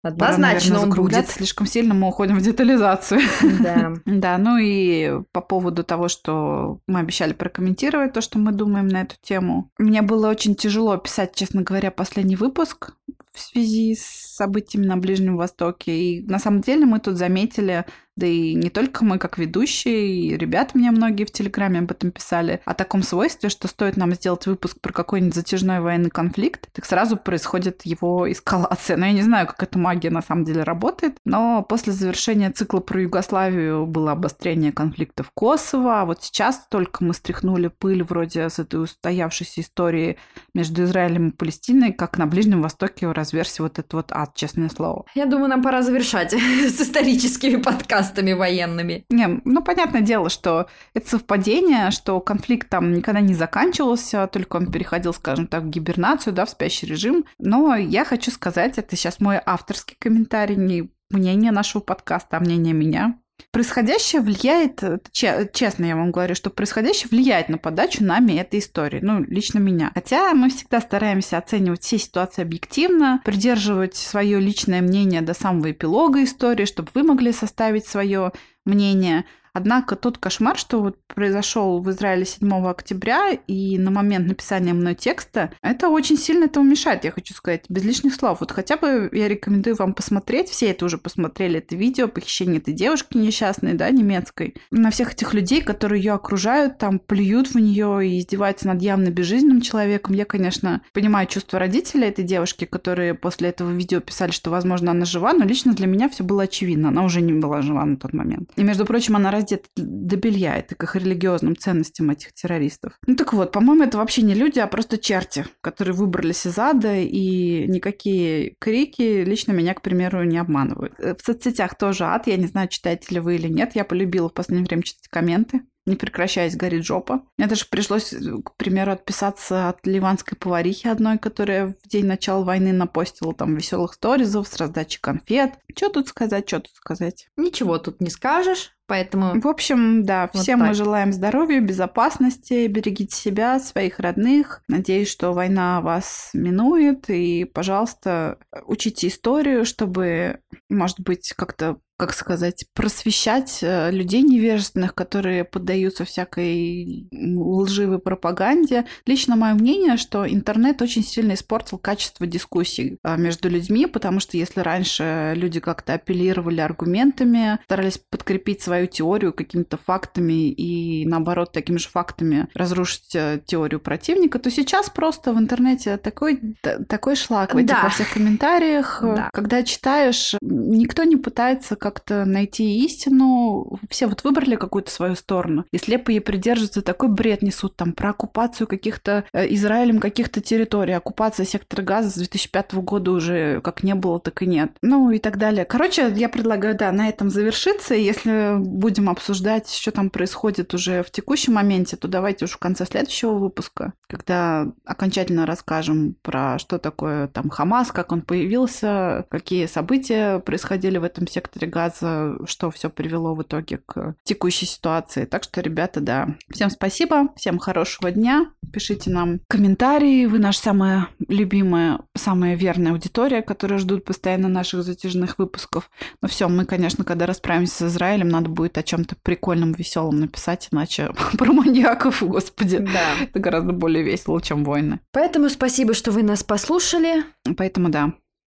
Однозначно 0.04 0.38
Пора, 0.38 0.54
наверное, 0.54 0.80
он 0.80 0.90
будет. 0.90 1.30
Слишком 1.30 1.68
сильно 1.68 1.94
мы 1.94 2.08
уходим 2.08 2.40
в 2.40 2.42
детализацию. 2.42 3.22
Да. 3.60 3.94
да, 4.06 4.38
ну 4.40 4.58
и 4.58 5.22
по 5.32 5.42
поводу 5.42 5.84
того, 5.84 6.08
что 6.08 6.80
мы 6.88 7.02
обещали 7.02 7.34
прокомментировать 7.34 8.12
то, 8.12 8.22
что 8.22 8.40
мы 8.40 8.52
думаем 8.52 8.88
на 8.88 9.02
эту 9.02 9.16
тему. 9.22 9.70
Мне 9.78 10.02
было 10.02 10.28
очень 10.28 10.56
тяжело 10.56 10.98
писать, 10.98 11.36
честно 11.36 11.62
говоря, 11.62 11.92
последний 11.92 12.36
выпуск 12.36 12.94
в 13.32 13.40
связи 13.40 13.96
с 13.96 14.36
событиями 14.36 14.88
на 14.88 14.98
Ближнем 14.98 15.38
Востоке. 15.38 15.96
И 15.96 16.26
на 16.26 16.40
самом 16.40 16.62
деле 16.62 16.88
мы 16.88 17.00
тут 17.00 17.18
заметили 17.18 17.86
да 18.22 18.28
и 18.28 18.54
не 18.54 18.70
только 18.70 19.04
мы, 19.04 19.18
как 19.18 19.40
ведущие, 19.40 20.10
и 20.10 20.38
ребята 20.38 20.78
мне 20.78 20.92
многие 20.92 21.26
в 21.26 21.32
Телеграме 21.32 21.80
об 21.80 21.90
этом 21.90 22.12
писали, 22.12 22.62
о 22.66 22.76
таком 22.76 23.02
свойстве, 23.02 23.50
что 23.50 23.68
стоит 23.68 23.98
нам 23.98 24.14
сделать 24.14 24.46
выпуск 24.46 24.78
про 24.80 24.94
какой-нибудь 24.94 25.34
затяжной 25.34 25.80
военный 25.80 26.12
конфликт, 26.12 26.70
так 26.72 26.86
сразу 26.86 27.18
происходит 27.18 27.82
его 27.84 28.32
эскалация. 28.32 28.96
Но 28.96 29.08
я 29.08 29.14
не 29.14 29.24
знаю, 29.24 29.48
как 29.48 29.64
эта 29.64 29.80
магия 29.80 30.12
на 30.12 30.22
самом 30.22 30.46
деле 30.46 30.62
работает, 30.62 31.18
но 31.26 31.64
после 31.64 31.94
завершения 31.94 32.52
цикла 32.52 32.80
про 32.80 33.02
Югославию 33.02 33.88
было 33.88 34.12
обострение 34.12 34.72
конфликта 34.72 35.24
в 35.24 35.32
Косово, 35.32 36.02
а 36.02 36.06
вот 36.06 36.24
сейчас 36.24 36.68
только 36.70 37.04
мы 37.04 37.16
стряхнули 37.16 37.70
пыль 37.70 38.04
вроде 38.04 38.48
с 38.48 38.60
этой 38.60 38.84
устоявшейся 38.84 39.62
истории 39.62 40.18
между 40.54 40.84
Израилем 40.84 41.30
и 41.30 41.32
Палестиной, 41.32 41.92
как 41.92 42.20
на 42.20 42.28
Ближнем 42.28 42.62
Востоке 42.62 43.12
разверся 43.12 43.64
вот 43.64 43.80
этот 43.80 43.94
вот 43.94 44.12
ад, 44.12 44.36
честное 44.36 44.70
слово. 44.70 45.06
Я 45.16 45.26
думаю, 45.26 45.50
нам 45.50 45.64
пора 45.64 45.82
завершать 45.82 46.34
с 46.34 46.80
историческими 46.80 47.56
подкастами 47.56 48.11
подкастами 48.12 48.34
военными. 48.34 49.06
Не, 49.10 49.42
ну, 49.46 49.64
понятное 49.64 50.02
дело, 50.02 50.30
что 50.30 50.68
это 50.94 51.10
совпадение, 51.10 51.92
что 51.92 52.20
конфликт 52.20 52.70
там 52.70 52.94
никогда 52.94 53.22
не 53.22 53.34
заканчивался, 53.34 54.28
только 54.28 54.58
он 54.58 54.72
переходил, 54.72 55.14
скажем 55.14 55.48
так, 55.48 55.64
в 55.64 55.70
гибернацию, 55.70 56.34
да, 56.34 56.46
в 56.46 56.50
спящий 56.50 56.88
режим. 56.88 57.26
Но 57.40 57.76
я 57.76 58.06
хочу 58.06 58.32
сказать, 58.32 58.78
это 58.78 58.96
сейчас 58.96 59.20
мой 59.20 59.40
авторский 59.46 59.96
комментарий, 60.00 60.56
не 60.56 60.92
мнение 61.10 61.52
нашего 61.52 61.82
подкаста, 61.82 62.38
а 62.38 62.40
мнение 62.40 62.74
меня. 62.74 63.21
Происходящее 63.52 64.22
влияет, 64.22 64.84
честно 65.12 65.86
я 65.86 65.96
вам 65.96 66.12
говорю, 66.12 66.36
что 66.36 66.50
происходящее 66.50 67.10
влияет 67.10 67.50
на 67.50 67.58
подачу 67.58 68.04
нами 68.04 68.34
этой 68.34 68.60
истории, 68.60 69.00
ну, 69.02 69.24
лично 69.24 69.60
меня. 69.60 69.92
Хотя 69.94 70.34
мы 70.34 70.50
всегда 70.50 70.82
стараемся 70.82 71.38
оценивать 71.38 71.84
все 71.84 71.98
ситуации 71.98 72.44
объективно, 72.44 73.22
придерживать 73.26 73.96
свое 73.96 74.40
личное 74.40 74.82
мнение 74.82 75.22
до 75.22 75.34
самого 75.34 75.72
эпилога 75.72 76.24
истории, 76.24 76.66
чтобы 76.66 76.90
вы 76.94 77.04
могли 77.04 77.32
составить 77.32 77.88
свое 77.88 78.32
мнение– 78.66 79.26
Однако 79.54 79.96
тот 79.96 80.18
кошмар, 80.18 80.58
что 80.58 80.82
вот 80.82 80.98
произошел 81.08 81.82
в 81.82 81.90
Израиле 81.92 82.26
7 82.26 82.68
октября 82.68 83.32
и 83.32 83.78
на 83.78 83.92
момент 83.92 84.28
написания 84.28 84.74
мной 84.74 84.96
текста, 84.96 85.52
это 85.62 85.90
очень 85.90 86.18
сильно 86.18 86.46
этого 86.46 86.64
мешает, 86.64 87.04
я 87.04 87.12
хочу 87.12 87.34
сказать, 87.34 87.66
без 87.70 87.84
лишних 87.84 88.16
слов. 88.16 88.40
Вот 88.40 88.52
хотя 88.52 88.78
бы 88.78 89.10
я 89.12 89.28
рекомендую 89.28 89.76
вам 89.76 89.94
посмотреть, 89.94 90.50
все 90.50 90.68
это 90.68 90.86
уже 90.86 90.98
посмотрели, 90.98 91.60
это 91.60 91.76
видео, 91.76 92.08
похищение 92.08 92.60
этой 92.60 92.74
девушки 92.74 93.18
несчастной, 93.18 93.74
да, 93.74 93.90
немецкой. 93.90 94.56
На 94.72 94.92
всех 94.92 95.14
этих 95.14 95.34
людей, 95.34 95.62
которые 95.62 96.02
ее 96.02 96.14
окружают, 96.14 96.78
там 96.78 97.00
плюют 97.00 97.54
в 97.54 97.56
нее 97.56 98.08
и 98.08 98.20
издеваются 98.20 98.68
над 98.68 98.82
явно 98.82 99.10
безжизненным 99.10 99.62
человеком. 99.62 100.16
Я, 100.16 100.26
конечно, 100.26 100.82
понимаю 100.94 101.28
чувства 101.28 101.60
родителей 101.60 102.08
этой 102.08 102.24
девушки, 102.24 102.66
которые 102.66 103.14
после 103.14 103.50
этого 103.50 103.72
видео 103.72 104.00
писали, 104.00 104.32
что, 104.32 104.50
возможно, 104.50 104.92
она 104.92 105.06
жива, 105.06 105.34
но 105.34 105.44
лично 105.44 105.74
для 105.74 105.88
меня 105.88 106.10
все 106.10 106.24
было 106.24 106.44
очевидно. 106.44 106.90
Она 106.90 107.04
уже 107.04 107.22
не 107.22 107.34
была 107.34 107.62
жива 107.62 107.86
на 107.86 107.98
тот 107.98 108.14
момент. 108.14 108.52
И, 108.56 108.64
между 108.64 108.86
прочим, 108.86 109.16
она 109.16 109.32
раздет 109.42 109.66
до 109.76 110.16
белья, 110.16 110.58
это 110.58 110.76
к 110.76 110.84
их 110.84 110.96
религиозным 110.96 111.56
ценностям 111.56 112.10
этих 112.10 112.34
террористов. 112.34 112.94
Ну 113.08 113.16
так 113.16 113.34
вот, 113.34 113.52
по-моему, 113.52 113.84
это 113.84 113.98
вообще 113.98 114.22
не 114.22 114.34
люди, 114.34 114.60
а 114.60 114.68
просто 114.68 114.98
черти, 114.98 115.46
которые 115.62 115.96
выбрались 115.96 116.46
из 116.46 116.58
ада, 116.58 116.96
и 116.98 117.68
никакие 117.68 118.56
крики 118.60 119.24
лично 119.24 119.52
меня, 119.52 119.74
к 119.74 119.82
примеру, 119.82 120.24
не 120.24 120.38
обманывают. 120.38 120.94
Э, 121.00 121.16
в 121.16 121.26
соцсетях 121.26 121.78
тоже 121.78 122.06
ад, 122.06 122.28
я 122.28 122.38
не 122.38 122.48
знаю, 122.48 122.68
читаете 122.68 123.16
ли 123.16 123.20
вы 123.20 123.36
или 123.36 123.48
нет, 123.48 123.72
я 123.76 123.84
полюбила 123.84 124.30
в 124.30 124.34
последнее 124.34 124.66
время 124.66 124.84
читать 124.84 125.08
комменты 125.10 125.62
не 125.86 125.96
прекращаясь, 125.96 126.56
горит 126.56 126.86
жопа. 126.86 127.24
Мне 127.38 127.48
даже 127.48 127.66
пришлось, 127.70 128.14
к 128.46 128.56
примеру, 128.56 128.92
отписаться 128.92 129.70
от 129.70 129.86
ливанской 129.86 130.38
поварихи 130.38 130.88
одной, 130.88 131.18
которая 131.18 131.76
в 131.84 131.88
день 131.88 132.06
начала 132.06 132.44
войны 132.44 132.72
напостила 132.72 133.34
там 133.34 133.56
веселых 133.56 133.94
сторизов 133.94 134.48
с 134.48 134.58
раздачей 134.58 135.00
конфет. 135.02 135.54
Что 135.76 135.90
тут 135.90 136.08
сказать, 136.08 136.48
что 136.48 136.60
тут 136.60 136.76
сказать? 136.76 137.28
Ничего 137.38 137.78
тут 137.78 138.02
не 138.02 138.10
скажешь. 138.10 138.76
Поэтому... 138.92 139.40
В 139.40 139.48
общем, 139.48 140.04
да, 140.04 140.30
вот 140.34 140.44
всем 140.44 140.60
так. 140.60 140.68
мы 140.68 140.74
желаем 140.74 141.14
здоровья, 141.14 141.62
безопасности, 141.62 142.68
берегите 142.68 143.16
себя, 143.16 143.58
своих 143.62 144.00
родных. 144.00 144.62
Надеюсь, 144.68 145.10
что 145.10 145.32
война 145.32 145.80
вас 145.80 146.32
минует. 146.34 147.10
И, 147.10 147.46
пожалуйста, 147.46 148.38
учите 148.66 149.08
историю, 149.08 149.64
чтобы, 149.64 150.42
может 150.70 151.00
быть, 151.00 151.32
как-то 151.38 151.78
как 152.02 152.16
сказать, 152.16 152.66
просвещать 152.74 153.60
э, 153.62 153.92
людей 153.92 154.24
невежественных, 154.24 154.96
которые 154.96 155.44
поддаются 155.44 156.04
всякой 156.04 157.08
лживой 157.12 158.00
пропаганде. 158.00 158.86
Лично 159.06 159.36
мое 159.36 159.54
мнение, 159.54 159.98
что 159.98 160.28
интернет 160.28 160.82
очень 160.82 161.04
сильно 161.04 161.36
испортил 161.36 161.78
качество 161.78 162.26
дискуссий 162.26 162.98
э, 163.04 163.18
между 163.18 163.50
людьми, 163.50 163.86
потому 163.86 164.20
что 164.20 164.36
если 164.36 164.62
раньше 164.62 165.34
люди 165.36 165.60
как-то 165.60 165.94
апеллировали 165.94 166.62
аргументами, 166.62 167.60
старались 167.66 168.00
подкрепить 168.00 168.64
свою 168.64 168.88
теорию 168.88 169.32
какими-то 169.32 169.78
фактами 169.78 170.50
и, 170.50 171.06
наоборот, 171.06 171.52
такими 171.52 171.78
же 171.78 171.88
фактами 171.88 172.48
разрушить 172.56 173.14
э, 173.14 173.42
теорию 173.46 173.80
противника, 173.80 174.40
то 174.40 174.50
сейчас 174.50 174.90
просто 174.90 175.34
в 175.34 175.38
интернете 175.38 175.98
такой, 175.98 176.40
такой 176.88 177.16
шлак 177.16 177.54
в 177.54 177.58
этих 177.58 177.76
да. 177.76 177.84
во 177.84 177.90
всех 177.90 178.12
комментариях. 178.12 179.02
Да. 179.04 179.30
Когда 179.32 179.62
читаешь, 179.62 180.34
никто 180.42 181.04
не 181.04 181.16
пытается 181.16 181.76
как 181.76 181.91
как-то 181.92 182.26
найти 182.26 182.80
истину. 182.86 183.80
Все 183.90 184.08
вот 184.08 184.24
выбрали 184.24 184.56
какую-то 184.56 184.92
свою 184.92 185.16
сторону 185.16 185.66
и 185.72 185.78
слепо 185.78 186.10
ей 186.10 186.22
придерживаются. 186.22 186.82
Такой 186.82 187.10
бред 187.10 187.42
несут 187.42 187.76
там 187.76 187.94
про 187.94 188.12
оккупацию 188.12 188.68
каких-то 188.68 189.26
э, 189.34 189.54
Израилем 189.54 190.00
каких-то 190.00 190.42
территорий. 190.42 190.94
Оккупация 190.94 191.46
сектора 191.46 191.82
газа 191.82 192.10
с 192.10 192.16
2005 192.16 192.76
года 192.76 193.12
уже 193.12 193.62
как 193.62 193.84
не 193.84 193.96
было, 193.96 194.20
так 194.20 194.42
и 194.42 194.46
нет. 194.46 194.72
Ну 194.82 195.12
и 195.12 195.20
так 195.20 195.38
далее. 195.38 195.66
Короче, 195.66 196.12
я 196.16 196.30
предлагаю, 196.30 196.76
да, 196.78 196.92
на 196.92 197.10
этом 197.10 197.30
завершиться. 197.30 197.94
Если 197.94 198.56
будем 198.58 199.10
обсуждать, 199.10 199.70
что 199.70 199.92
там 199.92 200.10
происходит 200.10 200.74
уже 200.74 201.04
в 201.04 201.12
текущем 201.12 201.54
моменте, 201.54 201.98
то 201.98 202.08
давайте 202.08 202.46
уж 202.46 202.52
в 202.52 202.58
конце 202.58 202.86
следующего 202.86 203.34
выпуска, 203.34 203.94
когда 204.08 204.68
окончательно 204.86 205.46
расскажем 205.46 206.16
про 206.22 206.58
что 206.60 206.78
такое 206.78 207.28
там 207.28 207.50
Хамас, 207.50 207.92
как 207.92 208.12
он 208.12 208.22
появился, 208.22 209.26
какие 209.30 209.66
события 209.66 210.40
происходили 210.40 210.98
в 210.98 211.04
этом 211.04 211.28
секторе 211.28 211.68
газа, 211.68 211.81
что 211.90 212.72
все 212.72 212.90
привело 212.90 213.34
в 213.36 213.42
итоге 213.44 213.80
к 213.86 214.16
текущей 214.24 214.66
ситуации. 214.66 215.26
Так 215.26 215.44
что, 215.44 215.62
ребята, 215.62 216.00
да. 216.00 216.36
Всем 216.50 216.70
спасибо, 216.70 217.30
всем 217.36 217.58
хорошего 217.60 218.12
дня. 218.12 218.52
Пишите 218.72 219.10
нам 219.10 219.40
комментарии. 219.48 220.26
Вы 220.26 220.40
наша 220.40 220.60
самая 220.60 221.08
любимая, 221.28 222.00
самая 222.16 222.56
верная 222.56 222.92
аудитория, 222.94 223.42
которая 223.42 223.80
ждут 223.80 224.06
постоянно 224.06 224.48
наших 224.48 224.84
затяжных 224.84 225.38
выпусков. 225.40 225.90
Но 226.22 226.28
все, 226.28 226.48
мы, 226.48 226.66
конечно, 226.66 227.04
когда 227.04 227.26
расправимся 227.26 227.90
с 227.90 227.94
Израилем, 227.94 228.30
надо 228.30 228.50
будет 228.50 228.78
о 228.78 228.84
чем-то 228.84 229.16
прикольном, 229.24 229.74
веселом 229.74 230.20
написать, 230.20 230.70
иначе 230.72 231.12
про 231.38 231.52
маньяков, 231.52 232.22
господи, 232.24 232.78
Да. 232.78 233.24
это 233.24 233.40
гораздо 233.40 233.74
более 233.74 234.04
весело, 234.04 234.42
чем 234.42 234.64
войны. 234.64 235.00
Поэтому 235.12 235.50
спасибо, 235.50 235.94
что 235.94 236.12
вы 236.12 236.24
нас 236.24 236.44
послушали. 236.44 237.24
Поэтому 237.58 237.90
да. 237.90 238.14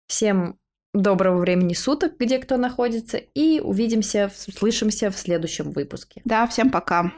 Всем 0.09 0.57
доброго 0.95 1.39
времени 1.39 1.75
суток, 1.75 2.15
где 2.19 2.39
кто 2.39 2.57
находится, 2.57 3.17
и 3.17 3.61
увидимся, 3.61 4.31
слышимся 4.35 5.11
в 5.11 5.17
следующем 5.17 5.73
выпуске. 5.73 6.21
Да, 6.25 6.47
всем 6.47 6.71
пока. 6.71 7.13